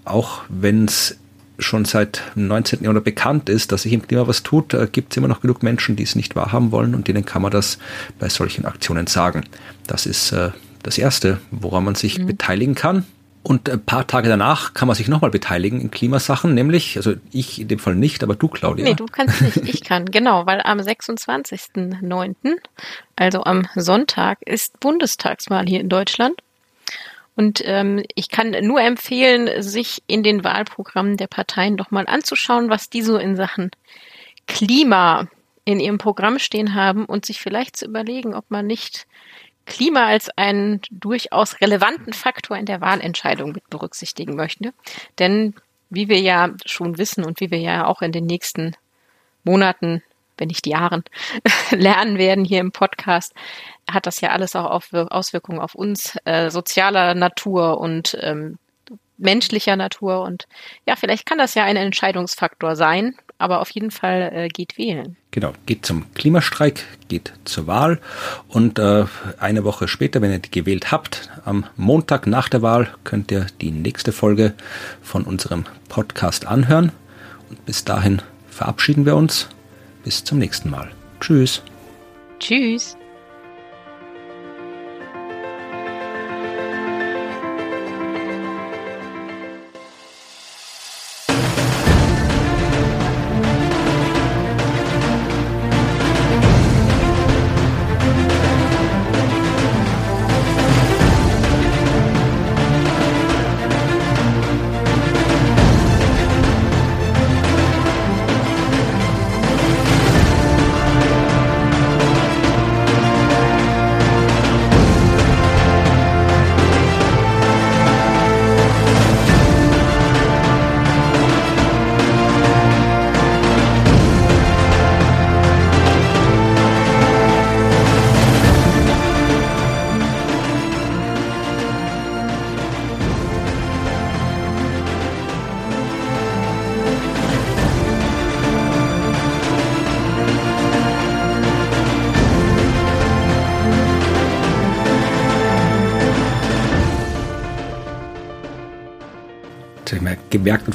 [0.05, 1.17] auch wenn es
[1.59, 2.83] schon seit dem 19.
[2.83, 5.63] Jahrhundert bekannt ist, dass sich im Klima was tut, äh, gibt es immer noch genug
[5.63, 7.79] Menschen, die es nicht wahrhaben wollen und denen kann man das
[8.19, 9.45] bei solchen Aktionen sagen.
[9.87, 10.51] Das ist äh,
[10.83, 12.27] das Erste, woran man sich mhm.
[12.27, 13.05] beteiligen kann.
[13.49, 17.59] Und ein paar Tage danach kann man sich nochmal beteiligen in Klimasachen, nämlich, also ich
[17.59, 18.85] in dem Fall nicht, aber du, Claudia.
[18.85, 22.35] Nee, du kannst nicht, ich kann, genau, weil am 26.09.,
[23.17, 26.43] also am Sonntag, ist Bundestagswahl hier in Deutschland.
[27.37, 32.69] Und ähm, ich kann nur empfehlen, sich in den Wahlprogrammen der Parteien doch mal anzuschauen,
[32.69, 33.71] was die so in Sachen
[34.47, 35.27] Klima
[35.65, 39.07] in ihrem Programm stehen haben und sich vielleicht zu überlegen, ob man nicht
[39.69, 44.73] Klima als einen durchaus relevanten Faktor in der Wahlentscheidung mit berücksichtigen möchte.
[45.19, 45.55] Denn
[45.91, 48.75] wie wir ja schon wissen und wie wir ja auch in den nächsten
[49.45, 50.03] Monaten
[50.39, 51.05] wenn nicht Jahren,
[51.71, 53.35] lernen werden hier im Podcast,
[53.91, 58.59] hat das ja alles auch Auswirkungen auf uns, äh, sozialer Natur und ähm,
[59.19, 60.23] menschlicher Natur.
[60.23, 60.47] Und
[60.87, 65.17] ja, vielleicht kann das ja ein Entscheidungsfaktor sein, aber auf jeden Fall äh, geht wählen.
[65.31, 68.01] Genau, geht zum Klimastreik, geht zur Wahl
[68.49, 69.07] und äh,
[69.39, 73.47] eine Woche später, wenn ihr die gewählt habt, am Montag nach der Wahl könnt ihr
[73.61, 74.55] die nächste Folge
[75.01, 76.93] von unserem Podcast anhören.
[77.49, 78.21] Und bis dahin
[78.51, 79.49] verabschieden wir uns.
[80.05, 80.91] Bis zum nächsten Mal.
[81.21, 81.63] Tschüss.
[82.39, 82.97] Tschüss.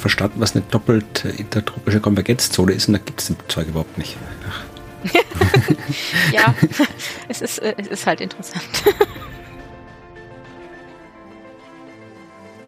[0.03, 4.17] Verstanden, was eine doppelt intertropische Konvergenzzone ist und da gibt es das Zeug überhaupt nicht.
[6.33, 6.53] ja,
[7.29, 8.65] es ist, äh, es ist halt interessant.